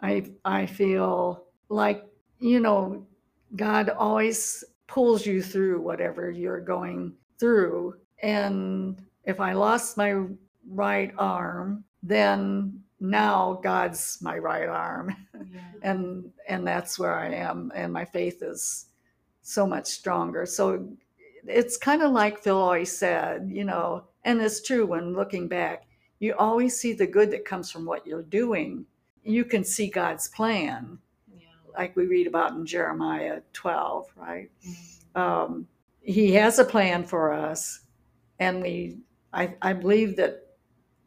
I, 0.00 0.32
I 0.44 0.66
feel 0.66 1.44
like, 1.68 2.04
you 2.40 2.58
know, 2.58 3.06
God 3.54 3.90
always 3.90 4.64
pulls 4.86 5.26
you 5.26 5.42
through 5.42 5.80
whatever 5.80 6.30
you're 6.30 6.60
going 6.60 7.12
through. 7.38 7.94
And 8.22 9.00
if 9.24 9.40
I 9.40 9.52
lost 9.52 9.96
my 9.96 10.22
right 10.68 11.12
arm, 11.18 11.84
then 12.02 12.80
now 13.00 13.60
God's 13.62 14.18
my 14.22 14.38
right 14.38 14.68
arm. 14.68 15.14
and 15.82 16.30
and 16.48 16.66
that's 16.66 16.98
where 16.98 17.18
I 17.18 17.32
am 17.32 17.72
and 17.74 17.92
my 17.92 18.04
faith 18.04 18.42
is 18.42 18.86
so 19.42 19.66
much 19.66 19.86
stronger. 19.86 20.46
So 20.46 20.88
it's 21.46 21.76
kind 21.76 22.02
of 22.02 22.12
like 22.12 22.38
Phil 22.38 22.56
always 22.56 22.96
said, 22.96 23.48
you 23.52 23.64
know, 23.64 24.04
and 24.24 24.40
it's 24.40 24.62
true 24.62 24.86
when 24.86 25.14
looking 25.14 25.46
back, 25.46 25.84
you 26.18 26.34
always 26.38 26.78
see 26.78 26.92
the 26.92 27.06
good 27.06 27.30
that 27.30 27.44
comes 27.44 27.70
from 27.70 27.84
what 27.84 28.06
you're 28.06 28.22
doing. 28.22 28.86
You 29.22 29.44
can 29.44 29.62
see 29.64 29.88
God's 29.88 30.28
plan 30.28 30.98
like 31.76 31.96
we 31.96 32.06
read 32.06 32.26
about 32.26 32.52
in 32.52 32.66
Jeremiah 32.66 33.40
12, 33.52 34.06
right? 34.16 34.50
Um, 35.14 35.66
he 36.02 36.32
has 36.32 36.58
a 36.58 36.64
plan 36.64 37.04
for 37.04 37.32
us, 37.32 37.80
and 38.38 38.62
we, 38.62 38.98
I, 39.32 39.54
I 39.62 39.72
believe 39.72 40.16
that 40.16 40.42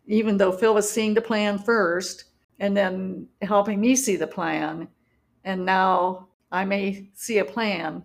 even 0.08 0.38
though 0.38 0.52
Phil 0.52 0.74
was 0.74 0.90
seeing 0.92 1.14
the 1.14 1.22
plan 1.22 1.58
first, 1.60 2.26
and 2.60 2.76
then 2.76 3.28
helping 3.42 3.80
me 3.80 3.96
see 3.96 4.16
the 4.18 4.28
plan, 4.28 4.88
and 5.46 5.66
now 5.66 6.28
I 6.52 6.66
may 6.66 7.10
see 7.14 7.38
a 7.38 7.46
plan, 7.46 8.04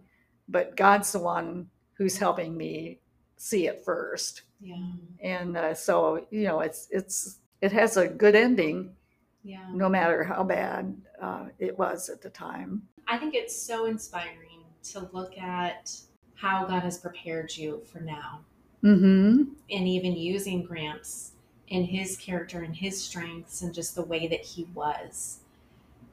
but 0.49 0.77
God's 0.77 1.11
the 1.13 1.19
one 1.19 1.69
who's 1.95 2.17
helping 2.17 2.57
me 2.57 3.01
see 3.37 3.67
it 3.67 3.83
first. 3.85 4.43
Yeah. 4.61 4.93
And 5.21 5.57
uh, 5.57 5.75
so, 5.75 6.27
you 6.31 6.45
know, 6.45 6.61
it's 6.61 6.89
it's 6.91 7.39
it 7.61 7.73
has 7.73 7.97
a 7.97 8.07
good 8.07 8.35
ending, 8.37 8.95
Yeah. 9.43 9.67
no 9.73 9.89
matter 9.89 10.23
how 10.23 10.45
bad 10.45 10.95
uh, 11.25 11.45
it 11.59 11.79
was 11.79 12.09
at 12.11 12.21
the 12.21 12.31
time. 12.31 12.83
I 13.09 13.17
think 13.19 13.35
it's 13.35 13.57
so 13.57 13.87
inspiring 13.87 14.63
to 14.91 15.09
look 15.13 15.39
at 15.39 15.97
how 16.35 16.65
God 16.67 16.83
has 16.83 16.99
prepared 16.99 17.57
you 17.57 17.83
for 17.91 18.01
now 18.01 18.41
Mm-hmm. 18.83 19.45
and 19.71 19.89
even 19.89 20.13
using 20.15 20.63
Gramps 20.63 21.33
in 21.69 21.85
his 21.85 22.19
character 22.19 22.61
and 22.63 22.77
his 22.77 23.03
strengths 23.03 23.63
and 23.63 23.73
just 23.73 23.95
the 23.95 24.03
way 24.05 24.27
that 24.29 24.41
he 24.45 24.65
was 24.75 25.39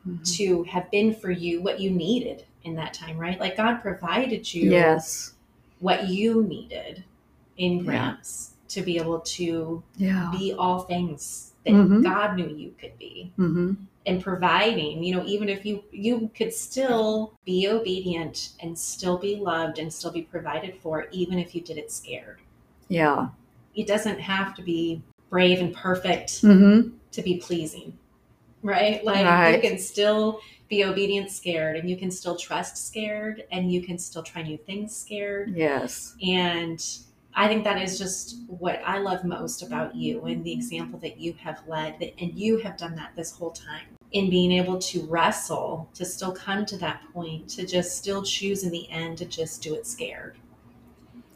Mm-hmm. 0.07 0.23
to 0.23 0.63
have 0.63 0.89
been 0.89 1.13
for 1.13 1.29
you 1.29 1.61
what 1.61 1.79
you 1.79 1.91
needed 1.91 2.45
in 2.63 2.73
that 2.75 2.91
time, 2.93 3.17
right? 3.19 3.39
Like 3.39 3.55
God 3.57 3.81
provided 3.83 4.51
you 4.51 4.71
Yes. 4.71 5.33
what 5.79 6.07
you 6.07 6.43
needed 6.43 7.03
in 7.57 7.73
Yeah. 7.79 7.83
Gramps 7.83 8.53
to 8.69 8.81
be 8.81 8.97
able 8.97 9.19
to 9.19 9.83
Yeah. 9.97 10.31
be 10.31 10.53
all 10.53 10.79
things 10.79 11.51
that 11.65 11.73
Mhm. 11.73 12.01
God 12.03 12.35
knew 12.37 12.47
you 12.49 12.73
could 12.79 12.97
be. 12.97 13.31
Mm-hmm. 13.37 13.73
And 14.05 14.23
providing 14.23 15.03
you 15.03 15.15
know 15.15 15.23
even 15.25 15.47
if 15.47 15.65
you 15.65 15.83
you 15.91 16.29
could 16.35 16.53
still 16.53 17.33
be 17.45 17.67
obedient 17.67 18.49
and 18.61 18.77
still 18.77 19.17
be 19.17 19.35
loved 19.35 19.77
and 19.77 19.93
still 19.93 20.11
be 20.11 20.23
provided 20.23 20.75
for 20.81 21.07
even 21.11 21.37
if 21.37 21.53
you 21.53 21.61
did 21.61 21.77
it 21.77 21.91
scared 21.91 22.39
Yeah. 22.87 23.29
it 23.75 23.87
doesn't 23.87 24.19
have 24.19 24.55
to 24.55 24.63
be 24.63 25.01
brave 25.29 25.59
and 25.59 25.73
perfect 25.75 26.41
Mm-hmm. 26.41 26.95
to 27.11 27.21
be 27.21 27.37
pleasing 27.37 27.97
right 28.63 29.03
like 29.05 29.25
Right. 29.25 29.55
you 29.55 29.61
can 29.69 29.77
still 29.79 30.41
be 30.67 30.83
obedient 30.83 31.29
scared 31.29 31.75
and 31.75 31.89
you 31.89 31.97
can 31.97 32.09
still 32.09 32.35
trust 32.37 32.87
scared 32.87 33.43
and 33.51 33.71
you 33.71 33.81
can 33.83 33.97
still 33.99 34.23
try 34.23 34.41
new 34.41 34.57
things 34.57 34.95
scared 34.95 35.53
Yes. 35.55 36.15
and 36.23 36.83
I 37.33 37.47
think 37.47 37.63
that 37.63 37.81
is 37.81 37.97
just 37.97 38.39
what 38.47 38.81
I 38.85 38.97
love 38.97 39.23
most 39.23 39.61
about 39.63 39.95
you 39.95 40.25
and 40.25 40.43
the 40.43 40.51
example 40.51 40.99
that 40.99 41.19
you 41.19 41.33
have 41.33 41.61
led, 41.67 42.11
and 42.19 42.33
you 42.37 42.57
have 42.57 42.77
done 42.77 42.95
that 42.95 43.11
this 43.15 43.31
whole 43.31 43.51
time 43.51 43.85
in 44.11 44.29
being 44.29 44.51
able 44.51 44.77
to 44.77 45.05
wrestle, 45.05 45.89
to 45.93 46.03
still 46.03 46.33
come 46.33 46.65
to 46.65 46.77
that 46.77 47.01
point, 47.13 47.47
to 47.49 47.65
just 47.65 47.97
still 47.97 48.21
choose 48.21 48.63
in 48.63 48.71
the 48.71 48.89
end 48.89 49.17
to 49.19 49.25
just 49.25 49.61
do 49.61 49.73
it 49.73 49.87
scared. 49.87 50.35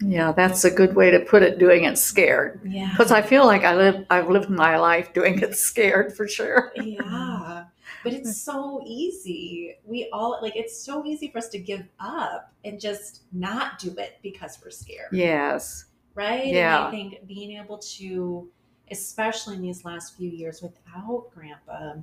Yeah, 0.02 0.34
that's 0.34 0.66
a 0.66 0.72
good 0.72 0.94
way 0.94 1.10
to 1.10 1.22
put 1.22 1.42
it. 1.42 1.58
Doing 1.58 1.86
it 1.86 1.98
scared, 1.98 2.60
Yeah. 2.66 2.90
because 2.92 3.14
I 3.14 3.22
feel 3.22 3.46
like 3.46 3.64
I 3.64 3.76
live. 3.76 4.06
I've 4.10 4.30
lived 4.30 4.50
my 4.50 4.78
life 4.78 5.14
doing 5.14 5.40
it 5.40 5.56
scared 5.56 6.14
for 6.14 6.28
sure. 6.28 6.74
Yeah. 6.76 7.64
But 8.06 8.14
it's 8.14 8.38
so 8.52 8.82
easy. 8.86 9.76
We 9.84 10.10
all 10.14 10.40
like 10.42 10.56
it's 10.56 10.78
so 10.80 11.04
easy 11.06 11.30
for 11.32 11.40
us 11.40 11.50
to 11.50 11.60
give 11.60 11.84
up 12.00 12.54
and 12.64 12.80
just 12.80 13.24
not 13.34 13.80
do 13.80 13.94
it 13.98 14.20
because 14.24 14.58
we're 14.64 14.70
scared. 14.70 15.10
Yes. 15.12 15.86
Right? 16.14 16.46
Yeah. 16.46 16.78
And 16.78 16.88
I 16.88 16.92
think 16.92 17.28
being 17.28 17.58
able 17.58 17.80
to, 17.98 18.48
especially 18.92 19.56
in 19.56 19.62
these 19.64 19.84
last 19.84 20.16
few 20.16 20.30
years 20.30 20.62
without 20.62 21.26
grandpa, 21.34 21.96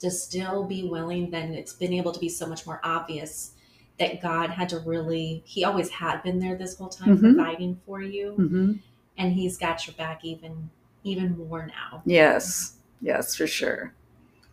to 0.00 0.10
still 0.10 0.64
be 0.64 0.84
willing, 0.88 1.30
then 1.30 1.54
it's 1.54 1.72
been 1.72 1.92
able 1.92 2.12
to 2.12 2.20
be 2.20 2.28
so 2.28 2.46
much 2.46 2.66
more 2.66 2.80
obvious 2.84 3.52
that 3.98 4.20
God 4.22 4.50
had 4.50 4.68
to 4.68 4.78
really, 4.80 5.42
He 5.44 5.64
always 5.64 5.88
had 5.88 6.22
been 6.22 6.38
there 6.38 6.56
this 6.56 6.76
whole 6.76 6.88
time 6.88 7.16
Mhm. 7.18 7.20
providing 7.34 7.80
for 7.86 8.02
you. 8.02 8.32
hmm 8.32 8.72
And 9.16 9.32
He's 9.32 9.56
got 9.56 9.86
your 9.86 9.94
back 9.96 10.24
even 10.24 10.70
even 11.04 11.38
more 11.38 11.66
now. 11.66 12.02
Yes. 12.04 12.74
Yes, 13.00 13.34
for 13.36 13.46
sure. 13.46 13.94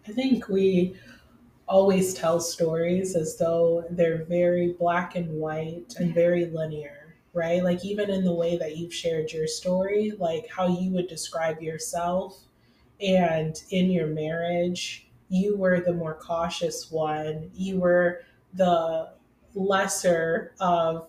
I 0.08 0.12
think 0.12 0.47
we 0.49 0.95
always 1.68 2.14
tell 2.14 2.39
stories 2.39 3.16
as 3.16 3.38
though 3.38 3.86
they're 3.89 4.26
very 4.26 4.74
black 4.74 5.16
and 5.16 5.39
white 5.39 5.95
and 5.97 6.14
very 6.14 6.45
linear, 6.45 7.16
right? 7.34 7.64
Like, 7.64 7.84
even 7.84 8.12
in 8.12 8.24
the 8.24 8.34
way 8.34 8.58
that 8.58 8.78
you've 8.78 8.93
shared 8.93 9.32
your 9.32 9.47
story, 9.47 10.14
like 10.20 10.47
how 10.49 10.68
you 10.68 10.91
would 10.91 11.08
describe 11.08 11.62
yourself, 11.62 12.39
and 13.01 13.62
in 13.72 13.89
your 13.89 14.08
marriage, 14.08 15.08
you 15.30 15.58
were 15.58 15.80
the 15.82 15.93
more 15.93 16.14
cautious 16.14 16.91
one, 16.91 17.49
you 17.56 17.80
were 17.80 18.22
the 18.53 19.10
lesser 19.56 20.53
of 20.60 21.08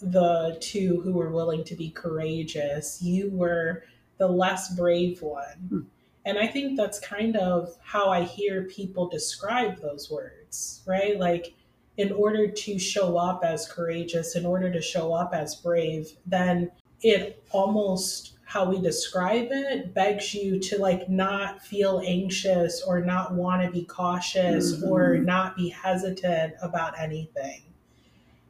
the 0.00 0.58
two 0.60 1.00
who 1.00 1.12
were 1.12 1.30
willing 1.30 1.64
to 1.64 1.74
be 1.74 1.90
courageous, 1.90 3.02
you 3.02 3.30
were 3.30 3.84
the 4.18 4.28
less 4.28 4.74
brave 4.74 5.22
one. 5.22 5.56
Hmm. 5.68 5.80
And 6.28 6.38
I 6.38 6.46
think 6.46 6.76
that's 6.76 7.00
kind 7.00 7.38
of 7.38 7.74
how 7.82 8.10
I 8.10 8.22
hear 8.22 8.64
people 8.64 9.08
describe 9.08 9.80
those 9.80 10.10
words, 10.10 10.82
right? 10.86 11.18
Like, 11.18 11.54
in 11.96 12.12
order 12.12 12.48
to 12.48 12.78
show 12.78 13.16
up 13.16 13.42
as 13.42 13.66
courageous, 13.66 14.36
in 14.36 14.44
order 14.44 14.70
to 14.70 14.82
show 14.82 15.14
up 15.14 15.32
as 15.32 15.54
brave, 15.54 16.18
then 16.26 16.70
it 17.00 17.42
almost 17.50 18.34
how 18.44 18.68
we 18.68 18.78
describe 18.78 19.48
it 19.50 19.94
begs 19.94 20.34
you 20.34 20.58
to 20.58 20.78
like 20.78 21.08
not 21.08 21.62
feel 21.62 22.02
anxious 22.04 22.82
or 22.82 23.00
not 23.00 23.32
want 23.34 23.62
to 23.62 23.70
be 23.70 23.84
cautious 23.84 24.76
Mhm. 24.76 24.90
or 24.90 25.18
not 25.18 25.56
be 25.56 25.70
hesitant 25.70 26.54
about 26.60 26.98
anything. 27.00 27.62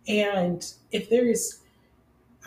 And 0.08 0.66
if 0.90 1.08
there's 1.08 1.60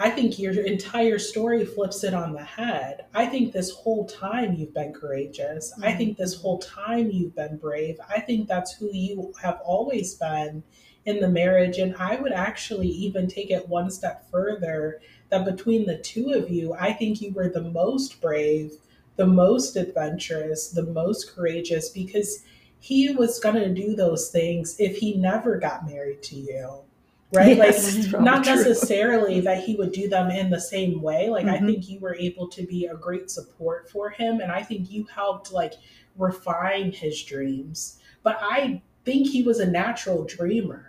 I 0.03 0.09
think 0.09 0.39
your 0.39 0.53
entire 0.65 1.19
story 1.19 1.63
flips 1.63 2.03
it 2.03 2.15
on 2.15 2.33
the 2.33 2.43
head. 2.43 3.05
I 3.13 3.27
think 3.27 3.53
this 3.53 3.69
whole 3.69 4.07
time 4.07 4.55
you've 4.55 4.73
been 4.73 4.93
courageous. 4.93 5.71
I 5.77 5.89
mm-hmm. 5.89 5.97
think 5.99 6.17
this 6.17 6.33
whole 6.33 6.57
time 6.57 7.11
you've 7.11 7.35
been 7.35 7.57
brave. 7.57 7.99
I 8.09 8.19
think 8.19 8.47
that's 8.47 8.73
who 8.73 8.89
you 8.91 9.31
have 9.43 9.59
always 9.63 10.15
been 10.15 10.63
in 11.05 11.19
the 11.19 11.29
marriage. 11.29 11.77
And 11.77 11.95
I 11.97 12.15
would 12.15 12.31
actually 12.31 12.87
even 12.87 13.27
take 13.27 13.51
it 13.51 13.69
one 13.69 13.91
step 13.91 14.25
further 14.31 15.01
that 15.29 15.45
between 15.45 15.85
the 15.85 15.99
two 15.99 16.31
of 16.31 16.49
you, 16.49 16.73
I 16.73 16.93
think 16.93 17.21
you 17.21 17.31
were 17.31 17.49
the 17.49 17.69
most 17.69 18.19
brave, 18.19 18.71
the 19.17 19.27
most 19.27 19.75
adventurous, 19.75 20.69
the 20.69 20.87
most 20.87 21.35
courageous 21.35 21.89
because 21.89 22.43
he 22.79 23.13
was 23.13 23.39
going 23.39 23.53
to 23.53 23.69
do 23.69 23.95
those 23.95 24.31
things 24.31 24.77
if 24.79 24.97
he 24.97 25.13
never 25.13 25.59
got 25.59 25.87
married 25.87 26.23
to 26.23 26.37
you. 26.37 26.85
Right? 27.33 27.55
Yes, 27.55 28.11
like 28.11 28.21
not 28.21 28.43
true. 28.43 28.55
necessarily 28.55 29.39
that 29.41 29.63
he 29.63 29.75
would 29.75 29.93
do 29.93 30.09
them 30.09 30.29
in 30.31 30.49
the 30.49 30.59
same 30.59 31.01
way 31.01 31.29
like 31.29 31.45
i 31.45 31.57
Mhm. 31.57 31.65
think 31.65 31.89
you 31.89 31.99
were 31.99 32.15
able 32.15 32.47
to 32.49 32.63
be 32.65 32.87
a 32.87 32.95
great 32.95 33.31
support 33.31 33.89
for 33.89 34.09
him 34.09 34.41
and 34.41 34.51
i 34.51 34.61
think 34.61 34.91
you 34.91 35.05
helped 35.05 35.51
like 35.53 35.75
refine 36.17 36.91
his 36.91 37.23
dreams 37.23 37.99
but 38.21 38.37
i 38.41 38.81
think 39.05 39.27
he 39.29 39.43
was 39.43 39.59
a 39.61 39.65
natural 39.65 40.25
dreamer 40.25 40.85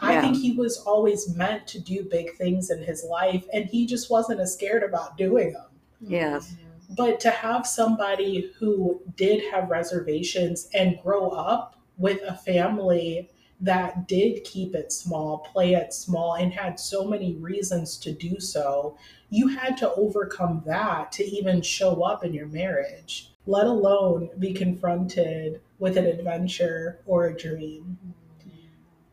i 0.00 0.20
think 0.20 0.36
he 0.36 0.52
was 0.52 0.78
always 0.78 1.34
meant 1.34 1.66
to 1.66 1.80
do 1.80 2.04
big 2.04 2.32
things 2.36 2.70
in 2.70 2.80
his 2.80 3.04
life 3.04 3.44
and 3.52 3.64
he 3.66 3.84
just 3.84 4.10
wasn't 4.10 4.38
as 4.38 4.54
scared 4.54 4.84
about 4.84 5.16
doing 5.18 5.52
them 5.52 5.66
Yes. 6.00 6.54
but 6.96 7.18
to 7.20 7.30
have 7.30 7.66
somebody 7.66 8.52
who 8.58 9.00
did 9.16 9.42
have 9.52 9.70
reservations 9.70 10.68
and 10.72 11.00
grow 11.02 11.30
up 11.30 11.74
with 11.98 12.20
a 12.22 12.34
family 12.34 13.28
that 13.60 14.08
did 14.08 14.44
keep 14.44 14.74
it 14.74 14.92
small, 14.92 15.38
play 15.38 15.74
it 15.74 15.92
small, 15.92 16.34
and 16.34 16.52
had 16.52 16.78
so 16.78 17.04
many 17.04 17.34
reasons 17.36 17.96
to 17.98 18.12
do 18.12 18.40
so, 18.40 18.96
you 19.30 19.48
had 19.48 19.76
to 19.78 19.92
overcome 19.94 20.62
that 20.66 21.12
to 21.12 21.24
even 21.24 21.62
show 21.62 22.02
up 22.02 22.24
in 22.24 22.34
your 22.34 22.46
marriage, 22.46 23.30
let 23.46 23.66
alone 23.66 24.30
be 24.38 24.52
confronted 24.52 25.60
with 25.78 25.96
an 25.96 26.06
adventure 26.06 27.00
or 27.06 27.26
a 27.26 27.36
dream. 27.36 27.98
Mm-hmm. 28.06 28.60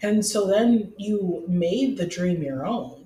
And 0.01 0.25
so 0.25 0.47
then 0.47 0.93
you 0.97 1.43
made 1.47 1.97
the 1.97 2.07
dream 2.07 2.41
your 2.41 2.65
own, 2.65 3.00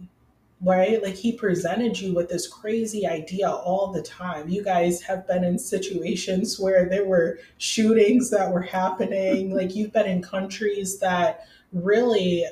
right? 0.65 1.01
Like 1.03 1.15
he 1.15 1.31
presented 1.31 1.99
you 1.99 2.13
with 2.13 2.27
this 2.29 2.47
crazy 2.47 3.05
idea 3.07 3.49
all 3.49 3.91
the 3.93 4.01
time. 4.01 4.49
You 4.49 4.63
guys 4.63 5.01
have 5.03 5.27
been 5.27 5.43
in 5.43 5.59
situations 5.59 6.59
where 6.59 6.89
there 6.89 7.05
were 7.05 7.37
shootings 7.59 8.31
that 8.31 8.51
were 8.51 8.63
happening. 8.63 9.53
like 9.55 9.75
you've 9.75 9.93
been 9.93 10.07
in 10.07 10.23
countries 10.23 10.99
that 10.99 11.47
really 11.71 12.45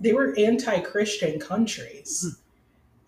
they 0.00 0.12
were 0.12 0.34
anti-Christian 0.36 1.38
countries. 1.38 2.36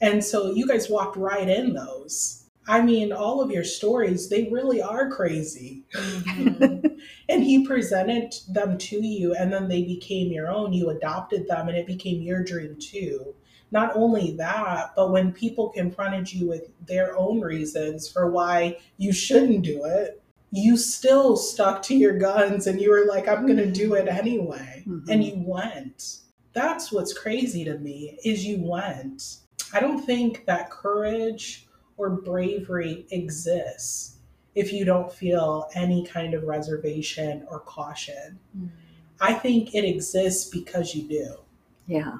And 0.00 0.24
so 0.24 0.52
you 0.52 0.66
guys 0.68 0.88
walked 0.90 1.16
right 1.16 1.48
in 1.48 1.74
those. 1.74 2.44
I 2.68 2.82
mean, 2.82 3.12
all 3.12 3.40
of 3.40 3.50
your 3.50 3.64
stories, 3.64 4.28
they 4.28 4.48
really 4.52 4.80
are 4.80 5.10
crazy 5.10 5.82
Mhm. 5.94 6.98
and 7.28 7.42
he 7.42 7.66
presented 7.66 8.34
them 8.48 8.78
to 8.78 9.04
you 9.04 9.34
and 9.34 9.52
then 9.52 9.68
they 9.68 9.82
became 9.82 10.30
your 10.32 10.48
own 10.48 10.72
you 10.72 10.90
adopted 10.90 11.48
them 11.48 11.68
and 11.68 11.76
it 11.76 11.86
became 11.86 12.22
your 12.22 12.42
dream 12.44 12.76
too 12.78 13.34
not 13.72 13.90
only 13.96 14.36
that 14.36 14.92
but 14.94 15.10
when 15.10 15.32
people 15.32 15.68
confronted 15.70 16.32
you 16.32 16.46
with 16.46 16.68
their 16.86 17.16
own 17.16 17.40
reasons 17.40 18.08
for 18.08 18.30
why 18.30 18.76
you 18.98 19.12
shouldn't 19.12 19.64
do 19.64 19.84
it 19.84 20.22
you 20.52 20.76
still 20.76 21.36
stuck 21.36 21.82
to 21.82 21.94
your 21.96 22.16
guns 22.18 22.66
and 22.66 22.80
you 22.80 22.90
were 22.90 23.06
like 23.08 23.26
i'm 23.26 23.44
going 23.46 23.56
to 23.56 23.70
do 23.70 23.94
it 23.94 24.06
anyway 24.06 24.84
Mhm. 24.86 25.08
and 25.08 25.24
you 25.24 25.34
went 25.44 26.18
that's 26.52 26.92
what's 26.92 27.12
crazy 27.12 27.64
to 27.64 27.78
me 27.78 28.18
is 28.24 28.44
you 28.44 28.58
went 28.62 29.38
i 29.72 29.80
don't 29.80 30.04
think 30.04 30.44
that 30.46 30.70
courage 30.70 31.66
or 31.96 32.10
bravery 32.10 33.06
exists 33.10 34.16
if 34.54 34.70
you 34.72 34.84
don't 34.84 35.10
feel 35.10 35.68
any 35.74 36.04
kind 36.04 36.34
of 36.34 36.42
reservation 36.42 37.46
or 37.50 37.60
caution. 37.60 38.38
I 39.18 39.32
think 39.32 39.74
it 39.74 39.82
exists 39.84 40.50
because 40.50 40.94
you 40.94 41.08
do. 41.08 41.36
Yeah. 41.86 42.16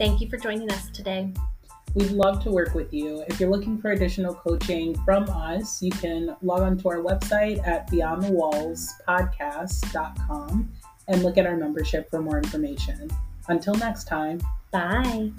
Thank 0.00 0.20
you 0.22 0.30
for 0.30 0.38
joining 0.38 0.72
us 0.72 0.88
today. 0.88 1.30
We'd 1.94 2.12
love 2.12 2.42
to 2.44 2.50
work 2.50 2.74
with 2.74 2.94
you. 2.94 3.22
If 3.28 3.38
you're 3.38 3.50
looking 3.50 3.78
for 3.78 3.90
additional 3.90 4.34
coaching 4.34 4.94
from 5.04 5.28
us, 5.28 5.82
you 5.82 5.90
can 5.90 6.34
log 6.40 6.62
on 6.62 6.78
to 6.78 6.88
our 6.88 7.02
website 7.02 7.62
at 7.68 7.90
beyondthewallspodcast.com 7.90 10.72
and 11.08 11.22
look 11.22 11.36
at 11.36 11.44
our 11.44 11.58
membership 11.58 12.08
for 12.08 12.22
more 12.22 12.38
information. 12.38 13.10
Until 13.48 13.74
next 13.74 14.04
time. 14.04 14.40
Bye. 14.70 15.32